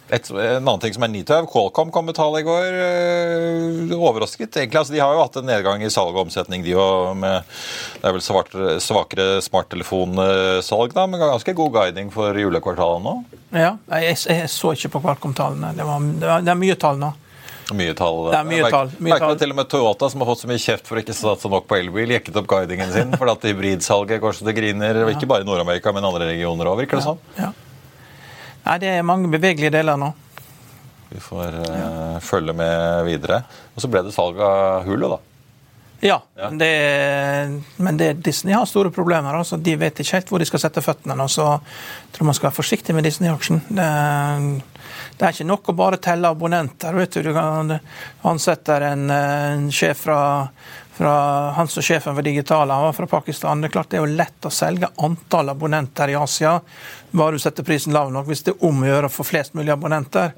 Et, 0.09 0.29
en 0.31 0.61
annen 0.63 0.79
ting 0.79 0.93
som 0.95 1.03
er 1.03 1.09
nitøv, 1.11 1.49
Qualcomm 1.51 1.89
kom 1.91 2.05
med 2.07 2.15
tall 2.15 2.37
i 2.39 2.43
går. 2.47 2.67
øh, 2.79 3.91
overrasket, 3.97 4.55
egentlig. 4.55 4.79
Altså, 4.79 4.93
de 4.95 5.01
har 5.03 5.11
jo 5.17 5.19
hatt 5.25 5.35
en 5.41 5.47
nedgang 5.49 5.83
i 5.83 5.89
salg 5.91 6.15
og 6.15 6.21
omsetning, 6.25 6.63
de 6.63 6.75
òg. 6.79 7.19
Det 7.25 8.07
er 8.07 8.15
vel 8.15 8.23
svakere, 8.23 8.77
svakere 8.79 9.41
smarttelefonsalg, 9.43 10.93
da, 10.95 11.07
men 11.11 11.19
ganske 11.19 11.53
god 11.57 11.73
guiding 11.75 12.11
for 12.13 12.39
julekvartalet 12.39 13.03
nå. 13.03 13.15
Ja, 13.51 13.73
jeg, 13.99 14.15
jeg 14.31 14.49
så 14.53 14.71
ikke 14.77 14.93
på 14.95 15.03
Qualcomm-tallene. 15.05 15.73
Det, 15.75 15.83
det, 16.23 16.37
det 16.47 16.53
er 16.55 16.61
mye 16.63 16.79
tall 16.79 16.99
nå. 17.03 17.11
Mye 17.75 17.91
tall. 17.99 18.21
Det 18.31 18.37
er 18.39 18.45
mye 18.47 18.63
merker- 18.63 18.71
tall, 18.77 18.91
mye 19.03 19.11
merker 19.11 19.27
tall. 19.27 19.39
til 19.43 19.51
og 19.51 19.57
med 19.59 19.67
Toyota, 19.75 20.07
som 20.13 20.21
har 20.23 20.29
fått 20.31 20.45
så 20.45 20.47
mye 20.47 20.61
kjeft 20.63 20.87
for 20.87 20.95
å 20.95 21.03
ikke 21.03 21.15
satse 21.17 21.49
nok 21.51 21.67
på 21.67 21.75
elbil, 21.81 22.13
jekket 22.15 22.37
opp 22.39 22.47
guidingen 22.47 22.93
sin 22.95 23.11
fordi 23.19 23.33
at 23.35 23.47
hybridsalget 23.49 24.21
går 24.23 24.37
så 24.39 24.47
det 24.47 24.55
griner. 24.55 25.01
Ja. 25.03 25.09
Ikke 25.11 25.27
bare 25.27 25.43
i 25.43 25.47
Nord-Amerika, 25.49 25.91
men 25.91 26.07
andre 26.07 26.29
regioner 26.31 26.71
òg, 26.71 26.79
virker 26.85 27.01
det 27.01 27.07
sånn. 27.09 27.19
Ja. 27.35 27.51
Nei, 28.67 28.77
det 28.83 28.89
er 28.97 29.05
mange 29.07 29.29
bevegelige 29.31 29.71
deler 29.77 29.99
nå. 29.99 30.11
Vi 31.07 31.21
får 31.23 31.55
eh, 31.63 32.17
følge 32.19 32.53
med 32.57 33.05
videre. 33.07 33.41
Og 33.75 33.83
så 33.83 33.87
ble 33.91 34.03
det 34.03 34.11
salg 34.15 34.39
av 34.43 34.83
Hulu, 34.87 35.07
da. 35.15 35.19
Ja, 36.03 36.19
Ja. 36.37 36.49
Det, 36.53 36.67
men 37.81 37.97
det, 37.97 38.11
Disney 38.21 38.53
har 38.53 38.65
store 38.69 38.91
problemer. 38.93 39.33
Altså. 39.33 39.57
De 39.57 39.73
vet 39.79 39.97
ikke 39.97 40.19
helt 40.19 40.29
hvor 40.29 40.43
de 40.43 40.45
skal 40.45 40.61
sette 40.61 40.83
føttene. 40.85 41.15
nå, 41.17 41.25
Så 41.31 41.45
jeg 41.47 42.11
tror 42.13 42.27
man 42.27 42.37
skal 42.37 42.49
være 42.49 42.57
forsiktig 42.59 42.93
med 42.95 43.07
Disney-aksjen. 43.07 43.63
Det, 43.69 43.87
det 45.17 45.25
er 45.25 45.33
ikke 45.33 45.47
nok 45.47 45.71
å 45.71 45.77
bare 45.79 45.97
telle 46.03 46.29
abonnenter. 46.29 46.93
vet 46.93 47.17
Du 47.17 47.23
Du 47.23 47.33
kan 47.33 47.79
ansette 48.23 48.77
en, 48.91 49.09
en 49.09 49.71
sjef 49.71 50.03
fra, 50.05 50.19
fra 50.97 51.13
Han 51.51 51.67
som 51.69 51.83
sjefen 51.85 52.15
for 52.15 52.25
digitale 52.25 52.73
han 52.73 52.87
var 52.89 52.93
fra 52.97 53.07
Pakistan. 53.07 53.61
Det 53.61 53.69
er 53.69 53.75
klart 53.75 53.91
det 53.91 53.99
er 53.99 54.05
jo 54.05 54.17
lett 54.17 54.47
å 54.47 54.53
selge 54.53 54.89
antall 55.05 55.53
abonnenter 55.53 56.09
i 56.09 56.17
Asia, 56.17 56.55
bare 57.11 57.37
du 57.37 57.43
setter 57.43 57.65
prisen 57.67 57.93
lav 57.93 58.09
nok. 58.13 58.25
Hvis 58.27 58.41
det 58.47 58.55
er 58.55 58.65
om 58.65 58.81
å 58.81 58.89
gjøre 58.89 59.11
å 59.11 59.13
få 59.13 59.25
flest 59.27 59.53
mulig 59.57 59.75
abonnenter. 59.75 60.33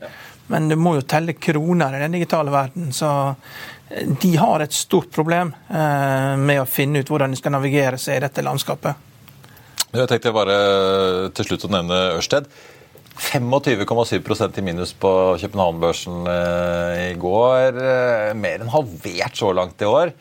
Men 0.50 0.70
du 0.70 0.76
må 0.82 0.96
jo 0.98 1.06
telle 1.06 1.36
kroner 1.38 1.94
i 1.94 2.02
den 2.02 2.18
digitale 2.18 2.52
verden. 2.52 2.90
Så 2.96 3.10
eh, 3.90 4.08
de 4.22 4.32
har 4.42 4.64
et 4.66 4.74
stort 4.74 5.12
problem 5.14 5.54
eh, 5.70 6.34
med 6.42 6.64
å 6.64 6.68
finne 6.70 7.04
ut 7.04 7.12
hvordan 7.12 7.32
de 7.32 7.40
skal 7.40 7.54
navigere 7.54 8.00
seg 8.02 8.18
i 8.18 8.24
dette 8.26 8.46
landskapet. 8.46 9.06
Jeg 9.94 10.10
tenkte 10.10 10.34
bare 10.34 10.58
eh, 10.58 11.30
til 11.38 11.52
slutt 11.52 11.68
å 11.70 11.72
nevne 11.78 12.02
Ørsted. 12.18 12.50
25,7 13.20 14.58
i 14.58 14.64
minus 14.64 14.94
på 14.96 15.12
København-børsen 15.42 16.30
i 17.04 17.10
går. 17.20 17.80
Mer 18.40 18.64
enn 18.64 18.72
halvert 18.72 19.36
så 19.36 19.52
langt 19.52 19.84
i 19.84 19.90
år. 19.90 20.14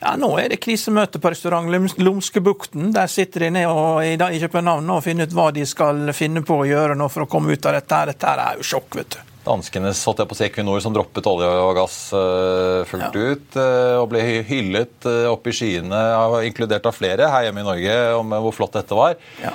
Ja, 0.00 0.14
Nå 0.16 0.30
er 0.40 0.48
det 0.48 0.60
krisemøte 0.64 1.20
på 1.20 1.30
restaurant 1.32 1.68
Lums- 1.68 1.98
Lumskebukten. 2.00 2.88
Der 2.96 3.10
sitter 3.12 3.44
de 3.46 3.50
ned 3.58 3.66
og, 3.68 4.00
i, 4.06 4.14
dag 4.20 4.32
i 4.32 4.40
København 4.40 4.86
nå 4.88 4.96
og 5.00 5.04
finner 5.04 5.28
ut 5.28 5.34
hva 5.36 5.50
de 5.52 5.66
skal 5.68 6.08
finne 6.16 6.40
på 6.46 6.62
å 6.62 6.68
gjøre 6.68 6.96
nå 6.96 7.08
for 7.12 7.26
å 7.26 7.28
komme 7.30 7.52
ut 7.52 7.66
av 7.68 7.76
dette. 7.76 7.98
Dette 8.14 8.32
er 8.32 8.56
jo 8.60 8.64
sjokk, 8.70 8.96
vet 8.96 9.16
du. 9.16 9.18
Danskenes 9.44 10.00
holdt 10.04 10.20
jeg 10.20 10.28
på 10.28 10.34
å 10.36 10.38
si 10.38 10.44
Equinor 10.46 10.80
som 10.84 10.92
droppet 10.92 11.24
olje 11.28 11.48
og 11.48 11.70
gass 11.78 11.94
uh, 12.12 12.82
fullt 12.88 13.16
Ja. 13.16 13.28
ut 13.32 13.56
uh, 13.56 13.96
og 14.02 14.10
ble 14.12 14.20
hyllet 14.44 15.08
uh, 15.08 15.30
opp 15.32 15.48
i 15.48 15.54
skyene, 15.56 16.00
inkludert 16.44 16.84
av 16.88 16.96
flere 16.96 17.28
her 17.32 17.46
hjemme 17.48 17.62
i 17.64 17.68
Norge, 17.70 17.94
om 18.20 18.34
hvor 18.44 18.52
flott 18.56 18.76
dette 18.76 18.96
var. 18.96 19.16
Ja. 19.40 19.54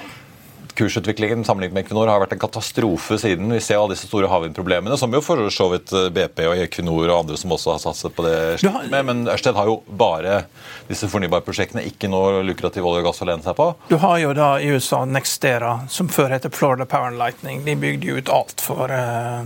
Kursutviklingen 0.76 1.44
sammenlignet 1.48 1.74
med 1.78 1.86
Equinor 1.86 2.10
har 2.12 2.20
vært 2.24 2.34
en 2.36 2.42
katastrofe 2.42 3.18
siden. 3.22 3.50
Vi 3.56 3.60
ser 3.64 3.80
alle 3.80 3.96
disse 3.96 4.08
store 4.10 4.28
havvindproblemene, 4.32 4.98
som 5.00 5.14
jo 5.16 5.22
for 5.24 5.42
så 5.54 5.70
vidt 5.72 5.94
BP 6.16 6.44
og 6.50 6.58
Equinor 6.66 7.08
og 7.10 7.20
andre 7.24 7.38
som 7.40 7.54
også 7.56 7.72
har 7.76 7.80
satset 7.84 8.14
på 8.18 8.26
det. 8.28 8.36
har- 8.64 8.88
Med, 8.92 9.06
men 9.06 9.26
Ørsted 9.32 9.56
har 9.56 9.66
jo 9.66 9.78
bare 9.88 10.46
disse 10.90 11.08
fornybarprosjektene, 11.08 11.86
ikke 11.88 12.10
noe 12.12 12.44
lukrativ 12.44 12.86
olje 12.86 13.02
og 13.04 13.10
gass 13.12 13.22
å 13.22 13.26
lene 13.32 13.44
seg 13.44 13.56
på. 13.56 13.70
Du 13.90 13.98
har 13.98 14.18
jo 14.20 14.34
da 14.34 14.56
i 14.60 14.68
USA 14.76 15.06
Nextera, 15.06 15.88
som 15.90 16.08
før 16.08 16.30
heter 16.36 16.50
Florida 16.54 16.86
Power 16.86 17.08
and 17.08 17.18
Lightning. 17.18 17.64
De 17.66 17.76
bygde 17.76 18.06
jo 18.12 18.18
ut 18.18 18.30
alt 18.30 18.62
for, 18.62 18.92
eh, 18.92 19.44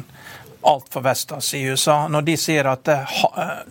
alt 0.65 0.89
for 0.91 1.01
Vestas 1.01 1.53
i 1.53 1.63
USA. 1.69 2.07
Når 2.07 2.25
de 2.25 2.35
sier 2.37 2.65
at 2.67 2.87
eh, 2.87 3.05
eh, 3.37 3.63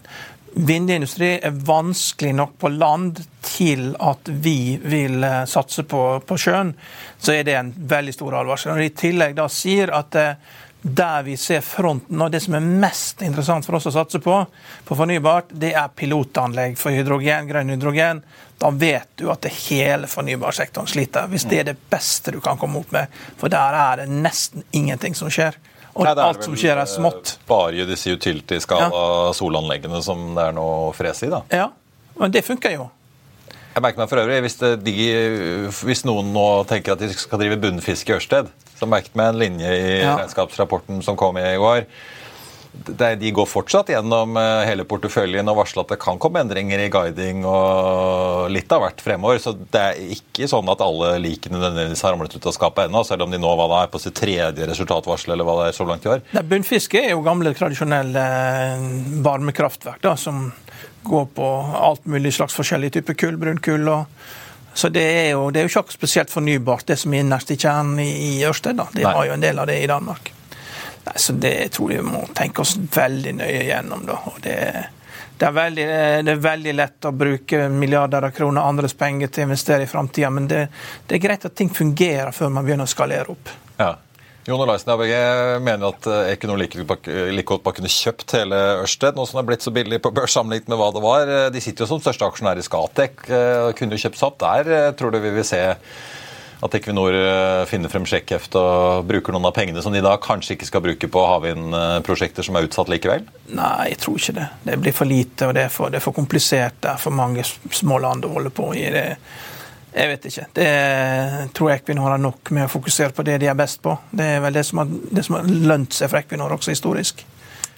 vindindustri 0.54 1.34
er 1.42 1.58
vanskelig 1.66 2.34
nok 2.34 2.54
på 2.58 2.70
land 2.72 3.20
til 3.44 3.92
at 4.00 4.28
vi 4.28 4.78
vil 4.82 5.24
eh, 5.24 5.42
satse 5.48 5.84
på, 5.88 6.02
på 6.26 6.38
sjøen, 6.40 6.72
så 7.18 7.34
er 7.34 7.44
det 7.48 7.58
en 7.58 7.74
veldig 7.90 8.14
stor 8.14 8.40
advarsel. 8.40 8.72
Når 8.72 8.82
de 8.82 8.88
i 8.88 8.96
tillegg 9.02 9.36
da 9.38 9.48
sier 9.52 9.92
at 9.94 10.18
eh, 10.18 10.56
der 10.82 11.22
vi 11.26 11.36
ser 11.36 11.60
fronten, 11.60 12.20
og 12.22 12.30
det 12.32 12.40
som 12.44 12.54
er 12.54 12.66
mest 12.84 13.22
interessant 13.26 13.66
for 13.66 13.78
oss 13.78 13.88
å 13.90 13.94
satse 13.94 14.20
på, 14.22 14.34
på 14.86 14.98
fornybart, 14.98 15.50
det 15.50 15.72
er 15.76 15.90
pilotanlegg 15.94 16.78
for 16.78 16.94
hydrogen, 16.94 17.48
grønn 17.50 17.72
hydrogen. 17.74 18.22
Da 18.58 18.70
vet 18.74 19.10
du 19.18 19.26
at 19.32 19.42
det 19.42 19.54
hele 19.68 20.10
fornybarsektoren 20.10 20.90
sliter, 20.90 21.26
hvis 21.30 21.48
det 21.50 21.60
er 21.62 21.72
det 21.72 21.80
beste 21.90 22.34
du 22.34 22.40
kan 22.44 22.58
komme 22.60 22.82
opp 22.82 22.94
med. 22.94 23.10
For 23.40 23.50
der 23.52 23.74
er 23.78 24.02
det 24.02 24.08
nesten 24.12 24.66
ingenting 24.70 25.18
som 25.18 25.30
skjer. 25.34 25.58
Og 25.98 26.06
Nei, 26.06 26.12
alt 26.22 26.44
som 26.46 26.54
skjer, 26.54 26.76
er 26.78 26.84
eh, 26.86 26.90
smått. 26.92 27.32
Bare 27.50 27.86
disse 27.88 28.12
utility-skala 28.14 29.32
solanleggene 29.34 29.98
som 30.04 30.28
det 30.36 30.44
er 30.48 30.54
noe 30.54 30.92
fres 30.94 31.24
i, 31.26 31.30
da. 31.32 31.42
Ja, 31.50 31.66
men 32.20 32.30
det 32.34 32.44
funker 32.46 32.70
jo. 32.76 32.86
Jeg 33.74 33.82
merker 33.84 34.00
meg 34.02 34.10
for 34.10 34.18
øvrig, 34.22 34.38
hvis, 34.46 34.56
de, 34.82 34.94
hvis 35.86 36.04
noen 36.06 36.32
nå 36.34 36.46
tenker 36.70 36.94
at 36.96 37.02
de 37.02 37.10
skal 37.14 37.38
drive 37.42 37.58
bunnfiske 37.62 38.10
i 38.10 38.16
Ørsted, 38.16 38.48
så 38.78 38.86
merket 38.90 39.14
meg 39.18 39.32
en 39.32 39.38
linje 39.42 39.68
i 39.74 40.00
Ja. 40.00 40.16
regnskapsrapporten 40.18 41.02
som 41.02 41.18
kom 41.18 41.38
i 41.38 41.44
går. 41.58 41.84
De 42.86 43.30
går 43.34 43.46
fortsatt 43.48 43.90
gjennom 43.92 44.36
eh, 44.40 44.62
hele 44.68 44.84
porteføljen 44.88 45.48
og 45.50 45.58
varsler 45.60 45.84
at 45.84 45.92
det 45.94 45.98
kan 46.02 46.20
komme 46.22 46.42
endringer 46.44 46.80
i 46.80 46.88
guiding 46.92 47.44
og 47.48 48.48
litt 48.52 48.72
av 48.72 48.84
hvert 48.84 49.02
fremover. 49.04 49.40
Så 49.42 49.54
det 49.58 49.82
er 49.82 50.14
ikke 50.16 50.48
sånn 50.50 50.68
at 50.72 50.82
alle 50.84 51.14
likene 51.22 51.58
nødvendigvis 51.58 52.04
har 52.06 52.14
ramlet 52.14 52.36
ut 52.36 52.48
av 52.48 52.56
skapet 52.56 52.88
ennå, 52.88 53.04
selv 53.06 53.26
om 53.26 53.34
de 53.34 53.40
nå 53.42 53.52
hva 53.58 53.68
det 53.72 53.82
er 53.82 53.92
på 53.92 54.02
sitt 54.02 54.16
tredje 54.18 54.70
resultatvarsel 54.70 55.34
eller 55.34 55.48
hva 55.48 55.60
det 55.60 55.70
er 55.70 55.78
så 55.78 55.88
langt 55.88 56.06
i 56.06 56.12
år. 56.14 56.24
Nei, 56.36 56.44
Bunnfiske 56.54 57.02
er 57.02 57.14
jo 57.14 57.22
gamle, 57.26 57.54
tradisjonelle 57.58 58.26
eh, 58.74 58.88
varmekraftverk 59.26 60.04
da, 60.04 60.16
som 60.20 60.50
går 61.08 61.30
på 61.36 61.48
alt 61.78 62.06
mulig 62.10 62.34
slags 62.36 62.56
forskjellig 62.56 62.92
type 62.98 63.16
kull, 63.18 63.38
brunkull 63.40 63.88
og 63.92 64.28
så 64.78 64.88
det 64.94 65.02
er, 65.02 65.30
jo, 65.32 65.48
det 65.50 65.58
er 65.58 65.66
jo 65.66 65.80
ikke 65.80 65.96
spesielt 65.96 66.30
fornybart, 66.30 66.86
det 66.86 67.00
som 67.00 67.14
er 67.14 67.24
innerst 67.24 67.50
i 67.50 67.56
kjernen 67.58 67.98
i, 67.98 68.10
i 68.38 68.44
Ørsted. 68.46 68.78
da. 68.78 68.86
De 68.94 69.02
har 69.02 69.24
jo 69.26 69.34
en 69.34 69.42
del 69.42 69.58
av 69.58 69.66
det 69.66 69.80
i 69.82 69.88
Danmark. 69.90 70.30
Nei, 71.08 71.16
så 71.16 71.32
det 71.40 71.56
tror 71.72 71.92
jeg 71.94 72.04
vi 72.04 72.10
må 72.12 72.22
tenke 72.36 72.60
oss 72.64 72.74
veldig 72.76 73.32
nøye 73.38 73.62
gjennom. 73.70 74.02
da. 74.08 74.16
Det, 74.44 74.56
det, 75.38 75.46
er 75.46 75.54
veldig, 75.56 75.86
det 76.26 76.34
er 76.34 76.42
veldig 76.44 76.74
lett 76.76 77.08
å 77.08 77.12
bruke 77.16 77.62
milliarder 77.72 78.26
av 78.28 78.34
kroner 78.36 78.66
andres 78.68 78.92
penger 78.98 79.30
til 79.32 79.46
å 79.46 79.48
investere 79.48 79.86
i 79.86 79.88
framtida, 79.88 80.28
men 80.34 80.50
det, 80.50 80.66
det 81.08 81.16
er 81.16 81.22
greit 81.24 81.46
at 81.48 81.56
ting 81.56 81.70
fungerer 81.72 82.34
før 82.36 82.52
man 82.52 82.66
begynner 82.68 82.84
å 82.84 82.92
skalere 82.92 83.32
opp. 83.32 83.54
Ja. 83.80 83.94
Jon 84.48 84.62
Olaisen 84.64 84.88
ABG 84.94 85.10
mener 85.60 85.90
at 85.90 86.06
eh, 86.08 86.30
Equinor 86.32 86.56
like, 86.56 86.78
like 86.80 87.44
godt 87.50 87.64
bare 87.66 87.76
kunne 87.76 87.90
kjøpt 87.92 88.32
hele 88.32 88.60
Ørsted, 88.80 89.16
nå 89.18 89.26
som 89.28 89.36
det 89.36 89.42
er 89.42 89.48
blitt 89.50 89.64
så 89.66 89.72
billig 89.76 89.98
på 90.00 90.12
børs 90.16 90.32
sammenlignet 90.38 90.70
med 90.72 90.80
hva 90.80 90.86
det 90.96 91.02
var. 91.04 91.28
Eh, 91.28 91.48
De 91.52 91.60
sitter 91.60 91.84
jo 91.84 91.90
som 91.90 92.00
største 92.00 92.24
aksjonær 92.24 92.56
i 92.60 92.64
Scatec, 92.64 93.26
eh, 93.28 93.66
kunne 93.76 93.96
jo 93.98 94.04
kjøpt 94.06 94.24
opp 94.24 94.38
der. 94.40 94.70
eh, 94.78 94.88
Tror 94.96 95.12
du 95.12 95.20
vi 95.20 95.34
vil 95.36 95.44
se 95.44 95.60
at 96.64 96.74
Equinor 96.74 97.14
eh, 97.14 97.64
finner 97.70 97.92
frem 97.92 98.06
sjekkheft 98.08 98.56
og 98.58 99.06
bruker 99.08 99.34
noen 99.34 99.46
av 99.46 99.54
pengene 99.54 99.82
som 99.84 99.94
de 99.94 100.02
da 100.02 100.16
kanskje 100.22 100.56
ikke 100.56 100.68
skal 100.68 100.82
bruke 100.82 101.10
på 101.12 101.26
havvindprosjekter 101.32 102.46
som 102.46 102.58
er 102.58 102.66
utsatt 102.66 102.90
likevel? 102.90 103.28
Nei, 103.54 103.92
jeg 103.92 104.00
tror 104.02 104.18
ikke 104.18 104.34
det. 104.40 104.48
Det 104.66 104.80
blir 104.82 104.96
for 104.96 105.10
lite, 105.10 105.48
og 105.48 105.54
det 105.54 105.68
er 105.68 105.72
for, 105.72 105.92
det 105.92 106.00
er 106.00 106.04
for 106.04 106.16
komplisert. 106.16 106.80
Det 106.82 106.90
er 106.94 107.00
for 107.02 107.14
mange 107.14 107.46
små 107.46 108.00
land 108.02 108.26
å 108.26 108.32
holde 108.34 108.52
på 108.54 108.72
i. 108.74 108.84
Det, 108.94 109.06
jeg 109.94 110.12
vet 110.12 110.28
ikke. 110.30 110.46
Det 110.58 110.68
tror 111.56 111.72
jeg 111.72 111.82
Equinor 111.82 112.12
har 112.12 112.22
nok 112.22 112.52
med 112.56 112.66
å 112.66 112.72
fokusere 112.72 113.14
på 113.14 113.24
det 113.26 113.38
de 113.44 113.50
er 113.50 113.58
best 113.58 113.82
på. 113.84 113.94
Det 114.10 114.26
er 114.36 114.42
vel 114.44 114.58
det 114.58 114.66
som 114.66 114.82
har, 114.82 114.90
det 114.90 115.24
som 115.26 115.38
har 115.38 115.48
lønt 115.48 115.94
seg 115.94 116.10
for 116.10 116.20
Equinor 116.20 116.58
også 116.58 116.74
historisk. 116.74 117.24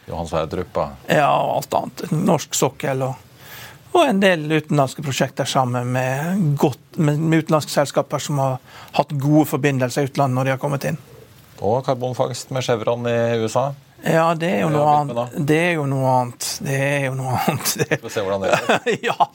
Johan 0.09 0.29
Sverdrup, 0.29 0.73
da. 0.75 0.89
Ja, 1.07 1.29
og 1.37 1.61
alt 1.61 1.77
annet. 1.79 2.07
Norsk 2.17 2.57
sokkel 2.57 3.05
og, 3.07 3.29
og 3.91 4.03
en 4.07 4.21
del 4.23 4.45
utenlandske 4.53 5.03
prosjekter 5.03 5.49
sammen 5.49 5.91
med, 5.95 6.43
godt, 6.61 6.83
med, 6.97 7.19
med 7.19 7.45
utenlandske 7.45 7.73
selskaper 7.75 8.23
som 8.23 8.39
har 8.43 8.59
hatt 8.97 9.15
gode 9.19 9.49
forbindelser 9.51 10.07
i 10.07 10.11
utlandet 10.11 10.39
når 10.39 10.47
de 10.47 10.55
har 10.55 10.61
kommet 10.63 10.87
inn. 10.91 10.99
Og 11.61 11.83
karbonfangst 11.85 12.53
med 12.55 12.65
Chevron 12.65 13.09
i 13.11 13.19
USA. 13.43 13.71
Ja, 14.01 14.31
det 14.33 14.49
er 14.49 14.63
jo 14.63 14.71
noe 14.73 14.89
annet. 14.89 15.35
Det 15.45 15.57
er 15.61 15.75
jo 15.77 15.83
noe 15.89 16.09
annet. 16.09 16.47
Det 16.65 16.77
er 16.81 17.03
jo 17.05 17.17
noe 17.19 17.35
annet. 17.37 17.73
Vi 17.81 17.99
får 18.01 18.13
se 18.15 18.23
hvordan 18.25 18.45
det 18.47 18.53
går. 18.55 18.87
ja. 19.11 19.27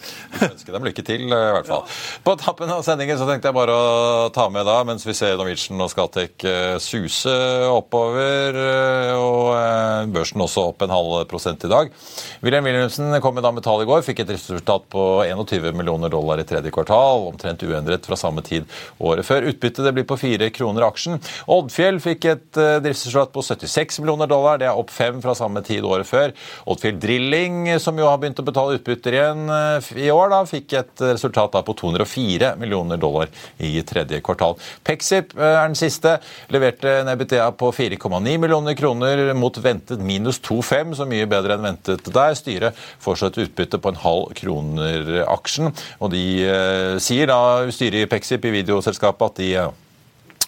ønske 0.48 0.74
dem 0.74 0.88
lykke 0.88 1.04
til, 1.06 1.26
i 1.28 1.42
hvert 1.54 1.70
fall. 1.70 1.84
På 2.26 2.34
tappen 2.42 2.72
av 2.74 2.82
sendingen 2.86 3.20
så 3.20 3.28
tenkte 3.30 3.52
jeg 3.52 3.58
bare 3.58 3.76
å 3.76 4.32
ta 4.34 4.48
med 4.50 4.66
da, 4.66 4.80
mens 4.88 5.06
vi 5.06 5.14
ser 5.18 5.38
Norwegian 5.38 5.84
og 5.86 5.92
Scatec 5.94 6.46
eh, 6.50 6.78
suse 6.82 7.36
oppover, 7.70 8.58
eh, 8.58 9.12
og 9.14 9.52
eh, 9.54 10.10
børsen 10.16 10.42
også 10.46 10.66
opp 10.72 10.82
en 10.86 10.96
halv 10.96 11.28
prosent 11.30 11.68
i 11.68 11.72
dag. 11.72 11.94
William 12.42 12.66
Williamson 12.66 13.14
kom 13.22 13.38
med 13.38 13.46
da 13.46 13.54
med 13.54 13.66
tall 13.66 13.86
i 13.86 13.90
går, 13.90 14.02
fikk 14.08 14.24
et 14.24 14.34
resultat 14.34 14.90
på 14.90 15.06
21 15.30 15.78
millioner 15.78 16.10
dollar 16.14 16.42
i 16.42 16.48
tredje 16.48 16.74
kvartal, 16.74 17.28
omtrent 17.30 17.68
uendret 17.70 18.10
fra 18.10 18.18
samme 18.18 18.42
tid 18.46 18.66
året 18.98 19.28
før. 19.30 19.46
Utbyttet 19.54 19.86
det 19.86 19.94
blir 20.00 20.10
på 20.10 20.18
fire 20.20 20.50
kroner 20.56 20.90
aksjen. 20.90 21.22
Oddfjell 21.54 22.02
fikk 22.02 22.30
et 22.34 22.50
driftsresultat 22.56 23.34
på 23.36 23.46
76 23.46 24.02
millioner 24.02 24.30
dollar, 24.32 24.55
det 24.62 24.70
er 24.70 24.80
opp 24.80 24.92
fem 24.94 25.22
fra 25.24 25.36
samme 25.38 25.64
tid 25.66 25.86
året 25.86 26.08
før. 26.10 26.34
Oddfield 26.70 27.02
Drilling, 27.04 27.68
som 27.82 27.98
jo 28.00 28.08
har 28.10 28.20
begynt 28.22 28.40
å 28.42 28.46
betale 28.48 28.80
utbytter 28.80 29.18
igjen 29.18 29.52
eh, 29.52 29.90
i 30.06 30.10
år, 30.14 30.32
da, 30.34 30.42
fikk 30.50 30.78
et 30.80 31.06
resultat 31.06 31.56
på 31.66 31.76
204 31.82 32.56
millioner 32.60 33.00
dollar 33.02 33.32
i 33.58 33.78
tredje 33.88 34.22
kvartal. 34.26 34.58
Pexip 34.86 35.36
eh, 35.38 35.46
er 35.56 35.68
den 35.68 35.78
siste, 35.80 36.18
leverte 36.54 37.00
en 37.02 37.12
EBTA 37.14 37.52
på 37.60 37.72
4,9 37.76 38.20
millioner 38.42 38.78
kroner 38.78 39.34
mot 39.38 39.58
ventet 39.62 40.02
minus 40.04 40.42
2,5, 40.46 40.96
så 41.00 41.10
mye 41.10 41.30
bedre 41.30 41.58
enn 41.58 41.70
ventet 41.70 42.12
der. 42.12 42.36
Styret 42.36 42.78
fortsatt 43.04 43.40
utbytte 43.42 43.80
på 43.82 43.94
en 43.94 44.02
halv 44.04 44.34
kroner 44.38 45.24
aksjen, 45.30 45.72
og 46.00 46.12
de 46.14 46.26
eh, 46.44 46.98
sier 47.04 47.32
da, 47.32 47.40
styret 47.74 48.06
i 48.06 48.12
Pexip 48.12 48.46
i 48.46 48.54
videoselskapet 48.60 49.32
at 49.32 49.42
de 49.42 49.52
eh, 49.62 49.74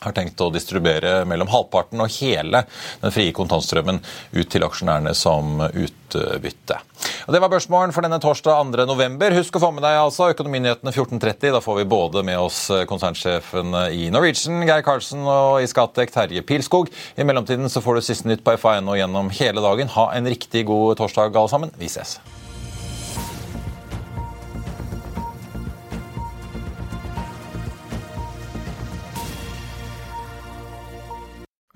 har 0.04 0.16
tenkt 0.16 0.42
å 0.42 0.52
distribuere 0.54 1.24
mellom 1.30 1.50
halvparten 1.52 2.02
og 2.04 2.14
hele 2.20 2.64
den 3.02 3.14
frie 3.14 3.34
kontantstrømmen 3.36 4.02
ut 4.36 4.50
til 4.52 4.66
aksjonærene 4.68 5.14
som 5.18 5.62
utbytte. 5.68 6.80
Og 7.28 7.34
Det 7.34 7.42
var 7.44 7.52
børsmålen 7.52 7.94
for 7.96 8.06
denne 8.06 8.20
torsdag 8.24 8.72
2. 8.72 8.86
november. 8.90 9.36
Husk 9.38 9.58
å 9.58 9.64
få 9.66 9.72
med 9.76 9.86
deg 9.86 10.00
altså 10.00 10.30
Økonominyhetene 10.34 10.94
14.30. 10.94 11.52
Da 11.58 11.64
får 11.64 11.82
vi 11.82 11.90
både 11.90 12.24
med 12.28 12.40
oss 12.40 12.62
konsernsjefen 12.90 13.76
i 13.92 14.08
Norwegian, 14.14 14.64
Geir 14.68 14.86
Karlsen, 14.86 15.26
og 15.28 15.62
i 15.64 15.70
Scatec, 15.70 16.14
Terje 16.14 16.46
Pilskog. 16.48 16.92
I 17.18 17.28
mellomtiden 17.28 17.70
så 17.72 17.84
får 17.84 18.00
du 18.00 18.08
siste 18.08 18.32
nytt 18.32 18.46
på 18.46 18.56
FA1 18.58 18.88
og 18.88 19.00
gjennom 19.02 19.34
hele 19.42 19.64
dagen. 19.66 19.94
Ha 19.98 20.12
en 20.16 20.30
riktig 20.30 20.68
god 20.70 20.98
torsdag, 21.02 21.36
alle 21.36 21.52
sammen. 21.52 21.76
Vi 21.82 21.92
ses. 21.92 22.20